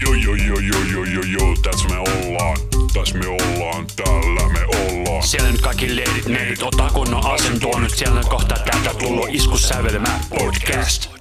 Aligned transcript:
Joo, 0.00 0.14
joo, 0.14 0.34
joo, 0.34 0.58
joo, 0.58 0.82
joo, 0.92 1.04
joo, 1.04 1.22
joo, 1.22 1.56
tässä 1.62 1.88
me 1.88 1.98
ollaan. 1.98 2.56
Tässä 2.92 3.18
me 3.18 3.26
ollaan, 3.26 3.86
täällä 3.96 4.48
me 4.52 4.64
ollaan. 4.64 5.22
Siellä 5.22 5.50
nyt 5.50 5.60
kaikki 5.60 5.96
leidit, 5.96 6.26
neidit, 6.26 6.62
ottaa 6.62 6.90
kunnon 6.90 7.26
asentoon 7.26 7.82
nyt 7.82 7.94
siellä 7.94 8.20
kohta 8.30 8.54
täältä 8.54 8.94
tullut 8.98 9.28
isku 9.30 9.58
sävelemään 9.58 10.20
podcast. 10.38 11.19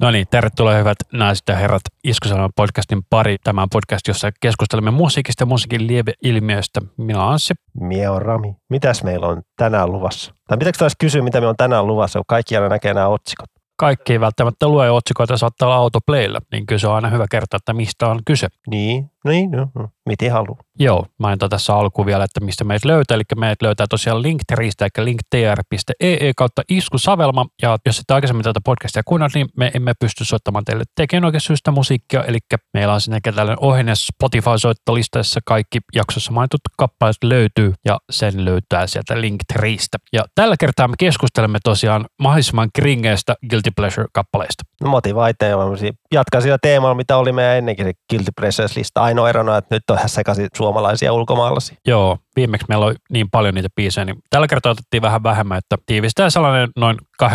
No 0.00 0.10
niin, 0.10 0.26
tervetuloa 0.30 0.74
hyvät 0.74 0.96
naiset 1.12 1.44
ja 1.48 1.56
herrat 1.56 1.82
Iskusalman 2.04 2.50
podcastin 2.56 3.02
pari. 3.10 3.36
Tämä 3.44 3.62
on 3.62 3.68
podcast, 3.72 4.08
jossa 4.08 4.30
keskustelemme 4.40 4.90
musiikista 4.90 5.42
ja 5.42 5.46
musiikin 5.46 5.86
lieveilmiöistä. 5.86 6.80
Minä 6.96 7.18
olen 7.18 7.32
Anssi. 7.32 7.54
Mie 7.80 8.08
on 8.08 8.22
Rami. 8.22 8.56
Mitäs 8.70 9.04
meillä 9.04 9.26
on 9.26 9.42
tänään 9.56 9.92
luvassa? 9.92 10.34
Tai 10.48 10.58
pitääkö 10.58 10.78
taas 10.78 10.92
kysyä, 10.98 11.22
mitä 11.22 11.40
me 11.40 11.46
on 11.46 11.56
tänään 11.56 11.86
luvassa, 11.86 12.18
kun 12.18 12.24
kaikki 12.28 12.56
aina 12.56 12.68
näkee 12.68 12.94
nämä 12.94 13.08
otsikot? 13.08 13.50
Kaikki 13.76 14.12
ei 14.12 14.20
välttämättä 14.20 14.68
lue 14.68 14.90
otsikoita, 14.90 15.36
saattaa 15.36 15.68
olla 15.68 15.76
autoplaylla, 15.76 16.38
niin 16.52 16.66
kyllä 16.66 16.78
se 16.78 16.88
on 16.88 16.94
aina 16.94 17.10
hyvä 17.10 17.26
kertoa, 17.30 17.56
että 17.56 17.72
mistä 17.72 18.08
on 18.08 18.20
kyse. 18.26 18.48
Niin, 18.70 19.09
niin, 19.24 19.50
no, 19.50 19.68
no. 19.74 19.88
miten 20.06 20.32
haluaa. 20.32 20.60
Joo, 20.78 21.06
mainita 21.18 21.48
tässä 21.48 21.74
alkuun 21.74 22.06
vielä, 22.06 22.24
että 22.24 22.44
mistä 22.44 22.64
meidät 22.64 22.84
löytää. 22.84 23.14
Eli 23.14 23.22
meidät 23.36 23.62
löytää 23.62 23.86
tosiaan 23.90 24.22
Linktristä, 24.22 24.88
eli 24.98 25.04
linktr.ee 25.04 26.28
e 26.28 26.32
kautta 26.36 26.62
iskusavelma. 26.68 27.46
Ja 27.62 27.78
jos 27.86 27.98
ette 27.98 28.14
aikaisemmin 28.14 28.44
tätä 28.44 28.60
podcastia 28.64 29.02
kuunnellut, 29.04 29.34
niin 29.34 29.48
me 29.56 29.70
emme 29.74 29.92
pysty 30.00 30.24
soittamaan 30.24 30.64
teille 30.64 30.84
tekijän 30.94 31.24
oikein 31.24 31.40
syystä 31.40 31.70
musiikkia. 31.70 32.24
Eli 32.24 32.38
meillä 32.74 32.94
on 32.94 33.00
sinne 33.00 33.20
tällainen 33.20 33.56
ohjenne 33.60 33.92
Spotify-soittolistassa 33.94 35.40
kaikki 35.46 35.78
jaksossa 35.94 36.32
mainitut 36.32 36.60
kappaleet 36.78 37.16
löytyy 37.24 37.74
ja 37.84 37.98
sen 38.10 38.44
löytää 38.44 38.86
sieltä 38.86 39.20
Linktristä. 39.20 39.98
Ja 40.12 40.24
tällä 40.34 40.56
kertaa 40.60 40.88
me 40.88 40.94
keskustelemme 40.98 41.58
tosiaan 41.64 42.06
mahdollisimman 42.22 42.68
kringeistä 42.74 43.34
Guilty 43.50 43.70
Pleasure-kappaleista. 43.76 44.64
No 44.82 44.90
motivaiteja 44.90 45.56
Jatkan 46.12 46.42
sillä 46.42 46.58
teemalla, 46.62 46.94
mitä 46.94 47.16
oli 47.16 47.32
meidän 47.32 47.56
ennenkin 47.56 47.86
se 47.86 47.92
Guilty 48.10 48.30
Pleasures-lista. 48.40 49.09
Ainoa 49.10 49.28
erona, 49.28 49.56
että 49.56 49.74
nyt 49.74 49.90
on 49.90 49.96
ihan 49.96 50.08
sekaisin 50.08 50.48
suomalaisia 50.56 51.12
ulkomaalaisia. 51.12 51.76
Joo, 51.86 52.18
viimeksi 52.36 52.66
meillä 52.68 52.86
oli 52.86 52.94
niin 53.12 53.30
paljon 53.30 53.54
niitä 53.54 53.68
biisejä, 53.76 54.04
niin 54.04 54.16
tällä 54.30 54.46
kertaa 54.46 54.72
otettiin 54.72 55.02
vähän 55.02 55.22
vähemmän, 55.22 55.58
että 55.58 55.76
tiivistää 55.86 56.30
sellainen 56.30 56.68
noin 56.76 56.96
8-10 57.22 57.26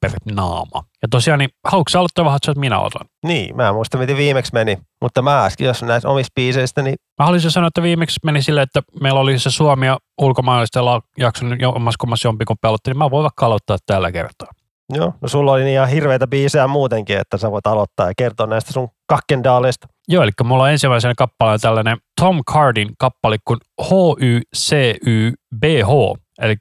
per 0.00 0.10
naama. 0.34 0.82
Ja 1.02 1.08
tosiaan, 1.10 1.38
niin 1.38 1.50
haluatko 1.66 1.98
aloittaa 1.98 2.24
vähän, 2.24 2.36
että 2.36 2.60
minä 2.60 2.80
otan? 2.80 3.06
Niin, 3.24 3.56
mä 3.56 3.68
en 3.68 3.74
muista, 3.74 3.98
miten 3.98 4.16
viimeksi 4.16 4.52
meni. 4.52 4.78
Mutta 5.02 5.22
mä 5.22 5.44
äsken, 5.44 5.66
jos 5.66 5.82
näistä 5.82 6.08
omista 6.08 6.32
biiseistä, 6.34 6.82
niin... 6.82 6.94
Mä 7.18 7.24
haluaisin 7.24 7.50
sanoa, 7.50 7.68
että 7.68 7.82
viimeksi 7.82 8.20
meni 8.24 8.42
silleen, 8.42 8.62
että 8.62 8.82
meillä 9.00 9.20
oli 9.20 9.38
se 9.38 9.50
Suomi 9.50 9.86
ja 9.86 9.98
ulkomaalaisella 10.20 11.00
jakson 11.18 11.58
omassa 11.74 11.98
kummassa 12.00 12.28
jompikumpi 12.28 12.68
aloitti, 12.68 12.90
niin 12.90 12.98
mä 12.98 13.10
voin 13.10 13.22
vaikka 13.22 13.46
aloittaa 13.46 13.78
tällä 13.86 14.12
kertaa. 14.12 14.48
Joo, 14.92 15.14
no 15.20 15.28
sulla 15.28 15.52
oli 15.52 15.64
niin 15.64 15.74
ihan 15.74 15.88
hirveitä 15.88 16.26
biisejä 16.26 16.66
muutenkin, 16.66 17.18
että 17.18 17.36
sä 17.36 17.50
voit 17.50 17.66
aloittaa 17.66 18.06
ja 18.06 18.12
kertoa 18.16 18.46
näistä 18.46 18.72
sun 18.72 18.88
kakkendaaleista. 19.06 19.88
Joo, 20.08 20.22
eli 20.22 20.30
mulla 20.44 20.62
on 20.62 20.70
ensimmäisenä 20.70 21.14
kappaleen 21.16 21.60
tällainen 21.60 21.98
Tom 22.20 22.40
Cardin 22.52 22.90
kappale 22.98 23.36
kuin 23.44 23.58
H-Y-C-Y-B-H, 23.82 25.10
eli 26.40 26.56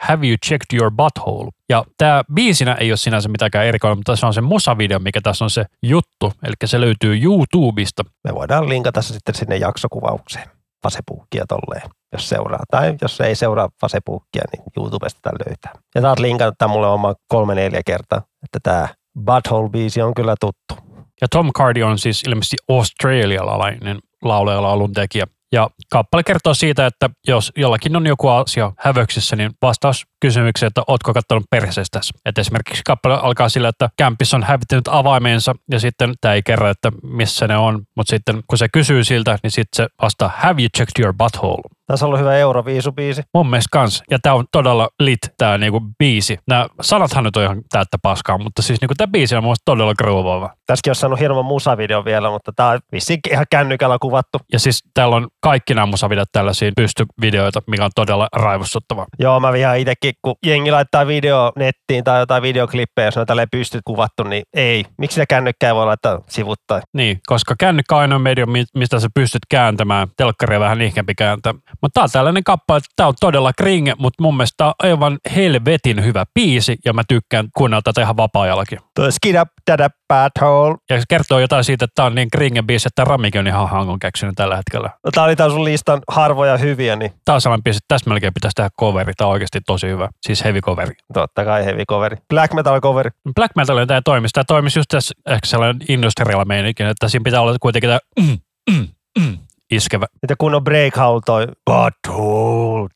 Have 0.00 0.26
You 0.26 0.36
Checked 0.46 0.78
Your 0.78 0.90
Butthole? 0.90 1.50
Ja 1.68 1.84
tämä 1.98 2.22
biisinä 2.34 2.74
ei 2.74 2.90
ole 2.90 2.96
sinänsä 2.96 3.28
mitään 3.28 3.66
erikoinen, 3.66 3.98
mutta 3.98 4.16
se 4.16 4.26
on 4.26 4.34
se 4.34 4.40
musavideo, 4.40 4.98
mikä 4.98 5.20
tässä 5.20 5.44
on 5.44 5.50
se 5.50 5.64
juttu, 5.82 6.32
eli 6.42 6.54
se 6.64 6.80
löytyy 6.80 7.22
YouTubesta. 7.22 8.02
Me 8.24 8.34
voidaan 8.34 8.68
linkata 8.68 9.02
se 9.02 9.12
sitten 9.12 9.34
sinne 9.34 9.56
jaksokuvaukseen. 9.56 10.48
Facebookia 10.82 11.44
tolleen, 11.48 11.90
jos 12.16 12.28
seuraa. 12.28 12.64
Tai 12.70 12.94
jos 13.02 13.20
ei 13.20 13.34
seuraa 13.34 13.68
Facebookia, 13.80 14.42
niin 14.52 14.64
YouTubesta 14.76 15.20
tämän 15.22 15.38
löytää. 15.48 15.72
Ja 15.94 16.00
sä 16.00 16.14
linkannut 16.18 16.54
tämän 16.58 16.72
mulle 16.72 16.88
oma 16.88 17.14
kolme 17.28 17.54
neljä 17.54 17.80
kertaa, 17.86 18.22
että 18.44 18.58
tämä 18.62 18.88
Butthole-biisi 19.18 20.02
on 20.02 20.14
kyllä 20.14 20.34
tuttu. 20.40 20.74
Ja 21.20 21.28
Tom 21.30 21.52
Cardi 21.52 21.82
on 21.82 21.98
siis 21.98 22.22
ilmeisesti 22.22 22.56
australialainen 22.68 23.98
laulaja 24.22 24.62
laulun 24.62 24.92
tekijä. 24.92 25.26
Ja 25.52 25.70
kappale 25.90 26.22
kertoo 26.22 26.54
siitä, 26.54 26.86
että 26.86 27.10
jos 27.28 27.52
jollakin 27.56 27.96
on 27.96 28.06
joku 28.06 28.28
asia 28.28 28.72
hävöksissä, 28.78 29.36
niin 29.36 29.50
vastaus 29.62 30.06
kysymykseen, 30.20 30.68
että 30.68 30.82
ootko 30.86 31.14
katsonut 31.14 31.44
perseestä. 31.50 32.00
Että 32.24 32.40
esimerkiksi 32.40 32.82
kappale 32.86 33.18
alkaa 33.22 33.48
sillä, 33.48 33.68
että 33.68 33.88
kämpis 33.96 34.34
on 34.34 34.42
hävittänyt 34.42 34.88
avaimensa 34.88 35.54
ja 35.70 35.80
sitten 35.80 36.14
tämä 36.20 36.34
ei 36.34 36.42
kerro, 36.42 36.70
että 36.70 36.92
missä 37.02 37.48
ne 37.48 37.56
on. 37.56 37.82
Mutta 37.96 38.10
sitten 38.10 38.42
kun 38.46 38.58
se 38.58 38.68
kysyy 38.68 39.04
siltä, 39.04 39.38
niin 39.42 39.50
sitten 39.50 39.76
se 39.84 39.86
vastaa, 40.02 40.30
have 40.36 40.62
you 40.62 40.68
checked 40.76 41.04
your 41.04 41.14
butthole? 41.18 41.62
Tässä 41.86 42.06
on 42.06 42.08
ollut 42.08 42.20
hyvä 42.20 42.36
Euroviisu-biisi. 42.36 43.22
Mun 43.34 43.50
mielestä 43.50 43.68
kans. 43.72 44.02
Ja 44.10 44.18
tää 44.22 44.34
on 44.34 44.44
todella 44.52 44.88
lit 45.00 45.18
tää 45.38 45.58
niinku 45.58 45.80
biisi. 45.98 46.38
Nämä 46.48 46.66
sanathan 46.80 47.24
nyt 47.24 47.36
on 47.36 47.42
ihan 47.42 47.62
täyttä 47.68 47.98
paskaa, 48.02 48.38
mutta 48.38 48.62
siis 48.62 48.80
niinku 48.80 48.94
tää 48.96 49.06
biisi 49.06 49.36
on 49.36 49.44
mun 49.44 49.56
todella 49.64 49.94
groovaava. 49.94 50.50
Tässäkin 50.66 50.90
on 50.90 50.94
saanut 50.94 51.20
hieman 51.20 51.44
musavideo 51.44 52.04
vielä, 52.04 52.30
mutta 52.30 52.52
tää 52.56 52.68
on 52.68 52.80
vissiin 52.92 53.20
ihan 53.30 53.46
kännykällä 53.50 53.96
kuvattu. 54.00 54.38
Ja 54.52 54.58
siis 54.58 54.84
täällä 54.94 55.16
on 55.16 55.28
kaikki 55.40 55.74
nämä 55.74 55.86
musavideot 55.86 56.28
tällaisia 56.32 56.72
pystyvideoita, 56.76 57.62
mikä 57.66 57.84
on 57.84 57.90
todella 57.94 58.28
raivostuttava. 58.32 59.06
Joo, 59.18 59.40
mä 59.40 59.52
vihaan 59.52 59.78
itsekin, 59.78 60.05
kun 60.22 60.34
jengi 60.46 60.70
laittaa 60.70 61.06
video 61.06 61.52
nettiin 61.56 62.04
tai 62.04 62.20
jotain 62.20 62.42
videoklippejä, 62.42 63.06
jos 63.06 63.16
on 63.16 63.26
tälleen 63.26 63.48
pystyt 63.50 63.80
kuvattu, 63.84 64.22
niin 64.22 64.42
ei. 64.54 64.84
Miksi 64.98 65.14
sitä 65.14 65.26
kännykkää 65.26 65.74
voi 65.74 65.86
laittaa 65.86 66.20
sivuttain? 66.28 66.82
Niin, 66.92 67.20
koska 67.26 67.54
kännykkä 67.58 67.94
on 67.94 68.00
ainoa 68.00 68.18
media, 68.18 68.46
mistä 68.74 69.00
sä 69.00 69.08
pystyt 69.14 69.42
kääntämään. 69.50 70.08
Telkkaria 70.16 70.60
vähän 70.60 70.82
ihkeämpi 70.82 71.14
kääntää. 71.14 71.54
Mutta 71.82 71.94
tää 71.94 72.04
on 72.04 72.10
tällainen 72.12 72.44
kappale, 72.44 72.78
että 72.78 72.88
tää 72.96 73.08
on 73.08 73.14
todella 73.20 73.52
kringe, 73.58 73.94
mutta 73.98 74.22
mun 74.22 74.36
mielestä 74.36 74.54
tää 74.56 74.66
on 74.66 74.74
aivan 74.78 75.18
helvetin 75.36 76.04
hyvä 76.04 76.24
biisi 76.34 76.76
ja 76.84 76.92
mä 76.92 77.02
tykkään 77.08 77.48
kuunnella 77.56 77.82
tätä 77.82 78.00
ihan 78.00 78.16
vapaa-ajallakin. 78.16 78.78
Tuo 78.94 79.10
skid 79.10 79.40
up, 79.40 79.48
that 79.64 79.92
bad 80.08 80.30
hole. 80.40 80.76
Ja 80.90 80.98
se 80.98 81.04
kertoo 81.08 81.38
jotain 81.38 81.64
siitä, 81.64 81.84
että 81.84 81.92
tää 81.94 82.04
on 82.04 82.14
niin 82.14 82.30
kringe 82.30 82.62
biisi, 82.62 82.88
että 82.88 83.04
Ramikin 83.04 83.38
on 83.38 83.46
ihan 83.46 83.68
hangon 83.68 83.98
keksinyt 83.98 84.34
tällä 84.34 84.56
hetkellä. 84.56 84.90
No 85.04 85.10
tää 85.10 85.24
oli 85.24 85.36
tää 85.36 85.48
sun 85.48 85.64
listan 85.64 86.00
harvoja 86.08 86.56
hyviä, 86.56 86.96
niin... 86.96 87.12
Tää 87.24 87.34
on 87.34 87.40
sellainen 87.40 87.64
biisi, 87.64 87.76
että 87.76 87.94
tässä 87.94 88.10
melkein 88.10 88.34
pitäisi 88.34 88.54
tehdä 88.54 88.70
coveri. 88.80 89.12
Tää 89.16 89.26
on 89.26 89.32
oikeasti 89.32 89.60
tosi 89.66 89.86
hyvä. 89.86 89.95
Siis 90.26 90.44
heavy 90.44 90.60
coveri. 90.60 90.94
Totta 91.14 91.44
kai 91.44 91.64
heavy 91.64 91.84
coveri. 91.88 92.16
Black 92.28 92.54
metal 92.54 92.80
coveri. 92.80 93.10
Black 93.34 93.56
metal 93.56 93.76
on 93.76 93.86
tää 93.86 94.00
toimisi. 94.04 94.32
Tää 94.32 94.44
toimisi 94.46 94.78
just 94.78 94.88
tässä 94.88 95.14
ehkä 95.26 95.46
sellainen 95.46 95.76
industrial 95.88 96.44
meininki, 96.44 96.82
että 96.82 97.08
siinä 97.08 97.24
pitää 97.24 97.40
olla 97.40 97.56
kuitenkin 97.60 97.90
tää 97.90 97.98
mm, 98.20 98.38
mm, 98.70 98.88
mm, 99.18 99.38
iskevä. 99.70 100.06
Mitä 100.22 100.34
kun 100.38 100.54
on 100.54 100.64
breakhowl 100.64 101.20
toi 101.26 101.46
butthole. 101.70 102.88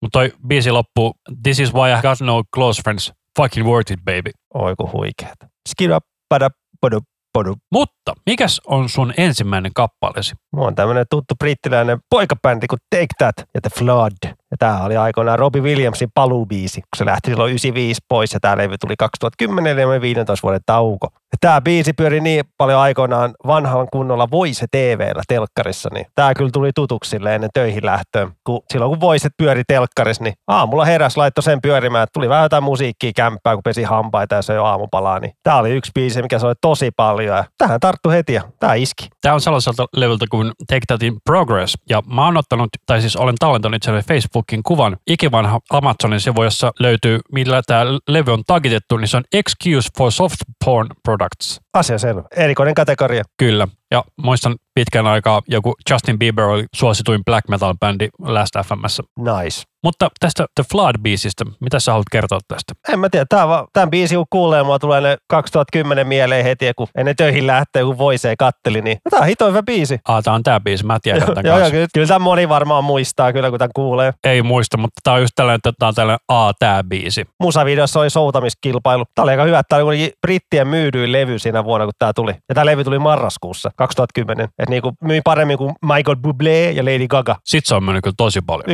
Mutta 0.00 0.12
toi 0.12 0.32
biisi 0.46 0.70
loppuu, 0.70 1.14
this 1.42 1.60
is 1.60 1.74
why 1.74 1.90
I 1.98 2.02
got 2.02 2.20
no 2.20 2.42
close 2.54 2.82
friends. 2.82 3.12
Fucking 3.38 3.66
worth 3.66 3.92
it, 3.92 4.00
baby. 4.04 4.30
Oi 4.54 4.74
kun 4.76 4.92
huikeet. 4.92 5.36
Skid 5.68 5.90
up, 5.90 6.04
bada, 6.28 6.50
bada, 6.80 7.00
bada. 7.38 7.54
Mutta 7.72 8.14
mikäs 8.26 8.60
on 8.66 8.88
sun 8.88 9.14
ensimmäinen 9.16 9.72
kappaleesi? 9.74 10.34
Mulla 10.52 10.66
on 10.66 10.74
tämmönen 10.74 11.06
tuttu 11.10 11.34
brittiläinen 11.38 11.98
poikabändi 12.10 12.66
kuin 12.66 12.78
Take 12.90 13.06
That 13.18 13.34
ja 13.54 13.60
The 13.60 13.70
Flood. 13.78 14.34
Ja 14.50 14.56
tää 14.58 14.82
oli 14.82 14.96
aikoinaan 14.96 15.38
Robbie 15.38 15.62
Williamsin 15.62 16.08
paluubiisi, 16.14 16.80
kun 16.80 16.96
se 16.96 17.06
lähti 17.06 17.30
silloin 17.30 17.50
95 17.50 18.00
pois 18.08 18.34
ja 18.34 18.40
tää 18.40 18.56
levy 18.56 18.78
tuli 18.78 18.94
2010 18.98 19.78
eli 19.78 20.00
15 20.00 20.42
vuoden 20.42 20.60
tauko. 20.66 21.08
Ja 21.32 21.38
tää 21.40 21.60
biisi 21.60 21.92
pyöri 21.92 22.20
niin 22.20 22.44
paljon 22.56 22.80
aikoinaan 22.80 23.34
vanhan 23.46 23.88
kunnolla 23.92 24.30
Voice 24.30 24.66
TVllä 24.70 25.22
telkkarissa, 25.28 25.88
niin 25.92 26.06
tää 26.14 26.34
kyllä 26.34 26.50
tuli 26.52 26.70
tutuksi 26.74 27.16
ennen 27.16 27.50
töihin 27.54 27.86
lähtöön. 27.86 28.32
Kun, 28.44 28.60
silloin 28.72 28.90
kun 28.90 29.00
Voice 29.00 29.28
pyöri 29.36 29.62
telkkarissa, 29.68 30.24
niin 30.24 30.34
aamulla 30.48 30.84
heräs 30.84 31.16
laittoi 31.16 31.42
sen 31.42 31.60
pyörimään, 31.60 32.02
että 32.02 32.12
tuli 32.12 32.28
vähän 32.28 32.42
jotain 32.42 32.64
musiikkia 32.64 33.10
kämppää, 33.16 33.54
kun 33.54 33.62
pesi 33.62 33.82
hampaita 33.82 34.34
ja 34.34 34.42
se 34.42 34.54
jo 34.54 34.64
aamupalaa. 34.64 35.18
Niin 35.18 35.32
tää 35.42 35.56
oli 35.56 35.70
yksi 35.70 35.90
biisi, 35.94 36.22
mikä 36.22 36.38
soi 36.38 36.54
tosi 36.60 36.90
paljon 36.96 37.36
ja 37.36 37.44
tähän 37.58 37.80
tarttu 37.80 38.10
heti 38.10 38.32
ja 38.32 38.42
tää 38.60 38.74
iski. 38.74 39.08
Tää 39.20 39.34
on 39.34 39.40
sellaiselta 39.40 39.86
levyltä 39.96 40.26
kuin 40.30 40.52
Take 40.66 40.86
That 40.86 41.02
in 41.02 41.16
Progress. 41.24 41.74
Ja 41.88 42.02
mä 42.14 42.24
oon 42.24 42.36
ottanut, 42.36 42.68
tai 42.86 43.00
siis 43.00 43.16
olen 43.16 43.34
tallentanut 43.38 43.76
itselleni 43.76 44.02
Facebookin 44.40 44.62
kuvan 44.62 44.96
ikivanha 45.06 45.60
Amazonin 45.70 46.20
sivu, 46.20 46.42
jossa 46.42 46.72
löytyy, 46.78 47.20
millä 47.32 47.62
tämä 47.66 47.84
levy 48.08 48.32
on 48.32 48.42
tagitettu, 48.46 48.96
niin 48.96 49.08
se 49.08 49.16
on 49.16 49.24
Excuse 49.32 49.88
for 49.98 50.12
Soft 50.12 50.36
Porn 50.64 50.88
Products. 51.02 51.60
Asia 51.74 51.98
selvä. 51.98 52.22
Erikoinen 52.36 52.74
kategoria. 52.74 53.24
Kyllä. 53.36 53.68
Ja 53.90 54.04
muistan 54.22 54.54
pitkän 54.74 55.06
aikaa 55.06 55.42
joku 55.48 55.74
Justin 55.90 56.18
Bieber 56.18 56.44
oli 56.44 56.64
suosituin 56.76 57.24
black 57.24 57.48
metal 57.48 57.74
bändi 57.80 58.08
Last 58.18 58.54
FMssä. 58.66 59.02
Nice. 59.18 59.62
Mutta 59.84 60.08
tästä 60.20 60.46
The 60.54 60.64
Flood-biisistä, 60.74 61.52
mitä 61.60 61.80
sä 61.80 61.92
haluat 61.92 62.06
kertoa 62.12 62.38
tästä? 62.48 62.92
En 62.92 62.98
mä 62.98 63.08
tiedä, 63.08 63.26
tää 63.28 63.48
va, 63.48 63.66
tämän 63.72 63.90
biisin 63.90 64.18
kun 64.18 64.26
kuulee, 64.30 64.62
mua 64.62 64.78
tulee 64.78 65.00
ne 65.00 65.16
2010 65.28 66.06
mieleen 66.06 66.44
heti, 66.44 66.72
kun 66.76 66.86
ennen 66.98 67.16
töihin 67.16 67.46
lähtee, 67.46 67.84
kun 67.84 67.98
voisee 67.98 68.34
katteli, 68.38 68.80
niin 68.80 68.98
tää 69.10 69.20
on 69.20 69.26
hito 69.26 69.48
hyvä 69.48 69.62
biisi. 69.62 69.98
Ah, 70.08 70.22
tää 70.22 70.34
on 70.34 70.42
tää 70.42 70.60
biisi, 70.60 70.86
mä 70.86 70.98
tiedän 71.02 71.26
tämän 71.26 71.44
joo, 71.46 71.56
kanssa. 71.56 71.66
joo, 71.66 71.70
kyllä, 71.70 71.86
kyllä 71.94 72.06
tämä 72.06 72.18
moni 72.18 72.48
varmaan 72.48 72.84
muistaa 72.84 73.32
kyllä, 73.32 73.50
kun 73.50 73.58
tämän 73.58 73.70
kuulee. 73.74 74.12
Ei 74.24 74.42
muista, 74.42 74.76
mutta 74.76 75.00
tää 75.04 75.14
on 75.14 75.20
just 75.20 75.32
tällainen, 75.36 75.56
että 75.56 75.72
tää 75.78 75.88
on 75.88 75.94
tällainen 75.94 76.20
A, 76.28 76.52
tää 76.58 76.84
biisi. 76.84 77.24
Musavideossa 77.42 78.00
oli 78.00 78.10
soutamiskilpailu. 78.10 79.04
Tää 79.14 79.22
oli 79.22 79.30
aika 79.30 79.44
hyvä, 79.44 79.62
tää 79.68 79.84
oli 79.84 80.12
brittien 80.26 80.68
myydyin 80.68 81.12
levy 81.12 81.38
siinä 81.38 81.64
vuonna, 81.64 81.86
kun 81.86 81.92
tää 81.98 82.12
tuli. 82.12 82.34
Ja 82.48 82.54
tää 82.54 82.66
levy 82.66 82.84
tuli 82.84 82.98
marraskuussa 82.98 83.70
2010. 83.80 84.44
Että 84.44 84.70
niinku 84.70 84.92
myi 85.04 85.20
paremmin 85.24 85.58
kuin 85.58 85.74
Michael 85.82 86.16
Bublé 86.16 86.72
ja 86.76 86.84
Lady 86.84 87.08
Gaga. 87.08 87.36
Sit 87.44 87.66
se 87.66 87.74
on 87.74 87.84
mennyt 87.84 88.04
kyllä 88.04 88.14
tosi 88.16 88.40
paljon. 88.46 88.66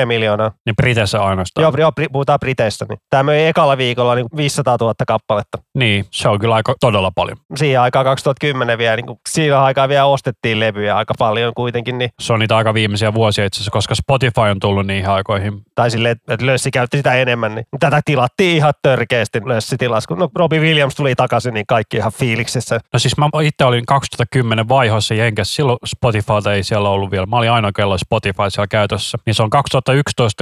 1,4 0.00 0.06
miljoonaa. 0.06 0.52
Niin 0.66 0.76
Briteissä 0.76 1.22
ainoastaan. 1.22 1.62
Joo, 1.62 1.72
joo, 1.78 1.92
puhutaan 2.12 2.38
Briteistä. 2.40 2.86
Niin. 2.88 2.98
Tämä 3.10 3.22
möi 3.22 3.46
ekalla 3.46 3.78
viikolla 3.78 4.14
niin 4.14 4.26
500 4.36 4.76
000 4.80 4.94
kappaletta. 5.06 5.58
Niin, 5.74 6.04
se 6.10 6.28
on 6.28 6.38
kyllä 6.38 6.54
aika 6.54 6.74
todella 6.80 7.10
paljon. 7.14 7.36
Siihen 7.56 7.80
aikaan 7.80 8.04
2010 8.04 8.78
vielä, 8.78 8.96
niin 8.96 9.06
kuin, 9.06 9.18
siinä 9.28 9.62
aikaa 9.62 9.88
vielä 9.88 10.04
ostettiin 10.04 10.60
levyjä 10.60 10.96
aika 10.96 11.14
paljon 11.18 11.52
kuitenkin. 11.56 11.98
Niin, 11.98 12.10
Se 12.20 12.32
on 12.32 12.38
niitä 12.38 12.56
aika 12.56 12.74
viimeisiä 12.74 13.14
vuosia 13.14 13.44
itse 13.44 13.56
asiassa, 13.56 13.70
koska 13.70 13.94
Spotify 13.94 14.40
on 14.40 14.60
tullut 14.60 14.86
niihin 14.86 15.08
aikoihin. 15.10 15.62
tai 15.74 15.90
silleen, 15.90 16.16
että 16.28 16.46
Lössi 16.46 16.70
käytti 16.70 16.96
sitä 16.96 17.14
enemmän. 17.14 17.54
Niin 17.54 17.66
tätä 17.80 18.00
tilattiin 18.04 18.56
ihan 18.56 18.72
törkeästi 18.82 19.40
Lössi 19.44 19.76
tilas. 19.76 20.06
Kun 20.06 20.18
no, 20.18 20.28
Robbie 20.36 20.60
Williams 20.60 20.94
tuli 20.94 21.14
takaisin, 21.14 21.54
niin 21.54 21.66
kaikki 21.68 21.96
ihan 21.96 22.12
fiiliksissä. 22.12 22.80
No 22.92 22.98
siis 22.98 23.16
mä 23.16 23.28
itse 23.42 23.64
olin 23.64 23.86
2010 23.86 24.45
vaihossa 24.68 25.14
Jenkessä, 25.14 25.54
silloin 25.54 25.78
Spotifyta 25.86 26.52
ei 26.52 26.62
siellä 26.62 26.88
ollut 26.88 27.10
vielä. 27.10 27.26
Mä 27.26 27.36
olin 27.36 27.50
ainoa, 27.50 27.72
kello 27.72 27.98
Spotify 27.98 28.42
siellä 28.48 28.66
käytössä. 28.66 29.18
Niin 29.26 29.34
se 29.34 29.42
on 29.42 29.50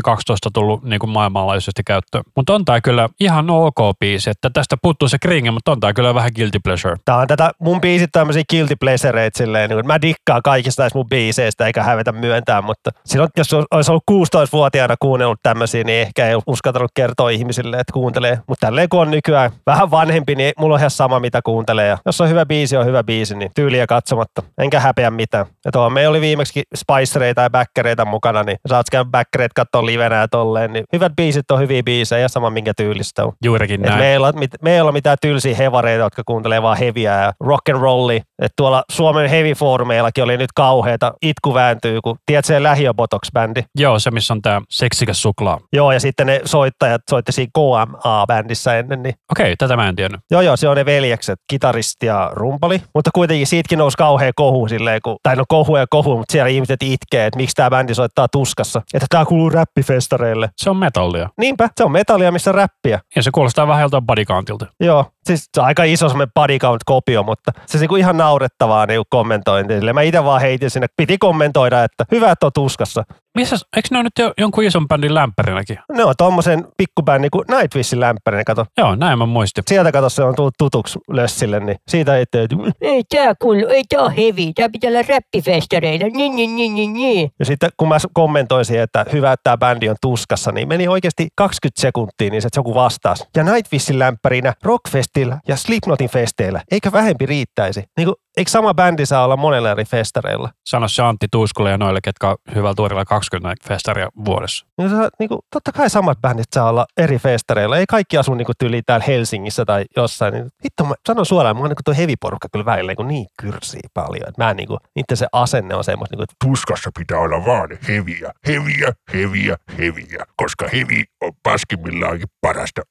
2011-2012 0.09 0.11
tullut 0.53 0.85
niin 0.85 0.99
kuin 0.99 1.11
maailmanlaajuisesti 1.11 1.83
käyttöön. 1.87 2.25
Mutta 2.37 2.55
on 2.55 2.65
tää 2.65 2.81
kyllä 2.81 3.09
ihan 3.21 3.51
ok 3.51 3.99
biisi, 4.01 4.31
että 4.31 4.51
tästä 4.51 4.77
puuttuu 4.83 5.09
se 5.09 5.19
kringe, 5.19 5.51
mutta 5.51 5.73
on 5.73 5.81
tää 5.81 5.93
kyllä 5.93 6.15
vähän 6.15 6.31
guilty 6.37 6.59
pleasure. 6.65 6.97
Tää 7.05 7.17
on 7.17 7.27
tätä 7.27 7.51
mun 7.59 7.81
biisit 7.81 8.13
tämmöisiä 8.13 8.43
guilty 8.51 8.77
pleasureita 8.77 9.39
silleen, 9.39 9.71
niin 9.71 9.87
mä 9.87 10.03
dikkaan 10.03 10.43
kaikista 10.43 10.83
näistä 10.83 10.99
mun 10.99 11.09
biiseistä 11.09 11.67
eikä 11.67 11.83
hävetä 11.83 12.13
myöntää, 12.13 12.63
mutta 12.63 12.91
silloin, 13.05 13.31
jos 13.37 13.55
olisi 13.71 13.91
ollut 13.91 14.05
16-vuotiaana 14.11 14.95
kuunnellut 15.01 15.41
tämmöisiä, 15.43 15.85
niin 15.85 16.01
ehkä 16.01 16.29
ei 16.29 16.35
uskaltanut 16.47 16.91
kertoa 16.95 17.31
ihmisille, 17.31 17.77
että 17.77 17.93
kuuntelee. 17.93 18.39
Mutta 18.49 18.67
tälleen 18.67 18.89
kun 18.89 19.01
on 19.01 19.11
nykyään 19.11 19.51
vähän 19.67 19.91
vanhempi, 19.91 20.35
niin 20.35 20.53
mulla 20.59 20.75
on 20.75 20.81
ihan 20.81 20.91
sama 20.91 21.21
mitä 21.21 21.41
kuuntelee. 21.45 21.89
Ja 21.89 21.99
jos 22.07 22.21
on 22.21 22.29
hyvä 22.29 22.47
biisi, 22.47 22.77
on 22.77 22.87
hyvä 22.87 23.05
biisi, 23.05 23.35
niin 23.37 23.51
tyyliä 23.55 23.87
katsomatta. 23.95 24.43
Enkä 24.59 24.81
häpeä 24.81 25.11
mitään. 25.11 25.47
Ja 25.65 25.73
tuohon 25.73 25.93
meillä 25.93 26.11
oli 26.11 26.21
viimeksi 26.21 26.63
spicereita 26.77 27.43
ja 27.43 27.51
backereita 27.51 28.05
mukana, 28.05 28.43
niin 28.43 28.57
saat 28.67 28.87
käydä 28.91 29.05
backereit 29.11 29.53
katsoa 29.53 29.87
livenä 29.87 30.17
ja 30.17 30.29
tolleen. 30.29 30.73
Niin 30.73 30.85
hyvät 30.93 31.13
biisit 31.17 31.51
on 31.51 31.61
hyviä 31.61 31.83
biisejä 31.83 32.21
ja 32.21 32.29
sama 32.29 32.51
minkä 32.51 32.73
tyylistä 32.77 33.25
on. 33.25 33.33
Juurikin 33.45 33.81
Et 33.81 33.87
näin. 33.87 33.99
me, 33.99 34.13
ei 34.13 34.19
mit, 34.35 34.51
me 34.63 34.75
ei 34.75 34.81
olla 34.81 34.93
mitään 34.93 35.17
tylsiä 35.21 35.57
hevareita, 35.57 36.05
jotka 36.05 36.23
kuuntelee 36.27 36.63
vaan 36.63 36.79
heviä 36.79 37.23
ja 37.23 37.33
rock 37.41 37.69
and 37.69 37.81
rolli. 37.81 38.23
Et 38.43 38.53
tuolla 38.57 38.85
Suomen 38.91 39.31
heavy 39.31 39.53
foorumeillakin 39.55 40.25
oli 40.25 40.37
nyt 40.37 40.53
kauheita 40.55 41.13
itku 41.23 41.55
vääntyy, 41.55 42.01
kun 42.01 42.17
tiedät 42.27 42.45
se 42.45 42.63
Lähiöbotox-bändi. 42.63 43.63
Joo, 43.79 43.99
se 43.99 44.11
missä 44.11 44.35
on 44.35 44.43
tää 44.43 44.61
seksikäs 44.71 45.23
suklaa. 45.23 45.61
Joo, 45.73 45.93
ja 45.93 46.01
sitten 46.01 46.27
ne 46.27 46.41
soittajat 46.45 47.03
soitti 47.11 47.33
siinä 47.33 47.51
KMA-bändissä 47.59 48.79
ennen, 48.79 49.03
niin 49.03 49.15
Okei, 49.33 49.57
tätä 49.57 49.77
mä 49.77 49.89
en 49.89 49.97
tiennyt. 49.97 50.21
joo 50.31 50.41
joo, 50.41 50.57
se 50.57 50.69
on 50.69 50.77
ne 50.77 50.85
veljekset, 50.85 51.39
kitaristi 51.51 52.07
ja 52.07 52.31
rumpali. 52.33 52.83
Mutta 52.95 53.11
kuitenkin 53.15 53.47
siitäkin 53.47 53.81
nousi 53.85 53.97
kauhea 53.97 54.33
kohu 54.37 54.69
silleen, 54.69 55.01
kun, 55.05 55.17
tai 55.23 55.37
no 55.37 55.45
kohu 55.49 55.77
ja 55.77 55.87
kohu, 55.91 56.17
mutta 56.17 56.33
siellä 56.33 56.49
ihmiset 56.49 56.83
itkee, 56.83 57.27
että 57.27 57.37
miksi 57.37 57.55
tämä 57.55 57.71
bändi 57.71 57.95
soittaa 57.95 58.29
tuskassa. 58.29 58.83
Että 58.95 59.07
tämä 59.11 59.25
kuuluu 59.25 59.51
räppifestareille. 59.51 60.51
Se 60.57 60.71
on 60.71 60.77
metallia. 60.77 61.29
Niinpä, 61.39 61.69
se 61.77 61.85
on 61.85 61.93
metallia, 61.93 62.33
missä 62.33 62.51
on 62.51 62.55
räppiä. 62.55 63.01
Ja 63.17 63.23
se 63.23 63.31
kuulostaa 63.35 63.69
vähän 63.69 63.83
joltain 63.83 64.07
body 64.07 64.25
countilta. 64.25 64.67
Joo, 64.81 65.07
siis 65.27 65.49
se 65.55 65.61
on 65.61 65.67
aika 65.67 65.85
iso 65.85 66.09
semmoinen 66.09 66.33
body 66.35 66.59
count 66.59 66.85
kopio, 66.85 67.23
mutta 67.23 67.53
se 67.67 67.79
niinku 67.79 67.97
ihan 67.97 68.17
naurettavaa 68.17 68.87
niinku 68.87 69.05
kommentointi. 69.11 69.93
Mä 69.93 70.03
itse 70.03 70.25
vaan 70.25 70.41
heitin 70.41 70.71
sinne, 70.71 70.87
piti 70.97 71.19
kommentoida, 71.19 71.85
että 71.85 72.05
hyvä, 72.11 72.31
että 72.31 72.47
on 72.47 72.53
tuskassa. 72.55 73.05
Missä, 73.35 73.57
eikö 73.77 73.89
ne 73.91 73.97
ole 73.97 74.03
nyt 74.03 74.19
jo 74.19 74.33
jonkun 74.39 74.65
ison 74.65 74.89
bändin 74.89 75.15
lämpärinäkin? 75.15 75.79
Ne 75.93 76.05
on 76.05 76.15
tommosen 76.19 76.67
pikkubändi 76.77 77.31
kuin 77.31 77.45
Nightwishin 77.49 78.01
lämpärin, 78.01 78.45
kato. 78.45 78.67
Joo, 78.79 78.95
näin 78.95 79.19
mä 79.19 79.27
muistin. 79.27 79.65
Sieltä 79.69 79.93
kato, 79.93 80.09
se 80.09 80.23
on 80.23 80.35
tullut 80.35 80.55
tutuksi 80.59 80.99
Lössille, 81.11 81.61
niin 81.61 81.77
siitä 81.89 82.17
ei 82.17 82.25
tee. 82.31 82.47
Ei 82.81 83.03
tää 83.09 83.35
kuulu, 83.43 83.69
ei 83.69 83.85
tää 83.89 84.03
ole 84.03 84.17
heavy, 84.17 84.53
tää 84.55 84.69
pitää 84.69 84.89
olla 84.89 85.03
räppifestareita, 85.09 86.07
niin, 86.07 86.37
niin, 86.37 86.57
niin, 86.57 86.75
niin, 86.75 86.93
niin. 86.93 87.31
Ja 87.39 87.45
sitten 87.45 87.71
kun 87.77 87.89
mä 87.89 87.97
kommentoin 88.13 88.65
siihen, 88.65 88.85
että 88.85 89.07
hyvä, 89.13 89.33
että 89.33 89.43
tämä 89.45 89.57
bändi 89.57 89.89
on 89.89 89.97
tuskassa, 90.01 90.53
niin 90.53 90.69
meni 90.69 90.89
oikeasti 90.89 91.29
20 91.37 91.81
sekuntia, 91.81 92.31
niin 92.31 92.43
se 92.43 92.49
joku 92.57 92.75
vastasi. 92.75 93.25
Ja 93.37 93.45
Nightwishin 93.45 93.99
lämpärinä, 93.99 94.53
Rockfestillä 94.63 95.39
ja 95.49 95.57
Slipknotin 95.57 96.11
festeillä, 96.11 96.63
eikä 96.71 96.93
vähempi 96.93 97.27
riittäisi. 97.27 97.83
Niin 97.97 98.07
kuin, 98.07 98.17
eikö 98.37 98.51
sama 98.51 98.75
bändi 98.75 99.07
saa 99.07 99.25
olla 99.25 99.37
monella 99.37 99.71
eri 99.71 99.85
festareilla? 99.85 100.51
Sano 100.67 100.89
se 100.89 101.03
Antti 101.03 101.27
Tuiskulle 101.31 101.71
ja 101.71 101.79
noille, 101.79 102.01
ketkä 102.05 102.29
on 102.29 102.37
hyvällä 102.55 102.75
tuorilla 102.75 103.05
20 103.05 103.69
festaria 103.69 104.09
vuodessa. 104.25 104.67
Niin, 104.79 104.91
sä, 104.91 105.09
niin 105.19 105.29
kuin, 105.29 105.41
totta 105.51 105.73
kai 105.73 105.91
samat 105.91 106.21
bändit 106.21 106.47
saa 106.55 106.69
olla 106.69 106.87
eri 106.97 107.19
festareilla. 107.19 107.79
Ei 107.79 107.87
kaikki 107.87 108.19
asu 108.19 108.35
niin 108.35 108.47
tyyli 108.59 108.83
täällä 108.83 109.05
Helsingissä 109.09 109.65
tai 109.65 109.85
jossain. 109.97 110.35
Niin, 110.35 110.49
hitto, 110.65 110.85
mä 110.85 110.95
sanon 111.09 111.27
suoraan, 111.27 111.57
mulla 111.57 111.67
on 111.67 111.71
niin 111.71 111.85
tuo 111.85 111.95
heviporukka 111.95 112.49
kyllä 112.53 112.65
välillä 112.65 112.95
niin, 112.99 113.09
niin 113.09 113.27
kyrsii 113.41 113.81
paljon. 113.95 114.29
Että 114.29 114.45
mä 114.45 114.51
en, 114.51 114.57
niin 114.57 114.69
kuin, 114.69 114.79
niiden 114.95 115.17
se 115.17 115.27
asenne 115.33 115.75
on 115.75 115.85
semmoista, 115.85 116.13
niin 116.13 116.19
kuin, 116.19 116.25
että 116.25 116.45
Tuskassa 116.45 116.91
pitää 116.99 117.19
olla 117.19 117.47
vaan 117.47 117.69
heviä, 117.89 118.33
heviä, 118.47 118.93
heviä, 119.15 119.57
heviä, 119.79 120.25
koska 120.37 120.69
hevi 120.73 121.05
on 121.21 121.33
paskimmillaankin 121.43 122.29
parasta. 122.41 122.83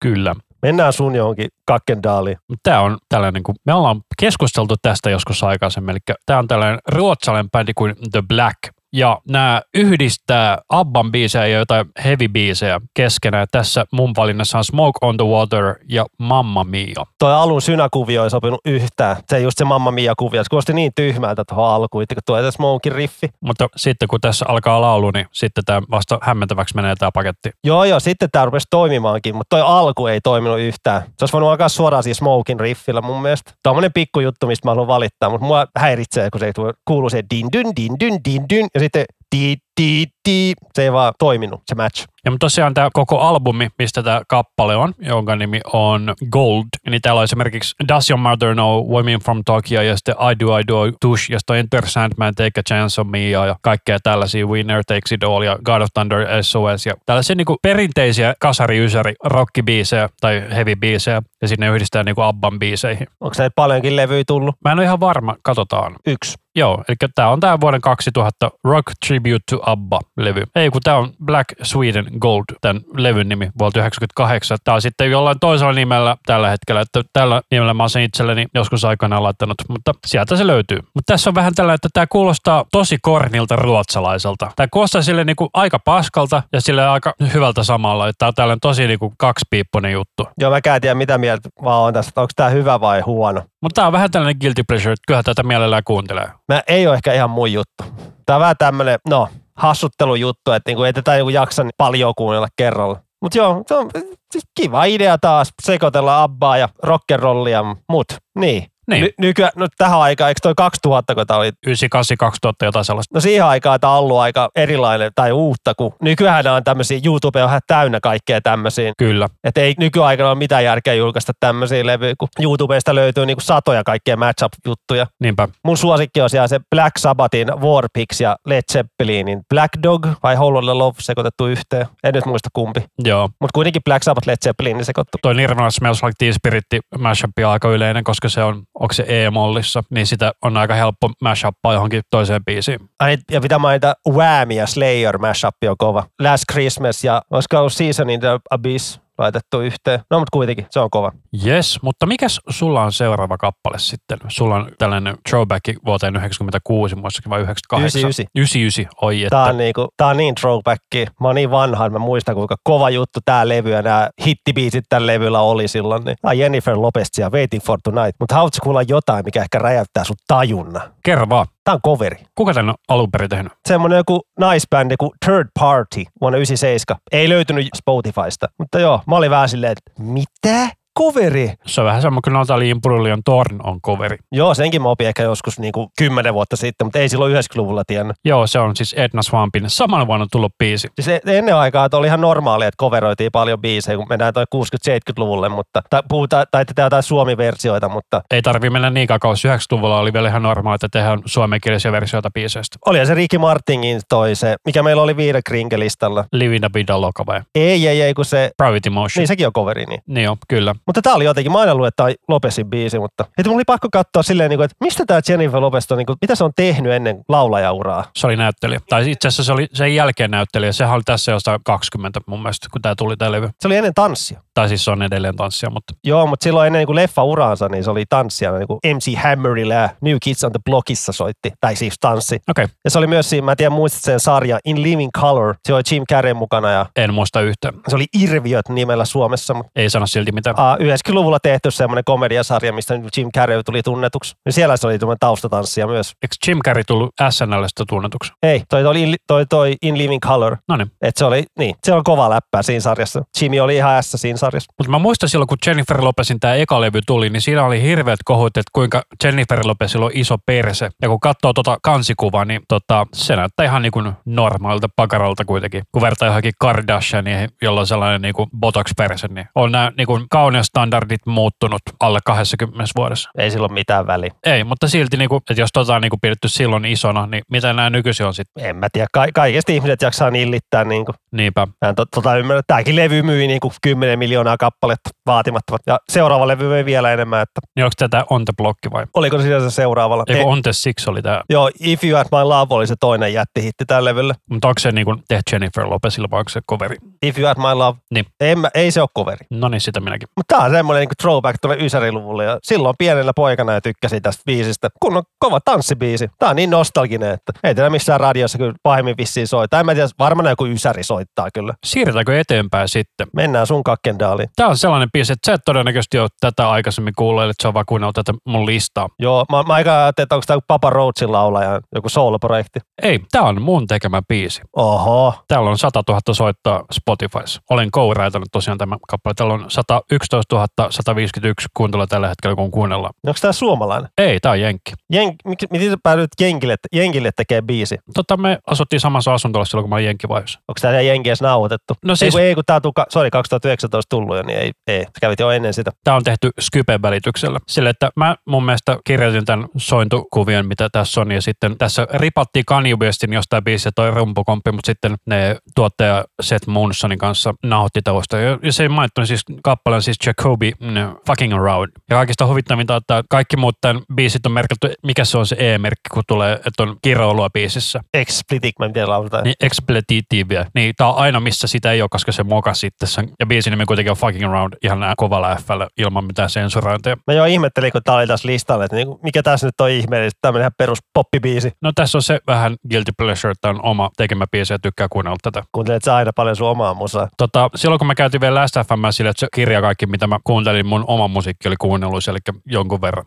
Kyllä. 0.00 0.34
Mennään 0.64 0.92
sun 0.92 1.14
johonkin 1.14 1.48
kakkendaaliin. 1.66 2.36
Tämä 2.62 2.80
on 2.80 2.98
tällainen, 3.08 3.42
kun 3.42 3.54
me 3.66 3.74
ollaan 3.74 4.00
keskusteltu 4.20 4.74
tästä 4.82 5.10
joskus 5.10 5.44
aikaisemmin, 5.44 5.90
eli 5.90 6.16
tämä 6.26 6.38
on 6.38 6.48
tällainen 6.48 6.78
ruotsalainen 6.88 7.50
bändi 7.50 7.72
kuin 7.74 7.94
The 8.12 8.22
Black. 8.28 8.58
Ja 8.96 9.20
nämä 9.28 9.62
yhdistää 9.74 10.58
Abban 10.68 11.12
biisejä 11.12 11.46
ja 11.46 11.58
jotain 11.58 11.86
heavy-biisejä 12.04 12.80
keskenään. 12.94 13.46
Tässä 13.50 13.84
mun 13.92 14.12
valinnassa 14.16 14.58
on 14.58 14.64
Smoke 14.64 14.98
on 15.00 15.16
the 15.16 15.26
Water 15.26 15.74
ja 15.88 16.06
Mamma 16.18 16.64
Mia. 16.64 17.04
Toi 17.18 17.34
alun 17.34 17.62
synäkuvio 17.62 18.24
ei 18.24 18.30
sopinut 18.30 18.60
yhtään. 18.64 19.16
Se 19.28 19.40
just 19.40 19.58
se 19.58 19.64
Mamma 19.64 19.90
Mia-kuvio. 19.90 20.44
Se 20.44 20.50
kuulosti 20.50 20.72
niin 20.72 20.92
tyhmältä 20.94 21.44
tuohon 21.48 21.74
alkuun, 21.74 22.04
kun 22.14 22.22
tuo 22.26 22.42
se 22.42 22.50
Smokin 22.50 22.92
riffi. 22.92 23.28
Mutta 23.40 23.68
sitten 23.76 24.08
kun 24.08 24.20
tässä 24.20 24.44
alkaa 24.48 24.80
laulu, 24.80 25.10
niin 25.10 25.26
sitten 25.32 25.64
tämä 25.64 25.82
vasta 25.90 26.18
hämmentäväksi 26.22 26.76
menee 26.76 26.94
tämä 26.98 27.10
paketti. 27.14 27.50
Joo, 27.64 27.84
joo, 27.84 28.00
sitten 28.00 28.28
tämä 28.32 28.44
rupesi 28.44 28.66
toimimaankin, 28.70 29.36
mutta 29.36 29.56
toi 29.56 29.66
alku 29.66 30.06
ei 30.06 30.20
toiminut 30.20 30.58
yhtään. 30.58 31.02
Se 31.02 31.08
olisi 31.20 31.32
voinut 31.32 31.50
alkaa 31.50 31.68
suoraan 31.68 32.02
siis 32.02 32.16
Smokin 32.16 32.60
riffillä 32.60 33.00
mun 33.00 33.22
mielestä. 33.22 33.52
Tuommoinen 33.62 33.92
pikku 33.92 34.20
juttu, 34.20 34.46
mistä 34.46 34.68
mä 34.68 34.70
haluan 34.70 34.86
valittaa, 34.86 35.30
mutta 35.30 35.46
mua 35.46 35.66
häiritsee, 35.76 36.28
kun 36.30 36.40
se 36.40 36.52
kuuluu 36.84 37.10
se 37.10 37.22
din 37.34 37.48
dyn, 37.52 37.66
din 37.76 37.92
dyn, 38.00 38.18
din 38.24 38.44
dyn, 38.50 38.66
ja 38.74 38.83
sitten 38.84 39.04
di, 39.36 39.56
di, 39.80 40.06
di. 40.28 40.52
Se 40.74 40.82
ei 40.82 40.92
vaan 40.92 41.12
toiminut, 41.18 41.62
se 41.68 41.74
match. 41.74 42.06
Ja 42.24 42.30
mutta 42.30 42.44
tosiaan 42.44 42.74
tämä 42.74 42.88
koko 42.92 43.18
albumi, 43.18 43.68
mistä 43.78 44.02
tämä 44.02 44.22
kappale 44.28 44.76
on, 44.76 44.94
jonka 44.98 45.36
nimi 45.36 45.60
on 45.72 46.14
Gold, 46.30 46.64
niin 46.90 47.02
täällä 47.02 47.18
on 47.18 47.24
esimerkiksi 47.24 47.74
Does 47.88 48.10
Your 48.10 48.20
Mother 48.20 48.54
Know, 48.54 48.86
Women 48.88 49.20
from 49.20 49.42
Tokyo 49.44 49.82
ja 49.82 49.96
sitten 49.96 50.14
I 50.14 50.38
Do 50.40 50.58
I 50.58 50.62
Do 50.68 50.92
Tush 51.00 51.30
ja 51.30 51.38
sitten 51.38 51.56
Enter 51.56 51.86
Sandman, 51.86 52.34
Take 52.34 52.60
a 52.60 52.62
Chance 52.68 53.00
on 53.00 53.10
Me 53.10 53.30
ja 53.30 53.56
kaikkea 53.62 53.98
tällaisia 54.02 54.46
Winner 54.46 54.82
Takes 54.86 55.12
It 55.12 55.24
All 55.24 55.42
ja 55.42 55.58
God 55.64 55.80
of 55.80 55.88
Thunder 55.94 56.26
SOS 56.42 56.86
ja 56.86 56.94
tällaisia 57.06 57.36
niinku 57.36 57.56
perinteisiä 57.62 58.34
kasari 58.40 58.84
ysäri 58.84 59.14
rockibiisejä 59.24 60.08
tai 60.20 60.42
heavy-biisejä 60.50 61.22
ja 61.42 61.48
sinne 61.48 61.68
yhdistää 61.68 62.02
niinku 62.02 62.20
Abban 62.20 62.58
biiseihin. 62.58 63.06
Onko 63.20 63.34
näitä 63.38 63.52
paljonkin 63.56 63.96
levyjä 63.96 64.24
tullut? 64.26 64.54
Mä 64.64 64.72
en 64.72 64.78
ole 64.78 64.84
ihan 64.84 65.00
varma, 65.00 65.36
katsotaan. 65.42 65.96
Yksi. 66.06 66.43
Joo, 66.56 66.84
eli 66.88 66.96
tämä 67.14 67.28
on 67.28 67.40
tämä 67.40 67.60
vuoden 67.60 67.80
2000 67.80 68.50
Rock 68.64 68.92
Tribute 69.06 69.38
to 69.50 69.60
ABBA-levy. 69.66 70.42
Ei, 70.54 70.70
kun 70.70 70.80
tämä 70.84 70.96
on 70.96 71.10
Black 71.24 71.48
Sweden 71.62 72.06
Gold, 72.20 72.44
tämän 72.60 72.82
levyn 72.96 73.28
nimi 73.28 73.44
vuodelta 73.58 73.78
1998. 73.80 74.58
Tämä 74.64 74.74
on 74.74 74.82
sitten 74.82 75.10
jollain 75.10 75.38
toisella 75.40 75.72
nimellä 75.72 76.16
tällä 76.26 76.50
hetkellä, 76.50 76.80
että 76.80 77.02
tällä 77.12 77.42
nimellä 77.50 77.74
mä 77.74 77.82
oon 77.82 77.90
sen 77.90 78.02
itselleni 78.02 78.46
joskus 78.54 78.84
aikanaan 78.84 79.22
laittanut, 79.22 79.54
mutta 79.68 79.92
sieltä 80.06 80.36
se 80.36 80.46
löytyy. 80.46 80.78
Mutta 80.78 81.12
tässä 81.12 81.30
on 81.30 81.34
vähän 81.34 81.54
tällä, 81.54 81.74
että 81.74 81.88
tämä 81.92 82.06
kuulostaa 82.06 82.64
tosi 82.72 82.98
kornilta 83.02 83.56
ruotsalaiselta. 83.56 84.50
Tämä 84.56 84.68
kuulostaa 84.70 85.02
sille 85.02 85.24
niinku 85.24 85.50
aika 85.54 85.78
paskalta 85.78 86.42
ja 86.52 86.60
sille 86.60 86.86
aika 86.88 87.14
hyvältä 87.34 87.62
samalla. 87.62 88.12
Tämä 88.18 88.28
on 88.28 88.34
tällainen 88.34 88.60
tosi 88.60 88.86
niinku 88.86 89.12
kaksipiippunen 89.18 89.92
juttu. 89.92 90.28
Joo, 90.38 90.50
mä 90.50 90.74
en 90.74 90.80
tiedä 90.80 90.94
mitä 90.94 91.18
mieltä 91.18 91.48
vaan 91.64 91.82
on 91.82 91.92
tästä, 91.92 92.20
onko 92.20 92.32
tämä 92.36 92.48
hyvä 92.48 92.80
vai 92.80 93.00
huono. 93.00 93.42
Mutta 93.62 93.74
tämä 93.74 93.86
on 93.86 93.92
vähän 93.92 94.10
tällainen 94.10 94.36
guilty 94.40 94.62
pleasure, 94.68 94.92
että 94.92 95.04
kyllä 95.06 95.22
tätä 95.22 95.42
mielellään 95.42 95.82
kuuntelee. 95.84 96.28
Mä 96.52 96.62
ei 96.68 96.86
ole 96.86 96.94
ehkä 96.94 97.12
ihan 97.12 97.30
mun 97.30 97.52
juttu. 97.52 97.84
Tää 98.26 98.36
on 98.36 98.40
vähän 98.40 98.56
tämmönen, 98.58 98.98
no, 99.08 99.28
hassuttelujuttu, 99.56 100.52
että 100.52 100.70
niinku 100.70 100.82
ei 100.82 100.92
tätä 100.92 101.12
niinku 101.12 101.28
jaksa 101.28 101.64
paljon 101.76 102.12
kuunnella 102.16 102.48
kerralla. 102.56 103.00
Mutta 103.22 103.38
joo, 103.38 103.62
se 103.66 103.74
on 103.74 103.90
siis 104.32 104.44
kiva 104.60 104.84
idea 104.84 105.18
taas 105.18 105.52
sekoitella 105.62 106.22
abbaa 106.22 106.58
ja 106.58 106.68
rock'n'rollia, 106.86 107.76
mut 107.88 108.06
niin. 108.38 108.66
Niin. 108.86 109.02
Ny- 109.02 109.10
nykyään, 109.18 109.52
no 109.56 109.66
tähän 109.78 110.00
aikaan, 110.00 110.28
eikö 110.28 110.40
toi 110.42 110.54
2000, 110.56 111.14
kun 111.14 111.26
tää 111.26 111.36
oli 111.36 111.52
98 111.66 112.16
2000 112.16 112.64
jotain 112.64 112.84
sellaista. 112.84 113.14
No 113.14 113.20
siihen 113.20 113.44
aikaan 113.44 113.80
tämä 113.80 113.92
on 113.92 113.98
ollut 113.98 114.18
aika 114.18 114.50
erilainen 114.56 115.12
tai 115.14 115.32
uutta, 115.32 115.74
kun 115.74 115.94
nykyään 116.02 116.46
on 116.46 116.64
tämmöisiä, 116.64 117.00
YouTube 117.04 117.42
on 117.42 117.48
ihan 117.48 117.60
täynnä 117.66 118.00
kaikkea 118.00 118.40
tämmöisiä. 118.40 118.92
Kyllä. 118.98 119.28
Että 119.44 119.60
ei 119.60 119.74
nykyaikana 119.78 120.28
ole 120.28 120.38
mitään 120.38 120.64
järkeä 120.64 120.94
julkaista 120.94 121.32
tämmöisiä 121.40 121.86
levyjä, 121.86 122.14
kun 122.18 122.28
YouTubesta 122.40 122.94
löytyy 122.94 123.26
niinku 123.26 123.40
satoja 123.40 123.84
kaikkea 123.84 124.16
matchup-juttuja. 124.16 125.06
Niinpä. 125.20 125.48
Mun 125.64 125.76
suosikki 125.76 126.20
on 126.20 126.30
siellä 126.30 126.48
se 126.48 126.60
Black 126.70 126.98
Sabbathin 126.98 127.48
Warpix 127.60 128.20
ja 128.20 128.36
Led 128.46 128.62
Zeppelinin 128.72 129.40
Black 129.48 129.72
Dog 129.82 130.06
vai 130.22 130.36
Whole 130.36 130.60
Lotta 130.60 130.78
Love 130.78 130.96
sekoitettu 131.00 131.46
yhteen. 131.46 131.86
En 132.04 132.14
nyt 132.14 132.26
muista 132.26 132.48
kumpi. 132.52 132.84
Joo. 132.98 133.28
Mutta 133.40 133.54
kuitenkin 133.54 133.82
Black 133.84 134.02
Sabbath 134.02 134.26
Led 134.26 134.36
Zeppelin 134.44 134.84
sekoittu. 134.84 135.18
Toi 135.22 135.34
Nirvana 135.34 135.70
Smells 135.70 136.02
Like 136.02 136.14
Teen 136.18 136.34
Spirit 136.34 136.64
mashup 136.98 137.30
on 137.38 137.50
aika 137.50 137.68
yleinen, 137.68 138.04
koska 138.04 138.28
se 138.28 138.42
on 138.42 138.62
onko 138.74 138.94
se 138.94 139.04
E-mollissa, 139.08 139.82
niin 139.90 140.06
sitä 140.06 140.32
on 140.42 140.56
aika 140.56 140.74
helppo 140.74 141.10
mashuppaa 141.20 141.72
johonkin 141.72 142.02
toiseen 142.10 142.44
biisiin. 142.44 142.80
Ai, 143.00 143.18
ja 143.30 143.40
pitää 143.40 143.58
mainita 143.58 143.94
Wham 144.08 144.50
ja 144.50 144.66
Slayer 144.66 145.18
mashup 145.18 145.54
on 145.68 145.76
kova. 145.78 146.06
Last 146.20 146.44
Christmas 146.52 147.04
ja 147.04 147.22
olisiko 147.30 147.58
ollut 147.58 147.72
Season 147.72 148.10
in 148.10 148.20
the 148.20 148.28
Abyss 148.50 149.03
laitettu 149.18 149.60
yhteen. 149.60 150.00
No 150.10 150.18
mutta 150.18 150.30
kuitenkin, 150.32 150.66
se 150.70 150.80
on 150.80 150.90
kova. 150.90 151.12
Yes, 151.46 151.78
mutta 151.82 152.06
mikäs 152.06 152.40
sulla 152.50 152.82
on 152.82 152.92
seuraava 152.92 153.36
kappale 153.36 153.78
sitten? 153.78 154.18
Sulla 154.28 154.56
on 154.56 154.70
tällainen 154.78 155.16
throwback 155.28 155.64
vuoteen 155.86 156.16
96, 156.16 156.96
muissakin 156.96 157.30
vai 157.30 157.40
98? 157.40 158.00
99. 158.00 158.26
99, 158.36 158.86
oi 159.02 159.22
että. 159.22 159.36
Tää 159.36 159.44
on, 159.44 159.56
niinku, 159.56 159.88
tää 159.96 160.08
on 160.08 160.16
niin 160.16 160.34
throwback. 160.34 160.82
Mä 161.20 161.28
oon 161.28 161.34
niin 161.34 161.50
vanha, 161.50 161.88
mä 161.88 161.98
muistan 161.98 162.34
kuinka 162.34 162.56
kova 162.64 162.90
juttu 162.90 163.20
tää 163.24 163.48
levy 163.48 163.70
ja 163.70 163.82
nämä 163.82 164.08
hittibiisit 164.26 164.84
tällä 164.88 165.06
levyllä 165.06 165.40
oli 165.40 165.68
silloin. 165.68 166.04
Niin. 166.04 166.16
Tää 166.22 166.30
on 166.30 166.38
Jennifer 166.38 166.76
Lopez 166.76 167.08
ja 167.18 167.30
Waiting 167.30 167.62
for 167.62 167.78
Tonight. 167.84 168.16
Mutta 168.20 168.34
haluatko 168.34 168.58
kuulla 168.62 168.82
jotain, 168.82 169.24
mikä 169.24 169.42
ehkä 169.42 169.58
räjäyttää 169.58 170.04
sun 170.04 170.16
tajunna? 170.26 170.80
Kerro 171.04 171.28
vaan. 171.28 171.46
Tää 171.64 171.74
on 171.74 171.80
coveri. 171.82 172.16
Kuka 172.34 172.54
tän 172.54 172.68
on 172.68 172.74
alun 172.88 173.10
perin 173.10 173.30
tehnyt? 173.30 173.52
Semmoinen 173.68 173.96
joku 173.96 174.22
naisbändi 174.40 174.96
kuin 174.96 175.10
Third 175.24 175.48
Party 175.60 176.02
vuonna 176.20 176.36
97. 176.36 177.00
Ei 177.12 177.28
löytynyt 177.28 177.68
Spotifysta. 177.76 178.48
Mutta 178.58 178.80
joo, 178.80 179.00
mä 179.06 179.16
olin 179.16 179.30
vähän 179.30 179.48
silleen, 179.48 179.72
että 179.72 180.02
mitä? 180.02 180.68
Coveri? 180.98 181.52
Se 181.66 181.80
on 181.80 181.86
vähän 181.86 182.02
sama 182.02 182.20
kuin 182.24 182.34
Natalie 182.34 182.70
Imbruglia 182.70 183.18
Torn 183.24 183.60
on 183.62 183.80
coveri. 183.80 184.16
Joo, 184.32 184.54
senkin 184.54 184.82
mä 184.82 184.88
opin 184.88 185.06
ehkä 185.06 185.22
joskus 185.22 185.58
niinku 185.58 185.90
kymmenen 185.98 186.34
vuotta 186.34 186.56
sitten, 186.56 186.86
mutta 186.86 186.98
ei 186.98 187.08
silloin 187.08 187.34
90-luvulla 187.36 187.82
tiennyt. 187.86 188.16
Joo, 188.24 188.46
se 188.46 188.58
on 188.58 188.76
siis 188.76 188.92
Edna 188.92 189.22
Swampin 189.22 189.70
samana 189.70 190.06
vuonna 190.06 190.26
tullut 190.32 190.52
biisi. 190.58 190.88
Siis 191.00 191.20
ennen 191.26 191.56
aikaa 191.56 191.84
että 191.84 191.96
oli 191.96 192.06
ihan 192.06 192.20
normaalia, 192.20 192.68
että 192.68 192.78
coveroitiin 192.80 193.32
paljon 193.32 193.60
biisejä, 193.60 193.96
kun 193.96 194.06
mennään 194.08 194.34
toi 194.34 194.44
60-70-luvulle, 194.54 195.48
mutta, 195.48 195.82
tai 195.90 196.02
puhutaan, 196.08 196.46
tai 196.50 196.64
tehdään 196.64 196.86
jotain 196.86 197.02
suomi-versioita, 197.02 197.88
mutta 197.88 198.22
Ei 198.30 198.42
tarvi 198.42 198.70
mennä 198.70 198.90
niin 198.90 199.08
kauas. 199.20 199.44
90-luvulla 199.44 199.98
oli 199.98 200.12
vielä 200.12 200.28
ihan 200.28 200.42
normaalia, 200.42 200.74
että 200.74 200.88
tehdään 200.88 201.22
suomenkielisiä 201.26 201.92
versioita 201.92 202.30
biiseistä. 202.30 202.78
oli 202.86 203.06
se 203.06 203.14
Ricky 203.14 203.38
Martinin 203.38 204.00
toi 204.08 204.34
se, 204.34 204.56
mikä 204.66 204.82
meillä 204.82 205.02
oli 205.02 205.16
viiden 205.16 205.42
krinkelistalla. 205.46 206.24
Livina 206.32 206.70
Vida 206.74 207.00
Loka 207.00 207.26
vai? 207.26 207.40
Ei, 207.54 207.88
ei, 207.88 208.02
ei, 208.02 208.14
kun 208.14 208.24
se, 208.24 208.50
Private 208.56 208.88
Emotion. 208.88 209.20
niin 209.20 209.28
sekin 209.28 209.46
on 209.46 209.52
coveri, 209.52 209.84
niin. 209.84 210.00
Niin 210.06 210.24
joo, 210.24 210.36
kyllä. 210.48 210.74
Mutta 210.86 211.02
tää 211.02 211.14
oli 211.14 211.24
jotenkin, 211.24 211.52
mä 211.52 211.58
aina 211.58 211.74
luulen, 211.74 211.88
että 211.88 212.04
on 212.04 212.14
Lopesin 212.28 212.70
biisi, 212.70 212.98
mutta 212.98 213.24
että 213.38 213.48
mun 213.48 213.56
oli 213.56 213.64
pakko 213.66 213.88
katsoa 213.92 214.22
silleen, 214.22 214.50
niin 214.50 214.58
kuin, 214.58 214.64
että 214.64 214.76
mistä 214.80 215.04
tää 215.06 215.20
Jennifer 215.28 215.60
Lopez 215.60 215.92
on, 215.92 215.98
niin 215.98 216.06
kuin, 216.06 216.16
mitä 216.22 216.34
se 216.34 216.44
on 216.44 216.52
tehnyt 216.56 216.92
ennen 216.92 217.24
laulajauraa. 217.28 218.04
Se 218.16 218.26
oli 218.26 218.36
näyttelijä. 218.36 218.80
Tai 218.88 219.10
itse 219.10 219.28
asiassa 219.28 219.44
se 219.44 219.52
oli 219.52 219.66
sen 219.72 219.94
jälkeen 219.94 220.30
näyttelijä. 220.30 220.72
Sehän 220.72 220.94
oli 220.94 221.02
tässä 221.04 221.32
jostain 221.32 221.60
20 221.64 222.20
mun 222.26 222.42
mielestä, 222.42 222.68
kun 222.72 222.82
tämä 222.82 222.94
tuli 222.98 223.16
tämä 223.16 223.32
levy. 223.32 223.50
Se 223.60 223.68
oli 223.68 223.76
ennen 223.76 223.94
tanssia. 223.94 224.40
Tai 224.54 224.68
siis 224.68 224.84
se 224.84 224.90
on 224.90 225.02
edelleen 225.02 225.36
tanssia, 225.36 225.70
mutta 225.70 225.94
Joo, 226.04 226.26
mutta 226.26 226.44
silloin 226.44 226.66
ennen 226.66 226.80
niin 226.80 226.86
kuin 226.86 226.96
leffa-uraansa, 226.96 227.68
niin 227.68 227.84
se 227.84 227.90
oli 227.90 228.04
tanssijana 228.08 228.58
niin 228.58 228.66
kuin 228.66 228.80
MC 228.96 229.16
Hammerilla 229.16 229.74
ja 229.74 229.88
New 230.00 230.16
Kids 230.22 230.44
on 230.44 230.52
the 230.52 230.60
Blockissa 230.64 231.12
soitti, 231.12 231.52
tai 231.60 231.76
siis 231.76 231.94
tanssi. 232.00 232.34
okei, 232.50 232.64
okay, 232.64 232.76
Ja 232.84 232.90
se 232.90 232.98
oli 232.98 233.06
myös 233.06 233.30
siinä, 233.30 233.44
mä 233.44 233.50
en 233.50 233.56
tiedä 233.56 233.70
muistat 233.70 234.02
sen 234.02 234.20
sarja 234.20 234.58
In 234.64 234.82
Living 234.82 235.10
Color, 235.18 235.54
se 235.66 235.74
oli 235.74 235.82
Jim 235.90 236.04
Carrey 236.12 236.34
mukana 236.34 236.70
ja 236.70 236.86
en 236.96 237.14
muista 237.14 237.40
yhtään. 237.40 237.74
se 237.88 237.96
oli 237.96 238.06
Irviöt 238.18 238.68
nimellä 238.68 239.04
Suomessa, 239.04 239.54
mutta 239.54 239.70
Ei 239.76 239.90
sano 239.90 240.06
silti 240.06 240.32
mitään. 240.32 240.56
Uh, 240.80 240.86
90-luvulla 240.86 241.38
tehty 241.40 241.70
semmoinen 241.70 242.04
komediasarja, 242.04 242.72
mistä 242.72 242.94
Jim 243.16 243.28
Carrey 243.36 243.62
tuli 243.62 243.82
tunnetuksi. 243.82 244.34
Niin 244.44 244.52
siellä 244.52 244.76
se 244.76 244.86
oli 244.86 244.98
tämmöinen 244.98 245.18
taustatanssija 245.20 245.86
myös. 245.86 246.12
Eikö 246.22 246.34
Jim 246.46 246.58
Carrey 246.58 246.84
tullut 246.86 247.10
SNLstä 247.30 247.84
tunnetuksi? 247.88 248.32
Ei, 248.42 248.62
toi, 248.68 248.82
toi, 248.82 249.02
In- 249.02 249.14
toi, 249.26 249.46
toi 249.46 249.74
In 249.82 249.98
Living 249.98 250.22
Color. 250.22 250.56
No 250.68 250.76
niin. 250.76 250.90
Et 251.02 251.16
se 251.16 251.24
oli, 251.24 251.44
niin, 251.58 251.74
se 251.84 251.92
on 251.92 252.04
kova 252.04 252.30
läppää 252.30 252.62
siinä 252.62 252.80
sarjassa. 252.80 253.22
Jimmy 253.40 253.60
oli 253.60 253.76
ihan 253.76 253.94
ässä 253.94 254.18
siinä 254.18 254.36
sarjassa. 254.36 254.72
Mutta 254.78 254.90
mä 254.90 254.98
muistan 254.98 255.28
silloin, 255.28 255.48
kun 255.48 255.58
Jennifer 255.66 256.04
Lopezin 256.04 256.40
tämä 256.40 256.54
eka 256.54 256.80
levy 256.80 257.00
tuli, 257.06 257.30
niin 257.30 257.40
siinä 257.40 257.64
oli 257.64 257.82
hirveät 257.82 258.18
kohut, 258.24 258.56
että 258.56 258.70
kuinka 258.72 259.02
Jennifer 259.24 259.60
Lopezilla 259.64 260.06
on 260.06 260.10
iso 260.14 260.36
perse. 260.46 260.90
Ja 261.02 261.08
kun 261.08 261.20
katsoo 261.20 261.52
tota 261.52 261.78
kansikuvaa, 261.82 262.44
niin 262.44 262.60
tota, 262.68 263.06
se 263.12 263.36
näyttää 263.36 263.66
ihan 263.66 263.82
niin 263.82 263.92
kuin 263.92 264.12
normaalilta 264.24 264.88
pakaralta 264.96 265.44
kuitenkin. 265.44 265.82
Kun 265.92 266.02
vertaa 266.02 266.28
johonkin 266.28 266.52
Kardashianiin, 266.58 267.48
jolla 267.62 267.80
on 267.80 267.86
sellainen 267.86 268.22
niin 268.22 268.34
kuin 268.34 268.50
botox-perse, 268.60 269.28
niin 269.28 269.46
on 269.54 269.72
nämä 269.72 269.92
niin 269.96 270.06
kuin 270.06 270.26
kauneustandardit 270.72 271.26
muuttunut 271.26 271.82
alle 272.00 272.18
20 272.24 272.84
vuodessa. 272.96 273.30
Ei 273.38 273.50
silloin 273.50 273.72
mitään 273.72 274.06
väliä. 274.06 274.30
Ei, 274.46 274.64
mutta 274.64 274.88
silti, 274.88 275.16
niin 275.16 275.28
kuin, 275.28 275.38
että 275.50 275.62
jos 275.62 275.70
tota 275.72 275.94
on 275.94 276.02
niin 276.02 276.10
kuin 276.10 276.20
pidetty 276.20 276.48
silloin 276.48 276.84
isona, 276.84 277.26
niin 277.26 277.42
mitä 277.50 277.72
nämä 277.72 277.90
nykyisin 277.90 278.26
on 278.26 278.34
sitten? 278.34 278.64
En 278.66 278.76
mä 278.76 278.86
tiedä, 278.92 279.06
ka- 279.12 279.26
kaikesta 279.34 279.72
ihmiset 279.72 280.02
jaksaa 280.02 280.30
nillittää. 280.30 280.84
Niin 280.84 281.04
kuin. 281.04 281.14
Niinpä. 281.32 281.66
Mä 281.82 281.88
en 281.88 281.94
to- 281.94 282.04
tota 282.06 282.36
ymmärrä. 282.36 282.62
Tämäkin 282.66 282.96
levy 282.96 283.22
myi 283.22 283.46
niin 283.46 283.60
kuin 283.60 283.72
10 283.82 284.18
miljoonaa 284.18 284.56
kappaletta 284.56 285.10
vaatimattomat. 285.26 285.80
Ja 285.86 285.98
seuraava 286.08 286.46
levy 286.46 286.68
myi 286.68 286.84
vielä 286.84 287.12
enemmän. 287.12 287.42
Että 287.42 287.60
Niin 287.76 287.84
onko 287.84 287.94
tätä 287.98 288.24
On 288.30 288.44
the 288.44 288.52
Blocki 288.56 288.90
vai? 288.90 289.04
oliko 289.14 289.38
se 289.38 289.60
se 289.60 289.70
seuraavalla? 289.70 290.24
Eikö 290.28 290.38
Ei- 290.40 290.44
On 290.46 290.62
the 290.62 290.72
Six 290.72 291.08
oli 291.08 291.22
tämä? 291.22 291.42
Joo, 291.50 291.70
If 291.80 292.04
You 292.04 292.16
Had 292.18 292.26
My 292.32 292.42
Love 292.48 292.74
oli 292.74 292.86
se 292.86 292.94
toinen 293.00 293.32
jättihitti 293.32 293.84
tällä 293.86 294.08
levyllä. 294.10 294.34
Mutta 294.50 294.68
onko 294.68 294.78
se 294.78 294.92
niin 294.92 295.04
kuin 295.04 295.22
tehty 295.28 295.42
Jennifer 295.52 295.90
Lopezilla 295.90 296.28
vai 296.30 296.38
onko 296.38 296.48
se 296.48 296.60
coveri? 296.70 296.96
If 297.28 297.38
You 297.38 297.48
Had 297.48 297.56
My 297.56 297.74
Love. 297.74 297.98
Niin. 298.10 298.26
Mä, 298.58 298.70
ei 298.74 298.90
se 298.90 299.00
ole 299.00 299.08
coveri. 299.18 299.46
No 299.50 299.68
niin, 299.68 299.80
sitä 299.80 300.00
minäkin. 300.00 300.28
Mutta 300.36 300.56
tää 300.56 300.64
on 300.64 300.70
semmoinen 300.70 301.00
niin 301.00 301.16
throwback 301.20 301.58
tuolle 301.62 301.84
Ysäriluvulle. 301.84 302.44
Ja 302.44 302.58
silloin 302.62 302.94
pienellä 302.98 303.32
poikana 303.36 303.72
ja 303.72 303.80
tykkäsin 303.80 304.22
tästä 304.22 304.42
biisistä. 304.46 304.88
Kun 305.00 305.16
on 305.16 305.22
kova 305.38 305.60
tanssibiisi. 305.60 306.28
Tää 306.38 306.50
on 306.50 306.56
niin 306.56 306.70
nostalginen, 306.70 307.30
että 307.30 307.52
ei 307.64 307.74
tätä 307.74 307.90
missään 307.90 308.20
radiossa 308.20 308.58
kyllä 308.58 308.74
pahemmin 308.82 309.14
vissiin 309.18 309.46
soittaa. 309.46 309.80
En 309.80 309.86
mä 309.86 309.94
tiedä, 309.94 310.08
varmaan 310.18 310.48
joku 310.48 310.66
Ysäri 310.66 311.02
soittaa 311.02 311.48
kyllä. 311.54 311.74
Siirrytäänkö 311.86 312.40
eteenpäin 312.40 312.88
sitten? 312.88 313.26
Mennään 313.32 313.66
sun 313.66 313.84
kakkendaaliin. 313.84 314.48
Tämä 314.56 314.68
on 314.68 314.76
sellainen 314.76 315.08
biisi, 315.12 315.32
että 315.32 315.46
sä 315.46 315.54
et 315.54 315.60
todennäköisesti 315.64 316.18
ole 316.18 316.28
tätä 316.40 316.70
aikaisemmin 316.70 317.14
kuullut, 317.18 317.44
että 317.44 317.62
se 317.62 317.68
on 317.68 317.74
vaan 317.74 318.12
tätä 318.14 318.32
mun 318.46 318.66
listaa. 318.66 319.08
Joo, 319.18 319.44
mä, 319.52 319.62
mä 319.62 319.74
aika 319.74 320.04
ajattelin, 320.04 320.24
että 320.24 320.34
onko 320.34 320.44
tämä 320.46 320.58
Papa 320.68 320.90
Roachin 320.90 321.32
laulaja, 321.32 321.80
joku 321.94 322.08
soul-projekti. 322.08 322.80
Ei, 323.02 323.20
tämä 323.32 323.44
on 323.44 323.62
mun 323.62 323.86
tekemä 323.86 324.22
biisi. 324.28 324.62
Oho. 324.76 325.34
Täällä 325.48 325.70
on 325.70 325.78
100 325.78 326.02
000 326.08 326.20
soittaa 326.34 326.84
Spotifys. 327.14 327.60
Olen 327.70 327.90
kouraitanut 327.90 328.48
tosiaan 328.52 328.78
tämä 328.78 328.96
kappale. 329.08 329.34
Täällä 329.34 329.54
on 329.54 329.64
111 329.68 330.66
151 330.90 331.68
kuuntelua 331.74 332.06
tällä 332.06 332.28
hetkellä, 332.28 332.56
kun 332.56 332.70
kuunnellaan. 332.70 333.14
Onko 333.26 333.38
tämä 333.40 333.52
suomalainen? 333.52 334.08
Ei, 334.18 334.40
tämä 334.40 334.52
on 334.52 334.60
Jenkki. 334.60 334.92
Jen, 335.12 335.34
miksi, 335.44 335.66
miten 335.70 335.90
sä 335.90 335.96
päädyit 336.02 336.30
Jenkille, 336.40 336.76
Jenkille 336.92 337.30
tekee 337.36 337.62
biisi? 337.62 337.98
Tota, 338.14 338.36
me 338.36 338.58
asuttiin 338.66 339.00
samassa 339.00 339.34
asuntolassa 339.34 339.70
silloin, 339.70 339.84
kun 339.84 339.88
mä 339.90 339.94
olin 339.94 340.06
Jenkkivaiheessa. 340.06 340.60
Onko 340.68 340.78
tämä 340.80 341.00
Jenki 341.00 341.28
edes 341.30 341.42
nauhoitettu? 341.42 341.94
No 342.04 342.12
Ei 342.12 342.16
siis, 342.16 342.34
kun, 342.34 342.40
ei, 342.40 342.54
kun 342.54 342.64
tämä 342.66 342.80
tuli, 342.80 342.92
sorry, 343.08 343.30
2019 343.30 344.10
tullut 344.10 344.36
jo, 344.36 344.42
niin 344.42 344.58
ei, 344.58 344.72
ei. 344.86 345.04
Sä 345.04 345.10
kävit 345.20 345.40
jo 345.40 345.50
ennen 345.50 345.74
sitä. 345.74 345.90
tämä 346.04 346.16
on 346.16 346.24
tehty 346.24 346.50
Skypen 346.60 347.02
välityksellä. 347.02 347.58
Sille, 347.68 347.90
että 347.90 348.10
mä 348.16 348.36
mun 348.46 348.64
mielestä 348.64 348.98
kirjoitin 349.04 349.44
tämän 349.44 349.68
sointukuvion, 349.76 350.66
mitä 350.66 350.88
tässä 350.92 351.20
on, 351.20 351.32
ja 351.32 351.42
sitten 351.42 351.78
tässä 351.78 352.06
ripattiin 352.12 352.64
Kanye 352.64 352.96
Westin 352.96 353.32
jostain 353.32 353.64
biisiä 353.64 353.92
toi 353.94 354.10
rumpukomppi, 354.10 354.72
mutta 354.72 354.86
sitten 354.86 355.16
ne 355.26 355.56
tuottaja 355.74 356.24
Seth 356.42 356.68
Moonsonin 357.04 357.18
kanssa 357.18 357.54
nauhoitti 357.62 358.02
tausta. 358.04 358.36
Ja 358.38 358.72
se 358.72 358.88
mainittu 358.88 359.26
siis 359.26 359.44
kappaleen 359.62 360.02
siis 360.02 360.16
Jacoby 360.26 360.70
mm, 360.80 361.16
Fucking 361.26 361.54
Around. 361.54 361.90
Ja 362.10 362.16
kaikista 362.16 362.46
huvittavinta, 362.46 362.96
että 362.96 363.22
kaikki 363.30 363.56
muut 363.56 363.74
tämän 363.80 364.02
biisit 364.14 364.46
on 364.46 364.52
merkitty, 364.52 364.92
mikä 365.02 365.24
se 365.24 365.38
on 365.38 365.46
se 365.46 365.56
E-merkki, 365.58 366.08
kun 366.12 366.22
tulee, 366.28 366.54
että 366.54 366.82
on 366.82 366.96
kiroilua 367.02 367.50
biisissä. 367.50 368.00
Expletic, 368.14 368.78
mä 368.78 368.86
en 368.86 368.92
tiedä 368.92 369.08
lausutaan. 369.08 369.44
Niin 369.44 369.54
expletitiivia. 369.60 370.66
Niin 370.74 370.94
tää 370.96 371.08
on 371.08 371.16
aina, 371.16 371.40
missä 371.40 371.66
sitä 371.66 371.92
ei 371.92 372.02
ole, 372.02 372.08
koska 372.08 372.32
se 372.32 372.42
moka 372.42 372.74
sitten 372.74 373.08
sen. 373.08 373.28
Ja 373.40 373.46
biisin 373.46 373.70
nimi 373.70 373.84
kuitenkin 373.84 374.10
on 374.10 374.16
Fucking 374.16 374.44
Around 374.44 374.72
ihan 374.82 374.98
kovalla 375.16 375.56
f 375.56 375.68
ilman 375.98 376.24
mitään 376.24 376.50
sensurointeja. 376.50 377.16
Mä 377.26 377.34
jo 377.34 377.44
ihmettelin, 377.44 377.92
kun 377.92 378.00
tää 378.04 378.14
oli 378.14 378.26
tässä 378.26 378.48
listalla, 378.48 378.84
että 378.84 378.96
niinku, 378.96 379.20
mikä 379.22 379.42
tässä 379.42 379.66
nyt 379.66 379.80
on 379.80 379.90
ihmeellistä. 379.90 380.38
Tämmöinen 380.42 380.62
ihan 380.62 380.72
perus 380.78 380.98
poppibiisi. 381.14 381.72
No 381.82 381.92
tässä 381.94 382.18
on 382.18 382.22
se 382.22 382.40
vähän 382.46 382.76
guilty 382.90 383.12
pleasure, 383.18 383.52
että 383.52 383.68
on 383.68 383.82
oma 383.82 384.10
tekemä 384.16 384.44
biisi 384.52 384.72
ja 384.72 384.78
tykkää 384.78 385.06
kuunnella 385.10 385.38
tätä. 385.42 385.62
Kuuntelet 385.72 386.04
sä 386.04 386.14
aina 386.14 386.30
paljon 386.36 386.56
sun 386.56 386.68
omaa 386.68 386.83
musaa. 386.92 387.28
Tota, 387.36 387.70
silloin 387.74 387.98
kun 387.98 388.06
mä 388.06 388.14
käytin 388.14 388.40
vielä 388.40 388.60
Last 388.60 388.74
FM 388.74 389.04
sille, 389.10 389.30
että 389.30 389.40
se 389.40 389.46
kirja 389.54 389.80
kaikki, 389.80 390.06
mitä 390.06 390.26
mä 390.26 390.38
kuuntelin, 390.44 390.86
mun 390.86 391.04
oma 391.06 391.28
musiikki 391.28 391.68
oli 391.68 391.76
kuunnellut, 391.80 392.28
eli 392.28 392.38
jonkun 392.66 393.00
verran. 393.00 393.24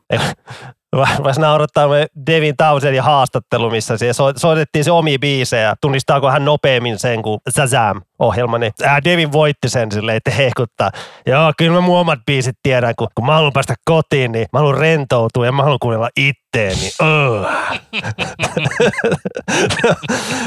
Voisi 1.24 1.42
naurattaa 1.42 1.88
Devin 2.28 2.54
Townsendin 2.58 3.04
haastattelu, 3.04 3.70
missä 3.70 3.98
siellä 3.98 4.14
so- 4.14 4.34
soitettiin 4.36 4.84
se 4.84 4.92
omi 4.92 5.18
biisejä. 5.18 5.74
Tunnistaako 5.82 6.32
hän 6.32 6.46
nopeammin 6.46 7.00
sen 7.00 7.22
kuin 7.22 7.40
Shazam-ohjelma, 7.50 8.58
niin 8.58 8.72
äh, 8.86 8.98
Devin 9.04 9.32
voitti 9.32 9.70
sen 9.70 9.92
silleen, 9.92 10.18
että 10.18 10.32
hehkuttaa. 10.32 10.92
Joo, 11.26 11.54
kyllä 11.58 11.72
mä 11.72 11.82
mun 11.82 12.00
omat 12.00 12.20
biisit 12.26 12.56
tiedän, 12.64 12.94
kun, 12.98 13.08
kun 13.16 13.26
mä 13.26 13.34
haluan 13.34 13.54
päästä 13.54 13.76
kotiin, 13.86 14.32
niin 14.32 14.48
mä 14.54 14.60
haluan 14.60 14.78
rentoutua 14.78 15.46
ja 15.46 15.52
mä 15.52 15.64
haluan 15.64 15.80
kuunnella 15.82 16.10
itteeni. 16.18 16.90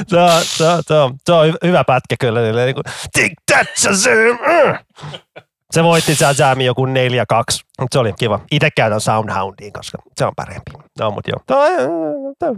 Se, 0.09 0.16
on, 0.18 0.42
se, 0.44 0.64
on, 0.64 0.82
se, 0.87 0.94
on, 0.94 1.14
se 1.26 1.32
on 1.32 1.49
hy- 1.49 1.59
hyvä 1.66 1.85
pätkä 1.85 2.16
kyllä. 2.20 2.40
Niin 2.40 2.75
kuin, 2.75 2.85
Think 3.12 3.32
that 3.52 3.66
Shazam! 3.76 4.38
Uh. 4.40 4.76
Se 5.70 5.84
voitti 5.84 6.14
Shazamin 6.14 6.66
joku 6.66 6.86
4-2, 6.86 6.88
mutta 6.88 7.92
se 7.92 7.98
oli 7.98 8.12
kiva. 8.12 8.40
Itse 8.50 8.70
käytän 8.70 9.00
Soundhoundiin, 9.00 9.72
koska 9.72 9.98
se 10.16 10.24
on 10.24 10.32
parempi. 10.36 10.70
No, 10.98 11.10
mutta 11.10 11.30
joo. 11.30 11.40
Tämä 12.38 12.52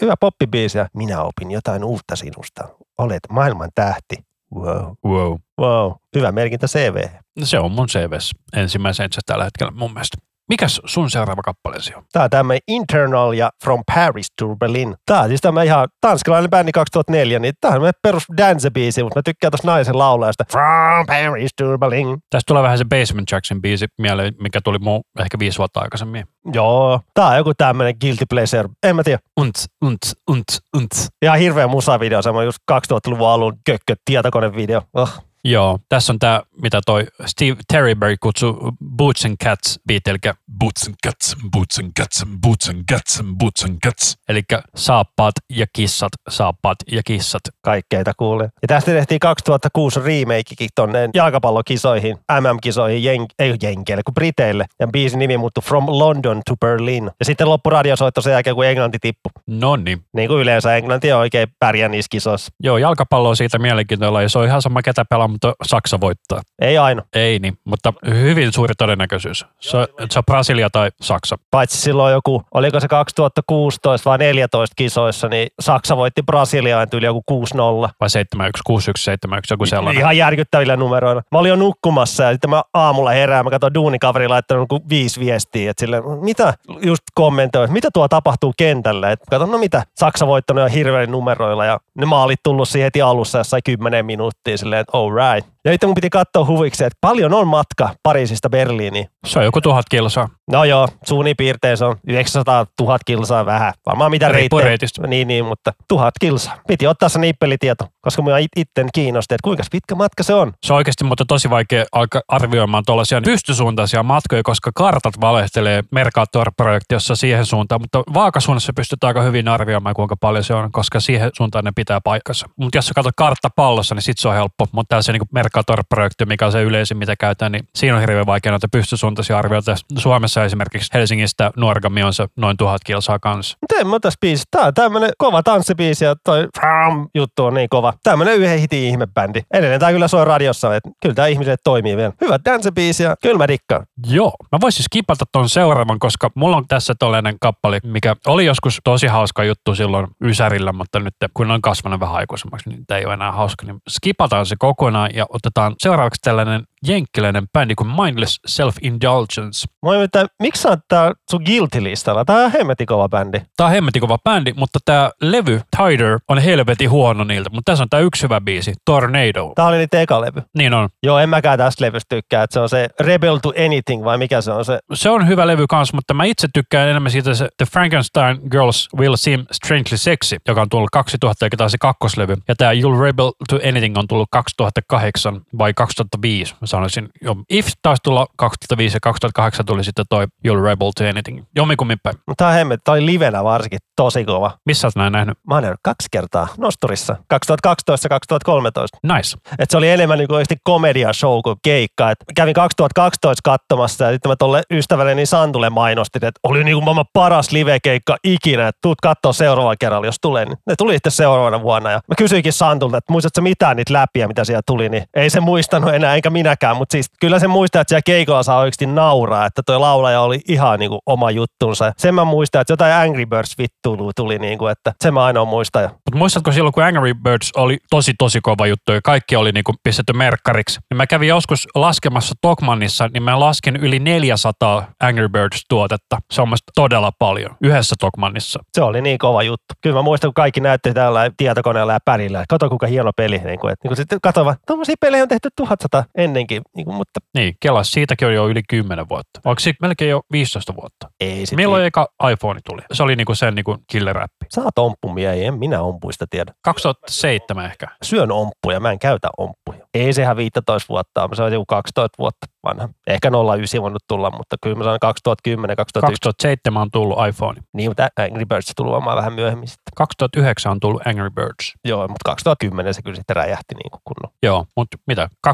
hyvä 0.00 0.14
poppibiisi 0.20 0.78
ja 0.78 0.88
minä 0.94 1.22
opin 1.22 1.50
jotain 1.50 1.84
uutta 1.84 2.16
sinusta. 2.16 2.68
Olet 2.98 3.20
maailman 3.30 3.70
tähti. 3.74 4.16
Wow. 4.54 4.92
Wow. 5.06 5.36
Wow. 5.60 5.92
Hyvä 6.16 6.32
merkintä 6.32 6.66
CV. 6.66 6.96
Se 7.42 7.58
on 7.58 7.72
mun 7.72 7.86
CVs 7.86 8.30
ensimmäisen 8.56 9.06
itse 9.06 9.20
tällä 9.26 9.44
hetkellä 9.44 9.72
mun 9.72 9.92
mielestä. 9.92 10.16
Mikäs 10.50 10.80
sun 10.84 11.10
seuraava 11.10 11.42
kappaleesi 11.42 11.94
on? 11.94 12.02
Tää 12.12 12.24
on 12.24 12.30
tämmöinen 12.30 12.60
Internal 12.68 13.32
ja 13.32 13.50
From 13.64 13.82
Paris 13.94 14.26
to 14.38 14.56
Berlin. 14.56 14.94
Tää 15.06 15.20
on 15.20 15.28
siis 15.28 15.40
tämä 15.40 15.62
ihan 15.62 15.88
tanskalainen 16.00 16.50
bändi 16.50 16.72
2004, 16.72 17.38
niin 17.38 17.54
tää 17.60 17.70
on 17.70 17.90
perus 18.02 18.26
dance-biisi, 18.36 19.02
mutta 19.02 19.18
mä 19.18 19.22
tykkään 19.22 19.50
tosta 19.50 19.66
naisen 19.68 19.98
laulajasta. 19.98 20.44
From 20.52 21.06
Paris 21.06 21.50
to 21.56 21.78
Berlin. 21.78 22.18
Tästä 22.30 22.48
tulee 22.48 22.62
vähän 22.62 22.78
se 22.78 22.84
Basement 22.84 23.30
Jackson 23.32 23.62
biisi 23.62 23.86
mieleen, 23.98 24.34
mikä 24.40 24.60
tuli 24.60 24.78
muu 24.78 25.02
ehkä 25.20 25.38
viisi 25.38 25.58
vuotta 25.58 25.80
aikaisemmin. 25.80 26.24
Joo, 26.52 27.00
tää 27.14 27.26
on 27.26 27.36
joku 27.36 27.52
tämmönen 27.54 27.94
guilty 28.00 28.24
pleasure. 28.28 28.68
En 28.82 28.96
mä 28.96 29.02
tiedä. 29.02 29.18
Unt, 29.40 29.54
unt, 29.84 30.00
unt, 30.30 30.46
unt. 30.76 30.90
Ihan 31.22 31.38
hirveä 31.38 31.66
musavideo, 31.66 32.22
semmoinen 32.22 32.46
just 32.46 32.58
2000-luvun 32.72 33.28
alun 33.28 33.58
kökkö 33.66 33.94
tietokonevideo. 34.04 34.82
Oh. 34.94 35.29
Joo, 35.44 35.78
tässä 35.88 36.12
on 36.12 36.18
tämä, 36.18 36.42
mitä 36.62 36.80
toi 36.86 37.06
Steve 37.26 37.56
Terryberry 37.72 38.16
kutsuu 38.20 38.72
Boots 38.96 39.24
and 39.24 39.36
Cats 39.44 39.80
beat, 39.86 40.06
eli, 40.06 40.18
Boots 40.58 40.86
and 40.86 40.94
cats, 41.06 41.36
boots 41.52 41.78
and 41.78 41.92
cats, 41.98 42.24
boots 42.42 42.68
and 42.68 42.84
cats, 42.90 43.22
boots 43.38 43.64
and 43.64 43.78
cats. 43.84 44.18
eli 44.28 44.42
saappaat 44.76 45.34
ja 45.50 45.66
kissat, 45.72 46.12
saappaat 46.28 46.78
ja 46.92 47.02
kissat. 47.06 47.40
kaikkeita 47.62 48.12
kuulee. 48.16 48.48
Ja 48.62 48.68
tästä 48.68 48.90
tehtiin 48.90 49.20
2006 49.20 50.00
remakekin 50.00 50.68
tonne 50.74 51.10
jalkapallokisoihin, 51.14 52.16
MM-kisoihin, 52.40 53.04
jen, 53.04 53.26
ei 53.38 53.54
jenkeille, 53.62 54.02
kuin 54.02 54.14
Briteille. 54.14 54.66
Ja 54.80 54.86
biisin 54.86 55.18
nimi 55.18 55.36
muuttui 55.36 55.62
From 55.62 55.84
London 55.88 56.42
to 56.48 56.56
Berlin. 56.56 57.10
Ja 57.20 57.24
sitten 57.24 57.48
loppu 57.48 57.70
radiosoitto 57.70 58.20
sen 58.20 58.32
jälkeen, 58.32 58.56
kun 58.56 58.66
Englanti 58.66 58.98
tippui. 59.00 59.30
No 59.46 59.76
niin. 59.76 60.04
Niin 60.12 60.28
kuin 60.28 60.40
yleensä 60.40 60.76
Englanti 60.76 61.12
on 61.12 61.20
oikein 61.20 61.48
pärjää 61.58 61.88
niissä 61.88 62.08
kisoissa. 62.10 62.52
Joo, 62.62 62.78
jalkapallo 62.78 63.28
on 63.28 63.36
siitä 63.36 63.58
mielenkiintoilla 63.58 64.22
ja 64.22 64.28
se 64.28 64.38
on 64.38 64.44
ihan 64.46 64.62
sama 64.62 64.82
ketä 64.82 65.04
pelaa, 65.04 65.29
mutta 65.30 65.54
Saksa 65.62 66.00
voittaa. 66.00 66.40
Ei 66.62 66.78
aina. 66.78 67.02
Ei 67.14 67.38
niin, 67.38 67.58
mutta 67.64 67.92
hyvin 68.06 68.52
suuri 68.52 68.74
todennäköisyys. 68.78 69.46
Se, 69.60 69.88
se 70.10 70.18
on 70.18 70.24
Brasilia 70.24 70.70
tai 70.70 70.90
Saksa. 71.00 71.38
Paitsi 71.50 71.78
silloin 71.78 72.12
joku, 72.12 72.42
oliko 72.54 72.80
se 72.80 72.88
2016 72.88 74.10
vai 74.10 74.18
14 74.18 74.74
kisoissa, 74.76 75.28
niin 75.28 75.48
Saksa 75.60 75.96
voitti 75.96 76.22
Brasiliaan 76.22 76.90
tyyli 76.90 77.06
joku 77.06 77.22
6-0. 77.30 77.54
Vai 78.00 78.08
7-1, 78.36 78.48
6-1, 78.70 79.34
7-1, 79.34 79.40
joku 79.50 79.66
sellainen. 79.66 80.00
Ihan 80.00 80.16
järkyttävillä 80.16 80.76
numeroilla. 80.76 81.22
Mä 81.32 81.38
olin 81.38 81.48
jo 81.48 81.56
nukkumassa 81.56 82.22
ja 82.22 82.32
sitten 82.32 82.50
mä 82.50 82.62
aamulla 82.74 83.10
herään, 83.10 83.44
mä 83.44 83.50
katsoin 83.50 83.74
duunikaveri 83.74 84.28
laittanut 84.28 84.68
kuin 84.68 84.82
viisi 84.88 85.20
viestiä, 85.20 85.70
että 85.70 85.80
sille, 85.80 86.02
mitä 86.20 86.54
just 86.82 87.02
kommentoi, 87.14 87.68
mitä 87.68 87.88
tuo 87.94 88.08
tapahtuu 88.08 88.54
kentällä. 88.56 89.10
Et 89.10 89.20
katson, 89.30 89.50
no 89.50 89.58
mitä, 89.58 89.82
Saksa 89.94 90.26
voittanut 90.26 90.60
ihan 90.60 90.70
hirveillä 90.70 91.12
numeroilla 91.12 91.64
ja 91.64 91.80
ne 91.94 92.06
maalit 92.06 92.40
tullut 92.42 92.68
siihen 92.68 92.86
heti 92.86 93.02
alussa 93.02 93.38
jossain 93.38 93.62
10 93.64 94.06
minuuttia 94.06 94.58
silleen, 94.58 94.80
että 94.80 94.98
all 94.98 95.14
right. 95.20 95.44
Ja 95.64 95.72
sitten 95.72 95.88
mun 95.88 95.94
piti 95.94 96.10
katsoa 96.10 96.46
huviksi, 96.46 96.84
että 96.84 96.98
paljon 97.00 97.34
on 97.34 97.48
matka 97.48 97.90
Pariisista 98.02 98.50
Berliiniin. 98.50 99.06
Se 99.26 99.38
on 99.38 99.44
joku 99.44 99.60
tuhat 99.60 99.86
kilsaa. 99.90 100.28
No 100.50 100.64
joo, 100.64 100.88
suunnin 101.06 101.36
piirtein 101.36 101.76
se 101.76 101.84
on 101.84 101.96
900 102.08 102.66
000 102.80 102.98
kilsaa 103.06 103.46
vähän. 103.46 103.72
Varmaan 103.86 104.10
mitä 104.10 104.28
reittejä. 104.28 104.64
reitistä. 104.64 105.06
Niin, 105.06 105.28
niin, 105.28 105.44
mutta 105.44 105.72
tuhat 105.88 106.14
kilsaa. 106.20 106.56
Piti 106.66 106.86
ottaa 106.86 107.08
se 107.08 107.18
nippelitieto, 107.18 107.86
koska 108.00 108.22
minua 108.22 108.38
it- 108.38 108.48
itten 108.56 108.88
kiinnosti, 108.94 109.34
että 109.34 109.44
kuinka 109.44 109.62
pitkä 109.72 109.94
matka 109.94 110.22
se 110.22 110.34
on. 110.34 110.52
Se 110.66 110.72
on 110.72 110.76
oikeasti 110.76 111.04
mutta 111.04 111.24
tosi 111.28 111.50
vaikea 111.50 111.84
alkaa 111.92 112.22
arvioimaan 112.28 112.84
tuollaisia 112.86 113.20
pystysuuntaisia 113.24 114.02
matkoja, 114.02 114.42
koska 114.42 114.70
kartat 114.74 115.20
valehtelee 115.20 115.82
Mercator-projektiossa 115.90 117.16
siihen 117.16 117.46
suuntaan, 117.46 117.80
mutta 117.80 118.02
vaakasuunnassa 118.14 118.72
pystytään 118.76 119.08
aika 119.08 119.22
hyvin 119.22 119.48
arvioimaan, 119.48 119.94
kuinka 119.94 120.16
paljon 120.20 120.44
se 120.44 120.54
on, 120.54 120.72
koska 120.72 121.00
siihen 121.00 121.30
suuntaan 121.36 121.64
ne 121.64 121.72
pitää 121.76 122.00
paikkansa. 122.04 122.46
Mutta 122.56 122.78
jos 122.78 122.86
sä 122.86 122.94
katsot 122.94 123.14
karttapallossa, 123.16 123.94
niin 123.94 124.02
sit 124.02 124.18
se 124.18 124.28
on 124.28 124.34
helppo, 124.34 124.66
mutta 124.72 124.94
tää 124.94 125.02
se 125.02 125.12
niin 125.12 125.22
Mercator-projekti, 125.50 126.26
mikä 126.26 126.46
on 126.46 126.52
se 126.52 126.62
yleisin, 126.62 126.96
mitä 126.96 127.16
käytetään, 127.16 127.52
niin 127.52 127.64
siinä 127.74 127.94
on 127.94 128.00
hirveän 128.00 128.26
vaikea 128.26 128.52
noita 128.52 128.66
pystysuuntaisia 128.72 129.38
arvioita. 129.38 129.74
Suomessa 129.98 130.44
esimerkiksi 130.44 130.90
Helsingistä 130.94 131.50
Nuorgami 131.56 132.02
on 132.02 132.14
se 132.14 132.26
noin 132.36 132.56
tuhat 132.56 132.84
kilsaa 132.84 133.18
kanssa. 133.18 133.58
Mutta 133.60 133.74
en 133.80 133.86
mä 133.86 134.00
tässä 134.00 134.18
biisi. 134.20 134.44
Tää 134.50 134.66
on 134.66 134.74
tämmönen 134.74 135.10
kova 135.18 135.42
tanssibiisi 135.42 136.04
ja 136.04 136.14
toi 136.24 136.48
Fram 136.58 137.08
juttu 137.14 137.44
on 137.44 137.54
niin 137.54 137.68
kova. 137.68 137.92
Tämmönen 138.02 138.36
yhden 138.36 138.58
hitin 138.58 138.84
ihmebändi. 138.84 139.40
Edelleen 139.54 139.80
tää 139.80 139.92
kyllä 139.92 140.08
soi 140.08 140.24
radiossa, 140.24 140.76
että 140.76 140.90
kyllä 141.02 141.14
tää 141.14 141.26
ihmiset 141.26 141.60
toimii 141.64 141.96
vielä. 141.96 142.12
Hyvä 142.20 142.38
dancebiisi 142.44 143.02
ja 143.02 143.16
kyllä 143.22 143.38
mä 143.38 143.48
dikkaan. 143.48 143.86
Joo, 144.06 144.32
mä 144.52 144.58
voisin 144.60 144.84
skipata 144.84 145.24
ton 145.32 145.48
seuraavan, 145.48 145.98
koska 145.98 146.30
mulla 146.34 146.56
on 146.56 146.64
tässä 146.68 146.94
tollainen 146.98 147.36
kappale, 147.40 147.80
mikä 147.84 148.16
oli 148.26 148.44
joskus 148.44 148.78
tosi 148.84 149.06
hauska 149.06 149.44
juttu 149.44 149.74
silloin 149.74 150.06
Ysärillä, 150.24 150.72
mutta 150.72 151.00
nyt 151.00 151.14
kun 151.34 151.50
on 151.50 151.62
kasvanut 151.62 152.00
vähän 152.00 152.16
aikuisemmaksi, 152.16 152.70
niin 152.70 152.86
tämä 152.86 152.98
ei 152.98 153.06
ole 153.06 153.14
enää 153.14 153.32
hauska, 153.32 153.66
niin 153.66 153.78
skipataan 153.88 154.46
se 154.46 154.56
kokonaan 154.58 155.10
ja 155.14 155.26
otetaan 155.46 155.74
seuraavaksi 155.78 156.20
tällainen 156.22 156.62
jenkkiläinen 156.86 157.48
bändi 157.52 157.74
kuin 157.74 157.88
Mindless 157.88 158.40
Self-Indulgence. 158.48 159.72
Moi, 159.82 160.02
että 160.02 160.26
miksi 160.42 160.62
sä 160.62 160.68
oot 160.68 160.78
tää 160.88 161.12
sun 161.30 161.42
guilty-listalla? 161.42 162.24
Tää 162.24 162.44
on 162.44 162.52
hemmetin 162.52 162.86
kova 162.86 163.08
bändi. 163.08 163.40
Tää 163.56 163.66
on 163.66 163.72
hemmetin 163.72 164.00
kova 164.00 164.18
bändi, 164.18 164.52
mutta 164.56 164.78
tämä 164.84 165.10
levy 165.22 165.60
Tider 165.76 166.18
on 166.28 166.38
helvetin 166.38 166.90
huono 166.90 167.24
niiltä, 167.24 167.50
mutta 167.50 167.72
tässä 167.72 167.84
on 167.84 167.88
tämä 167.88 168.00
yksi 168.00 168.22
hyvä 168.22 168.40
biisi, 168.40 168.72
Tornado. 168.84 169.52
Tää 169.56 169.66
oli 169.66 169.76
niitä 169.76 170.00
eka 170.00 170.20
levy. 170.20 170.42
Niin 170.56 170.74
on. 170.74 170.88
Joo, 171.02 171.18
en 171.18 171.28
mäkään 171.28 171.58
tästä 171.58 171.84
levystä 171.84 172.16
tykkää, 172.16 172.42
että 172.42 172.54
se 172.54 172.60
on 172.60 172.68
se 172.68 172.88
Rebel 173.00 173.36
to 173.36 173.52
Anything 173.66 174.04
vai 174.04 174.18
mikä 174.18 174.40
se 174.40 174.52
on 174.52 174.64
se. 174.64 174.78
se 174.94 175.10
on 175.10 175.28
hyvä 175.28 175.46
levy 175.46 175.66
kanssa, 175.66 175.96
mutta 175.96 176.14
mä 176.14 176.24
itse 176.24 176.48
tykkään 176.54 176.88
enemmän 176.88 177.12
siitä 177.12 177.34
se 177.34 177.48
The 177.56 177.66
Frankenstein 177.72 178.40
Girls 178.50 178.88
Will 178.96 179.16
Seem 179.16 179.44
Strangely 179.52 179.96
Sexy, 179.96 180.36
joka 180.48 180.62
on 180.62 180.68
tullut 180.68 180.90
2000, 180.92 181.46
eikä 181.46 181.56
taas 181.56 181.72
se 181.72 181.78
kakkoslevy. 181.80 182.36
Ja 182.48 182.54
tämä 182.56 182.72
You'll 182.72 183.02
Rebel 183.02 183.32
to 183.48 183.56
Anything 183.68 183.98
on 183.98 184.08
tullut 184.08 184.28
2008 184.32 185.40
vai 185.58 185.74
2005, 185.74 186.54
mä 186.60 186.66
sanoisin. 186.70 187.08
Jo, 187.22 187.36
If 187.50 187.68
taisi 187.82 188.02
tulla 188.02 188.26
2005 188.36 188.96
ja 188.96 189.00
2008 189.00 189.66
tuli 189.66 189.84
sitten 189.84 190.04
toi 190.10 190.26
You'll 190.48 190.64
Rebel 190.64 190.90
to 190.96 191.04
Anything. 191.04 191.44
Jommikummin 191.56 191.98
päin. 192.02 192.16
Tää 192.36 192.48
on 192.48 192.54
hemmet, 192.54 192.80
tää 192.84 192.92
oli 192.92 193.06
livenä 193.06 193.44
varsinkin 193.44 193.78
tosi 193.96 194.24
kova. 194.24 194.58
Missä 194.66 194.86
olet 194.86 194.96
näin 194.96 195.12
nähnyt? 195.12 195.38
Mä 195.46 195.54
oon 195.54 195.62
nähnyt 195.62 195.80
kaksi 195.82 196.08
kertaa 196.10 196.48
Nosturissa, 196.58 197.16
2012 197.28 198.04
ja 198.04 198.08
2013. 198.08 198.98
Nice. 199.14 199.36
Et 199.58 199.70
se 199.70 199.76
oli 199.76 199.90
enemmän 199.90 200.18
niin 200.18 200.28
kuin 200.28 200.44
komedia 200.64 201.12
show 201.12 201.40
kuin 201.44 201.56
keikka. 201.62 202.10
Et 202.10 202.18
kävin 202.36 202.54
2012 202.54 203.40
katsomassa 203.44 204.04
ja 204.04 204.12
sitten 204.12 204.30
mä 204.30 204.36
tolle 204.36 204.62
ystävälleni 204.70 205.26
Santulle 205.26 205.70
mainostin, 205.70 206.24
että 206.24 206.40
oli 206.42 206.64
niin 206.64 206.76
kuin 206.76 206.84
maailman 206.84 207.04
paras 207.12 207.52
live-keikka 207.52 208.16
ikinä, 208.24 208.68
että 208.68 208.78
tuut 208.82 209.00
katsoa 209.00 209.32
seuraavalla 209.32 209.76
kerralla, 209.80 210.06
jos 210.06 210.16
tulee. 210.22 210.44
Niin 210.44 210.58
ne 210.66 210.74
tuli 210.78 210.92
sitten 210.92 211.12
seuraavana 211.12 211.62
vuonna 211.62 211.90
ja 211.90 212.00
mä 212.08 212.14
kysyinkin 212.18 212.52
Santulta, 212.52 212.96
että 212.96 213.12
muistatko 213.12 213.40
mitään 213.40 213.76
niitä 213.76 213.92
läpiä, 213.92 214.28
mitä 214.28 214.44
siellä 214.44 214.62
tuli, 214.66 214.88
niin 214.88 215.04
ei 215.14 215.30
se 215.30 215.40
muistanut 215.40 215.94
enää, 215.94 216.16
enkä 216.16 216.30
minäkään, 216.60 216.76
mutta 216.76 216.92
siis 216.92 217.06
kyllä 217.20 217.38
se 217.38 217.48
muistaa, 217.48 217.80
että 217.82 217.88
siellä 217.90 218.02
keikolla 218.06 218.42
saa 218.42 218.58
oikeasti 218.58 218.86
nauraa, 218.86 219.46
että 219.46 219.62
toi 219.66 219.78
laulaja 219.78 220.20
oli 220.20 220.40
ihan 220.48 220.78
niin 220.78 220.90
kuin 220.90 221.00
oma 221.06 221.30
juttunsa. 221.30 221.92
Sen 221.96 222.14
mä 222.14 222.24
muistan, 222.24 222.60
että 222.60 222.72
jotain 222.72 222.94
Angry 222.94 223.26
Birds 223.26 223.58
vittuilua 223.58 224.10
tuli, 224.16 224.38
niin 224.38 224.58
kuin, 224.58 224.72
että 224.72 224.92
sen 225.00 225.14
mä 225.14 225.24
ainoa 225.24 225.44
muistan. 225.44 225.90
Mutta 226.10 226.18
muistatko 226.18 226.52
silloin, 226.52 226.72
kun 226.72 226.82
Angry 226.84 227.14
Birds 227.14 227.50
oli 227.56 227.78
tosi 227.90 228.12
tosi 228.18 228.40
kova 228.40 228.66
juttu 228.66 228.92
ja 228.92 229.00
kaikki 229.04 229.36
oli 229.36 229.52
niinku 229.52 229.74
pistetty 229.82 230.12
merkkariksi, 230.12 230.80
niin 230.90 230.96
mä 230.96 231.06
kävin 231.06 231.28
joskus 231.28 231.68
laskemassa 231.74 232.34
Tokmannissa, 232.40 233.08
niin 233.12 233.22
mä 233.22 233.40
laskin 233.40 233.76
yli 233.76 233.98
400 233.98 234.86
Angry 235.00 235.28
Birds-tuotetta. 235.28 236.18
Se 236.32 236.42
on 236.42 236.48
musta 236.48 236.72
todella 236.74 237.12
paljon 237.18 237.56
yhdessä 237.62 237.94
Tokmannissa. 238.00 238.60
se 238.72 238.82
oli 238.82 239.02
niin 239.02 239.18
kova 239.18 239.42
juttu. 239.42 239.74
Kyllä 239.80 239.96
mä 239.96 240.02
muistan, 240.02 240.28
kun 240.28 240.34
kaikki 240.34 240.60
näytti 240.60 240.94
tällä 240.94 241.30
tietokoneella 241.36 241.92
ja 241.92 241.98
pärillä. 242.04 242.44
Kato 242.48 242.68
kuinka 242.68 242.86
hieno 242.86 243.10
peli. 243.16 243.38
Niin 243.38 243.60
kuin, 243.60 243.72
että, 243.72 243.88
niin 243.88 243.90
kuin 243.90 243.96
sitten 243.96 244.44
vaan, 244.44 244.56
tuommoisia 244.66 244.94
pelejä 245.00 245.22
on 245.22 245.28
tehty 245.28 245.48
1100 245.56 246.04
ennenkin. 246.14 246.62
Niin 246.76 246.84
kuin, 246.84 246.96
mutta 246.96 247.20
Niin, 247.34 247.54
kelas, 247.60 247.90
siitäkin 247.90 248.28
on 248.28 248.34
jo 248.34 248.48
yli 248.48 248.60
10 248.68 249.08
vuotta. 249.08 249.40
Onko 249.44 249.60
siitä 249.60 249.78
melkein 249.80 250.10
jo 250.10 250.20
15 250.32 250.76
vuotta? 250.76 251.10
ei 251.20 251.46
sit. 251.46 251.56
Milloin 251.56 251.84
eka 251.84 252.08
iPhone 252.32 252.60
tuli? 252.68 252.82
Se 252.92 253.02
oli 253.02 253.16
niinku 253.16 253.34
sen 253.34 253.54
niinku 253.54 253.76
killer-appi. 253.92 254.39
Sä 254.54 254.60
oot 254.62 254.78
omppumiehiä, 254.78 255.48
en 255.48 255.58
minä 255.58 255.82
ompuista 255.82 256.26
tiedä. 256.30 256.52
2007 256.62 257.64
ehkä. 257.66 257.88
Syön 258.02 258.32
omppuja, 258.32 258.80
mä 258.80 258.92
en 258.92 258.98
käytä 258.98 259.28
omppuja. 259.38 259.86
Ei 259.94 260.12
sehän 260.12 260.36
15 260.36 260.88
vuotta, 260.88 261.28
se 261.32 261.42
on 261.42 261.52
joku 261.52 261.66
12 261.66 262.18
vuotta 262.18 262.46
vanha. 262.64 262.88
Ehkä 263.06 263.30
09 263.56 263.82
voinut 263.82 264.02
tulla, 264.08 264.30
mutta 264.30 264.56
kyllä 264.62 264.76
mä 264.76 264.84
sanon 264.84 264.98
2010, 265.00 265.76
2011. 265.76 266.28
2007 266.28 266.82
on 266.82 266.90
tullut 266.90 267.18
iPhone. 267.28 267.60
Niin, 267.74 267.90
mutta 267.90 268.08
Angry 268.16 268.44
Birds 268.44 268.72
tuli 268.76 268.90
varmaan 268.90 269.16
vähän 269.16 269.32
myöhemmin 269.32 269.68
sitten. 269.68 269.92
2009 269.96 270.72
on 270.72 270.80
tullut 270.80 271.06
Angry 271.06 271.30
Birds. 271.30 271.74
Joo, 271.84 272.00
mutta 272.08 272.24
2010 272.24 272.94
se 272.94 273.02
kyllä 273.02 273.16
sitten 273.16 273.36
räjähti 273.36 273.74
niin 273.74 273.90
kuin 273.90 274.00
kunnon. 274.04 274.32
Joo, 274.42 274.66
mutta 274.76 274.96
mitä? 275.06 275.28
12-13 275.48 275.52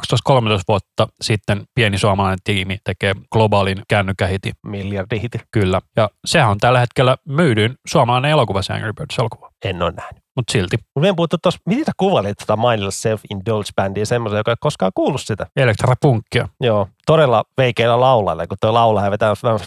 vuotta 0.68 1.08
sitten 1.20 1.64
pieni 1.74 1.98
suomalainen 1.98 2.38
tiimi 2.44 2.78
tekee 2.84 3.14
globaalin 3.32 3.82
kännykkähitin. 3.88 4.52
Miljardi 4.66 5.20
hiti. 5.22 5.38
Kyllä. 5.50 5.80
Ja 5.96 6.10
sehän 6.24 6.50
on 6.50 6.58
tällä 6.58 6.80
hetkellä 6.80 7.16
myydyin 7.28 7.74
suomalainen 7.86 8.30
elokuva, 8.30 8.62
se 8.62 8.72
Angry 8.72 8.92
Birds-elokuva. 8.92 9.50
En 9.64 9.82
ole 9.82 9.92
nähnyt. 9.92 10.25
Mutta 10.36 10.52
silti. 10.52 10.76
Mutta 10.76 11.00
meidän 11.00 11.16
puhuttu 11.16 11.36
tuossa, 11.42 11.60
miten 11.66 11.84
sä 11.84 11.92
kuvailit 11.96 12.38
tota 12.38 12.56
Mindless 12.56 13.06
Self-Indulge-bändiä 13.06 14.04
semmoisen, 14.04 14.38
joka 14.38 14.50
ei 14.50 14.56
koskaan 14.60 14.92
kuullut 14.94 15.20
sitä? 15.20 15.46
Elektrapunkkia. 15.56 16.48
Joo, 16.60 16.88
todella 17.06 17.44
veikeillä 17.58 18.00
laulailla, 18.00 18.46
kun 18.46 18.56
tuo 18.60 18.74
laulaja 18.74 19.10
vetää 19.10 19.34
vähän 19.42 19.58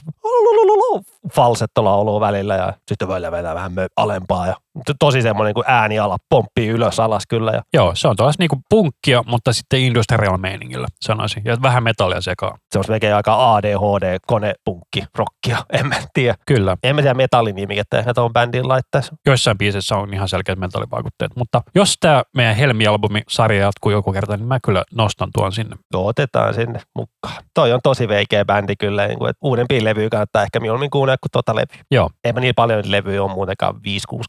falsettolaulua 1.33 2.19
välillä 2.19 2.55
ja 2.55 2.73
sitten 2.87 3.07
välillä 3.07 3.31
vetää 3.31 3.55
vähän 3.55 3.71
alempaa 3.97 4.47
ja 4.47 4.55
to- 4.85 4.93
tosi 4.99 5.21
semmoinen 5.21 5.53
kuin 5.53 5.63
ääniala 5.67 6.17
pomppii 6.29 6.67
ylös 6.67 6.99
alas 6.99 7.23
kyllä. 7.29 7.51
Ja 7.51 7.61
Joo, 7.73 7.95
se 7.95 8.07
on 8.07 8.15
tuollaista 8.15 8.43
niinku 8.43 8.57
punkkia, 8.69 9.23
mutta 9.27 9.53
sitten 9.53 9.79
industrial 9.79 10.37
meiningillä 10.37 10.87
sanoisin. 11.01 11.43
Ja 11.45 11.57
vähän 11.61 11.83
metallia 11.83 12.21
sekaan. 12.21 12.57
se 12.71 12.79
on 12.79 12.85
melkein 12.87 13.15
aika 13.15 13.55
ADHD, 13.55 14.17
konepunkki, 14.27 15.03
rockia, 15.15 15.57
en 15.73 15.87
mä 15.87 15.95
tiedä. 16.13 16.35
Kyllä. 16.45 16.77
En 16.83 16.95
mä 16.95 17.01
tiedä 17.01 17.13
metallinimikettä 17.13 17.99
ehkä 17.99 18.13
tuohon 18.13 18.33
bändiin 18.33 18.67
laittaisi. 18.67 19.11
Joissain 19.25 19.57
biiseissä 19.57 19.95
on 19.95 20.13
ihan 20.13 20.29
selkeät 20.29 20.59
metallivaikutteet. 20.59 21.31
Mutta 21.35 21.61
jos 21.75 21.95
tämä 21.99 22.23
meidän 22.35 22.55
Helmi-albumi-sarja 22.55 23.61
jatkuu 23.61 23.91
joku 23.91 24.13
kerta, 24.13 24.37
niin 24.37 24.47
mä 24.47 24.59
kyllä 24.63 24.83
nostan 24.93 25.29
tuon 25.33 25.51
sinne. 25.51 25.75
Joo, 25.93 26.07
otetaan 26.07 26.53
sinne 26.53 26.81
mukaan. 26.95 27.28
Toi 27.53 27.73
on 27.73 27.79
tosi 27.83 28.07
veikeä 28.07 28.45
bändi 28.45 28.75
kyllä, 28.75 29.07
niin 29.07 29.19
kuin, 29.19 29.29
että 29.29 29.39
uudempia 29.41 29.83
levyjä 29.83 30.09
kannattaa 30.09 30.43
ehkä 30.43 30.59
mieluummin 30.59 30.89
kuunnella 30.89 31.17
kuin 31.17 31.31
tota 31.31 31.55
levyä. 31.55 31.83
Joo. 31.91 32.09
Ei 32.23 32.33
mä 32.33 32.39
niin 32.39 32.55
paljon 32.55 32.83
levyjä 32.85 33.23
ole 33.23 33.31
muutenkaan 33.31 33.75
5-6 33.75 33.79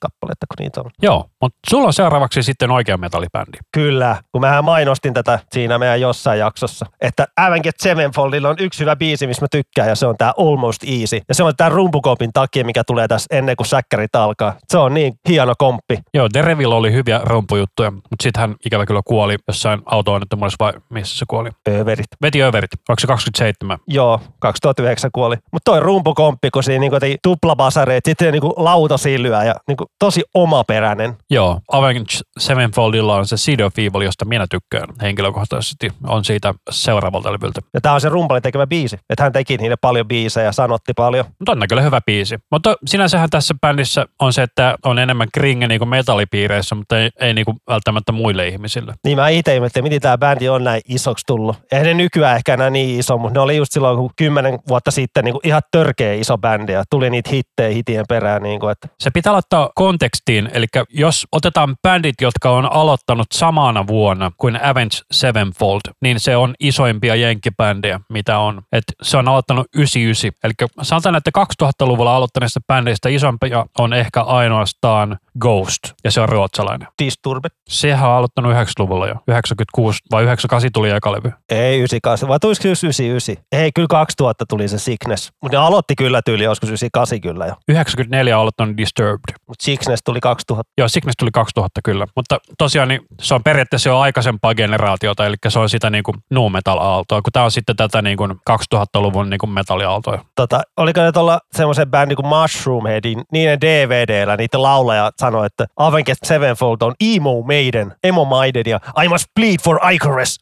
kappaletta, 0.00 0.46
kun 0.48 0.64
niitä 0.64 0.80
on. 0.80 0.90
Joo, 1.02 1.26
mutta 1.40 1.58
sulla 1.70 1.86
on 1.86 1.92
seuraavaksi 1.92 2.42
sitten 2.42 2.70
oikea 2.70 2.96
metallibändi. 2.96 3.58
Kyllä, 3.72 4.16
kun 4.32 4.40
mä 4.40 4.62
mainostin 4.62 5.14
tätä 5.14 5.38
siinä 5.52 5.78
meidän 5.78 6.00
jossain 6.00 6.38
jaksossa, 6.38 6.86
että 7.00 7.26
Avenged 7.36 7.72
Sevenfoldilla 7.78 8.48
on 8.48 8.56
yksi 8.58 8.80
hyvä 8.80 8.96
biisi, 8.96 9.26
missä 9.26 9.44
mä 9.44 9.48
tykkään, 9.50 9.88
ja 9.88 9.94
se 9.94 10.06
on 10.06 10.14
tää 10.18 10.32
Almost 10.38 10.82
Easy. 10.84 11.20
Ja 11.28 11.34
se 11.34 11.42
on 11.42 11.56
tää 11.56 11.68
rumpukopin 11.68 12.30
takia, 12.32 12.64
mikä 12.64 12.84
tulee 12.84 13.08
tässä 13.08 13.36
ennen 13.36 13.56
kuin 13.56 13.66
säkkärit 13.66 14.16
alkaa. 14.16 14.56
Se 14.68 14.78
on 14.78 14.94
niin 14.94 15.12
hieno 15.28 15.54
komppi. 15.58 15.98
Joo, 16.14 16.28
Derevillä 16.34 16.74
oli 16.74 16.92
hyviä 16.92 17.20
rumpujuttuja, 17.24 17.90
mutta 17.90 18.22
sitten 18.22 18.40
hän 18.40 18.54
ikävä 18.66 18.86
kyllä 18.86 19.00
kuoli 19.04 19.36
jossain 19.48 19.82
auto-onnettomuudessa 19.86 20.56
vai 20.60 20.72
missä 20.88 21.18
se 21.18 21.24
kuoli? 21.28 21.50
Överit. 21.68 22.06
Veti 22.22 22.42
överit, 22.42 22.70
onko 22.90 23.00
se 23.00 23.07
27? 23.07 23.79
Joo, 23.88 24.20
2009 24.38 25.11
kuoli. 25.14 25.37
Mutta 25.53 25.70
toi 25.70 25.81
rumpukomppi, 25.81 26.50
kun 26.50 26.62
siinä 26.62 26.81
niinku 26.81 26.96
tuplabasareet, 27.22 28.05
sitten 28.05 28.33
niinku 28.33 28.55
lautasilyä 28.57 29.44
ja 29.44 29.55
niinku 29.68 29.85
tosi 29.98 30.22
omaperäinen. 30.35 31.16
Joo, 31.31 31.61
Avenged 31.72 32.07
Sevenfoldilla 32.38 33.16
on 33.16 33.26
se 33.26 33.37
Seed 33.37 33.61
of 33.61 33.79
Evil, 33.79 34.00
josta 34.00 34.24
minä 34.24 34.46
tykkään 34.50 34.88
henkilökohtaisesti. 35.03 35.90
On 36.07 36.24
siitä 36.24 36.55
seuraavalta 36.70 37.33
levyltä. 37.33 37.61
Ja 37.74 37.81
tää 37.81 37.92
on 37.92 38.00
se 38.00 38.09
rumpalin 38.09 38.42
tekemä 38.42 38.66
biisi. 38.66 38.96
Että 39.11 39.22
hän 39.22 39.33
teki 39.33 39.57
niille 39.57 39.76
paljon 39.81 40.09
biisejä 40.09 40.44
ja 40.44 40.53
sanotti 40.53 40.92
paljon. 40.96 41.24
Mutta 41.38 41.53
on 41.53 41.68
kyllä 41.68 41.83
hyvä 41.83 42.00
biisi. 42.07 42.38
Mutta 42.50 42.76
sinänsähän 42.87 43.31
tässä 43.31 43.55
bändissä 43.61 44.07
on 44.18 44.33
se, 44.33 44.42
että 44.42 44.76
on 44.85 44.98
enemmän 44.98 45.29
kringe 45.35 45.68
niin 45.68 45.79
kuin 45.79 45.88
metallipiireissä, 45.88 46.74
mutta 46.74 46.98
ei, 46.98 47.11
ei 47.20 47.35
niin 47.35 47.44
kuin 47.44 47.57
välttämättä 47.68 48.12
muille 48.12 48.48
ihmisille. 48.48 48.94
Niin 49.05 49.18
mä 49.18 49.29
itse 49.29 49.55
ihmettelin, 49.55 49.85
miten 49.85 50.00
tämä 50.00 50.18
bändi 50.18 50.48
on 50.48 50.64
näin 50.64 50.81
isoksi 50.88 51.26
tullut. 51.26 51.57
Eihän 51.72 51.87
ne 51.87 51.94
nykyään 51.94 52.37
ehkä 52.37 52.55
enää 52.55 52.70
niin 52.70 52.79
iso, 52.80 53.18
mutta 53.18 53.38
ne 53.38 53.40
oli 53.40 53.56
just 53.56 53.72
silloin 53.72 53.96
kun 53.96 54.10
kymmenen 54.16 54.58
vuotta 54.68 54.90
sitten 54.90 55.24
niin 55.24 55.32
kuin 55.32 55.46
ihan 55.46 55.62
törkeä 55.70 56.14
iso 56.14 56.38
bändi 56.38 56.72
ja 56.72 56.84
tuli 56.90 57.10
niitä 57.10 57.30
hittejä 57.30 57.68
hitien 57.68 58.04
perään. 58.08 58.42
Niin 58.42 58.60
kuin, 58.60 58.72
että 58.72 58.88
Se 59.00 59.10
pitää 59.10 59.32
laittaa 59.32 59.70
kontekstiin, 59.74 60.50
eli 60.52 60.66
jos 60.90 61.26
otetaan 61.32 61.76
bändit, 61.82 62.14
jotka 62.20 62.50
on 62.50 62.72
aloittanut 62.72 63.26
samana 63.32 63.86
vuonna 63.86 64.32
kuin 64.36 64.64
Avenged 64.64 64.98
Sevenfold, 65.10 65.80
niin 66.02 66.20
se 66.20 66.36
on 66.36 66.54
isoimpia 66.60 67.14
jenkkibändejä, 67.14 68.00
mitä 68.08 68.38
on. 68.38 68.62
Et 68.72 68.84
se 69.02 69.16
on 69.16 69.28
aloittanut 69.28 69.66
99, 69.74 70.30
eli 70.44 70.52
sanotaan, 70.82 71.16
että 71.16 71.30
2000-luvulla 71.62 72.16
aloittaneista 72.16 72.60
bändeistä 72.66 73.08
isompia 73.08 73.66
on 73.78 73.92
ehkä 73.92 74.22
ainoastaan 74.22 75.18
Ghost, 75.40 75.83
ja 76.05 76.11
se 76.11 76.20
on 76.20 76.29
ruotsalainen. 76.29 76.88
Disturbed. 77.05 77.50
Sehän 77.68 78.11
on 78.11 78.16
aloittanut 78.16 78.53
90-luvulla 78.53 79.07
jo, 79.09 79.14
96 79.29 79.98
vai 80.11 80.22
98 80.22 80.72
tuli 80.72 80.90
eka 80.90 81.12
levy. 81.12 81.33
Ei 81.50 81.79
98, 81.79 82.29
vai 82.29 82.38
tulisiko 82.40 82.68
just 82.68 82.85
99? 82.85 83.44
Ei, 83.53 83.70
kyllä 83.74 83.88
2000 83.90 84.44
tuli 84.48 84.68
se 84.68 84.79
Sickness. 84.79 85.33
Mutta 85.42 85.59
ne 85.59 85.64
aloitti 85.64 85.96
kyllä 85.96 86.22
tyyli 86.24 86.44
joskus 86.44 86.68
98 86.68 87.20
kyllä 87.20 87.46
jo. 87.46 87.55
94 87.68 88.37
on 88.37 88.42
aloittanut 88.42 88.76
Disturbed. 88.76 89.35
Mutta 89.48 89.64
Sickness 89.64 90.03
tuli 90.05 90.20
2000. 90.20 90.70
Joo, 90.79 90.88
Sickness 90.88 91.14
tuli 91.18 91.31
2000 91.31 91.81
kyllä, 91.85 92.07
mutta 92.16 92.38
tosiaan 92.59 92.88
niin 92.88 93.00
se 93.20 93.35
on 93.35 93.42
periaatteessa 93.42 93.88
jo 93.88 93.98
aikaisempaa 93.98 94.55
generaatiota, 94.55 95.26
eli 95.26 95.37
se 95.48 95.59
on 95.59 95.68
sitä 95.68 95.90
niin 95.90 96.05
kuin 96.05 96.16
nu 96.31 96.48
metal-aaltoa, 96.48 97.22
kun 97.22 97.33
tämä 97.33 97.44
on 97.44 97.50
sitten 97.50 97.76
tätä 97.76 98.03
niin 98.03 98.16
kuin 98.16 98.31
2000-luvun 98.50 99.31
niin 99.31 99.38
kuin 99.38 99.50
metalliaaltoa. 99.50 100.24
Tota, 100.37 100.62
oliko 100.76 101.00
ne 101.00 101.12
tuolla 101.12 101.40
semmoisen 101.53 101.90
bändin 101.90 102.16
kuin 102.16 102.26
Mushroom 102.26 102.87
Headin, 102.87 103.22
niiden 103.33 103.61
DVDllä 103.61 104.37
niiden 104.37 104.62
laulaja 104.62 105.11
sanoi, 105.30 105.46
että 105.46 105.66
Avenged 105.76 106.16
Sevenfold 106.24 106.76
on 106.80 106.94
emo 107.00 107.42
maiden, 107.42 107.94
emo 108.04 108.24
maiden 108.24 108.62
ja 108.66 108.80
I 109.04 109.08
must 109.08 109.26
bleed 109.34 109.56
for 109.64 109.78
Icarus. 109.92 110.40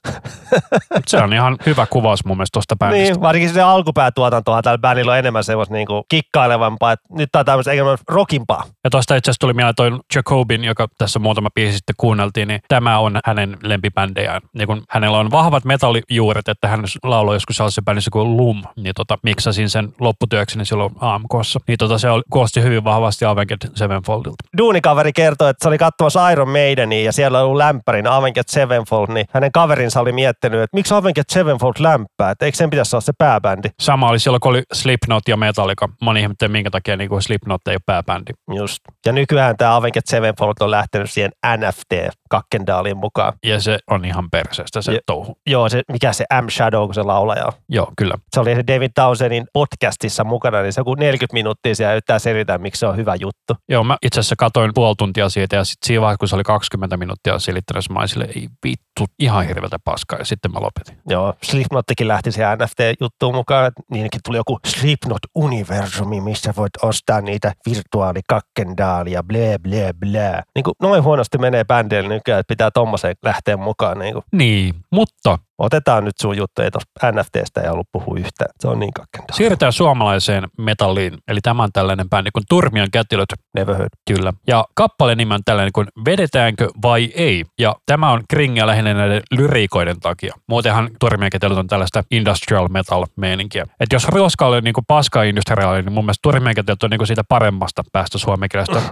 Se 1.06 1.18
on 1.18 1.32
ihan 1.32 1.56
hyvä 1.66 1.86
kuvaus 1.86 2.24
mun 2.24 2.36
mielestä 2.36 2.52
tuosta 2.52 2.76
bändistä. 2.76 3.12
Niin, 3.12 3.20
varsinkin 3.20 3.54
se 3.54 3.60
alkupäätuotantohan 3.60 4.62
tällä 4.62 4.78
bändillä 4.78 5.12
on 5.12 5.18
enemmän 5.18 5.44
semmoista 5.44 5.74
niinku 5.74 6.04
kikkailevampaa, 6.08 6.92
että 6.92 7.06
nyt 7.10 7.28
tää 7.32 7.40
on 7.40 7.46
tämmöistä 7.46 7.72
enemmän 7.72 7.98
rockimpaa. 8.08 8.64
Ja 8.84 8.90
tuosta 8.90 9.16
itse 9.16 9.30
asiassa 9.30 9.40
tuli 9.40 9.52
mieleen 9.52 9.74
toi 9.74 9.90
Jacobin, 10.14 10.64
joka 10.64 10.86
tässä 10.98 11.18
muutama 11.18 11.48
biisi 11.54 11.76
sitten 11.76 11.94
kuunneltiin, 11.98 12.48
niin 12.48 12.60
tämä 12.68 12.98
on 12.98 13.18
hänen 13.24 13.56
lempibändejään. 13.62 14.42
Niin 14.54 14.66
kun 14.66 14.82
hänellä 14.88 15.18
on 15.18 15.30
vahvat 15.30 15.64
metallijuuret, 15.64 16.48
että 16.48 16.68
hän 16.68 16.84
lauloi 17.02 17.36
joskus 17.36 17.56
sellaisessa 17.56 17.82
bändissä 17.82 18.10
kuin 18.10 18.36
Lum, 18.36 18.62
niin 18.76 18.94
tota, 18.96 19.18
miksasin 19.22 19.70
sen 19.70 19.88
lopputyökseni 20.00 20.64
silloin 20.64 20.92
AMKssa. 21.00 21.60
Niin 21.68 21.78
tota, 21.78 21.98
se 21.98 22.10
oli, 22.10 22.22
kuulosti 22.30 22.62
hyvin 22.62 22.84
vahvasti 22.84 23.24
Avenged 23.24 23.58
Sevenfoldilta. 23.74 24.44
Duunikaveri 24.68 25.12
kertoi, 25.12 25.50
että 25.50 25.64
se 25.64 25.68
oli 25.68 25.78
katsomassa 25.78 26.30
Iron 26.30 26.48
Maidenia 26.48 27.04
ja 27.04 27.12
siellä 27.12 27.42
oli 27.42 27.58
lämpärin 27.58 28.06
Avenged 28.06 28.42
Sevenfold, 28.46 29.12
niin 29.14 29.26
hänen 29.30 29.52
kaverinsa 29.52 30.00
oli 30.00 30.12
miettinyt, 30.12 30.60
että 30.60 30.76
miksi 30.76 30.94
Avenged 30.94 31.24
Sevenfold 31.28 31.74
lämpää, 31.78 32.30
että 32.30 32.44
eikö 32.44 32.56
sen 32.56 32.70
pitäisi 32.70 32.96
olla 32.96 33.00
se 33.00 33.12
pääbändi. 33.18 33.68
Sama 33.80 34.08
oli 34.08 34.18
silloin, 34.18 34.40
kun 34.40 34.50
oli 34.50 34.62
Slipknot 34.72 35.28
ja 35.28 35.36
Metallica. 35.36 35.88
Moni 36.02 36.20
ihmettelee, 36.20 36.52
minkä 36.52 36.70
takia 36.70 36.96
niin 36.96 37.08
kuin 37.08 37.22
Slipknot 37.22 37.68
ei 37.68 37.74
ole 37.74 37.80
pääbändi. 37.86 38.32
Just. 38.54 38.78
Ja 39.06 39.12
nykyään 39.12 39.56
tämä 39.56 39.76
Avenged 39.76 40.02
Sevenfold 40.06 40.54
on 40.60 40.70
lähtenyt 40.70 41.10
siihen 41.10 41.30
NFT 41.56 41.92
Kakkendaaliin 42.30 42.96
mukaan. 42.96 43.32
Ja 43.44 43.60
se 43.60 43.78
on 43.90 44.04
ihan 44.04 44.30
perseestä 44.30 44.82
se 44.82 44.92
Ja- 44.92 45.00
touhu. 45.06 45.36
Joo, 45.46 45.68
se, 45.68 45.82
mikä 45.92 46.12
se 46.12 46.24
M 46.42 46.48
Shadow, 46.50 46.84
kun 46.84 46.94
se 46.94 47.02
laulaja 47.02 47.46
on. 47.46 47.52
Joo, 47.68 47.92
kyllä. 47.98 48.14
Se 48.34 48.40
oli 48.40 48.54
se 48.54 48.62
David 48.66 48.90
Townsendin 48.94 49.46
podcastissa 49.52 50.24
mukana, 50.24 50.62
niin 50.62 50.72
se 50.72 50.80
joku 50.80 50.94
40 50.94 51.34
minuuttia 51.34 51.74
siellä 51.74 51.92
yrittää 51.92 52.18
selitä, 52.18 52.58
miksi 52.58 52.80
se 52.80 52.86
on 52.86 52.96
hyvä 52.96 53.14
juttu. 53.14 53.54
Joo, 53.68 53.84
mä 53.84 53.96
itse 54.02 54.20
asiassa 54.20 54.36
katoin 54.58 54.74
puoli 54.74 54.94
tuntia 54.98 55.28
siitä 55.28 55.56
ja 55.56 55.64
sitten 55.64 55.86
siinä 55.86 56.00
vaiheessa, 56.00 56.18
kun 56.18 56.28
se 56.28 56.34
oli 56.34 56.42
20 56.42 56.96
minuuttia 56.96 57.38
silittänyt, 57.38 57.84
mä 57.90 58.06
silleen, 58.06 58.30
ei 58.36 58.48
vittu, 58.64 59.04
ihan 59.18 59.46
hirveätä 59.46 59.76
paskaa 59.84 60.18
ja 60.18 60.24
sitten 60.24 60.52
mä 60.52 60.60
lopetin. 60.60 60.98
Joo, 61.08 61.34
Slipknottikin 61.42 62.08
lähti 62.08 62.32
siihen 62.32 62.58
NFT-juttuun 62.58 63.34
mukaan. 63.34 63.66
että 63.66 63.82
Niinkin 63.90 64.20
tuli 64.24 64.36
joku 64.36 64.58
Slipknot-universumi, 64.66 66.20
missä 66.20 66.52
voit 66.56 66.70
ostaa 66.82 67.20
niitä 67.20 67.52
virtuaalikakkendaalia, 67.70 69.22
blä, 69.22 69.58
blä, 69.62 69.94
blä. 70.00 70.42
Niin 70.54 70.64
kuin 70.64 70.74
noin 70.82 71.02
huonosti 71.02 71.38
menee 71.38 71.64
bändeille 71.64 72.08
nykyään, 72.08 72.40
että 72.40 72.52
pitää 72.52 72.70
tommoseen 72.70 73.16
lähteä 73.24 73.56
mukaan. 73.56 73.98
Niin 73.98 74.12
kuin. 74.12 74.24
Niin, 74.32 74.74
mutta 74.92 75.38
Otetaan 75.58 76.04
nyt 76.04 76.14
sun 76.22 76.36
juttu, 76.36 76.62
ei 76.62 76.70
tuosta 76.70 77.12
NFTstä 77.12 77.60
ei 77.60 77.68
ollut 77.68 77.88
puhua 77.92 78.18
yhtään. 78.18 78.50
Se 78.60 78.68
on 78.68 78.80
niin 78.80 78.92
kakkendaali. 78.92 79.36
siirrytään 79.36 79.72
suomalaiseen 79.72 80.44
metalliin. 80.58 81.18
Eli 81.28 81.40
tämä 81.42 81.62
on 81.62 81.72
tällainen 81.72 82.10
bändi 82.10 82.30
kuin 82.30 82.44
Turmion 82.48 82.88
kätilöt. 82.92 83.28
Never 83.54 83.76
heard. 83.76 83.88
Kyllä. 84.08 84.32
Ja 84.48 84.64
kappaleen 84.74 85.18
nimi 85.18 85.34
on 85.34 85.40
tällainen 85.44 85.72
kuin 85.72 85.86
Vedetäänkö 86.04 86.68
vai 86.82 87.10
ei? 87.14 87.44
Ja 87.58 87.76
tämä 87.86 88.10
on 88.12 88.22
kringiä 88.30 88.66
lähinnä 88.66 88.94
näiden 88.94 89.22
lyriikoiden 89.30 90.00
takia. 90.00 90.34
Muutenhan 90.46 90.90
Turmion 91.00 91.30
kätilöt 91.30 91.58
on 91.58 91.66
tällaista 91.66 92.04
industrial 92.10 92.68
metal 92.68 93.06
meininkiä. 93.16 93.66
Että 93.80 93.96
jos 93.96 94.08
ruoska 94.08 94.46
oli 94.46 94.60
niinku 94.60 94.82
paska 94.86 95.22
industriaali, 95.22 95.82
niin 95.82 95.92
mun 95.92 96.04
mielestä 96.04 96.22
Turmion 96.22 96.54
kätilöt 96.54 96.82
on 96.82 96.90
niinku 96.90 97.06
siitä 97.06 97.24
paremmasta 97.28 97.82
päästä 97.92 98.18
suomenkielistä 98.18 98.82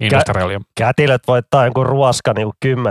industriaalia. 0.00 0.60
Kätilöt 0.76 1.22
voittaa 1.28 1.64
jonkun 1.64 1.86
ruoska 1.86 2.32
niin 2.32 2.48
kuin 2.62 2.86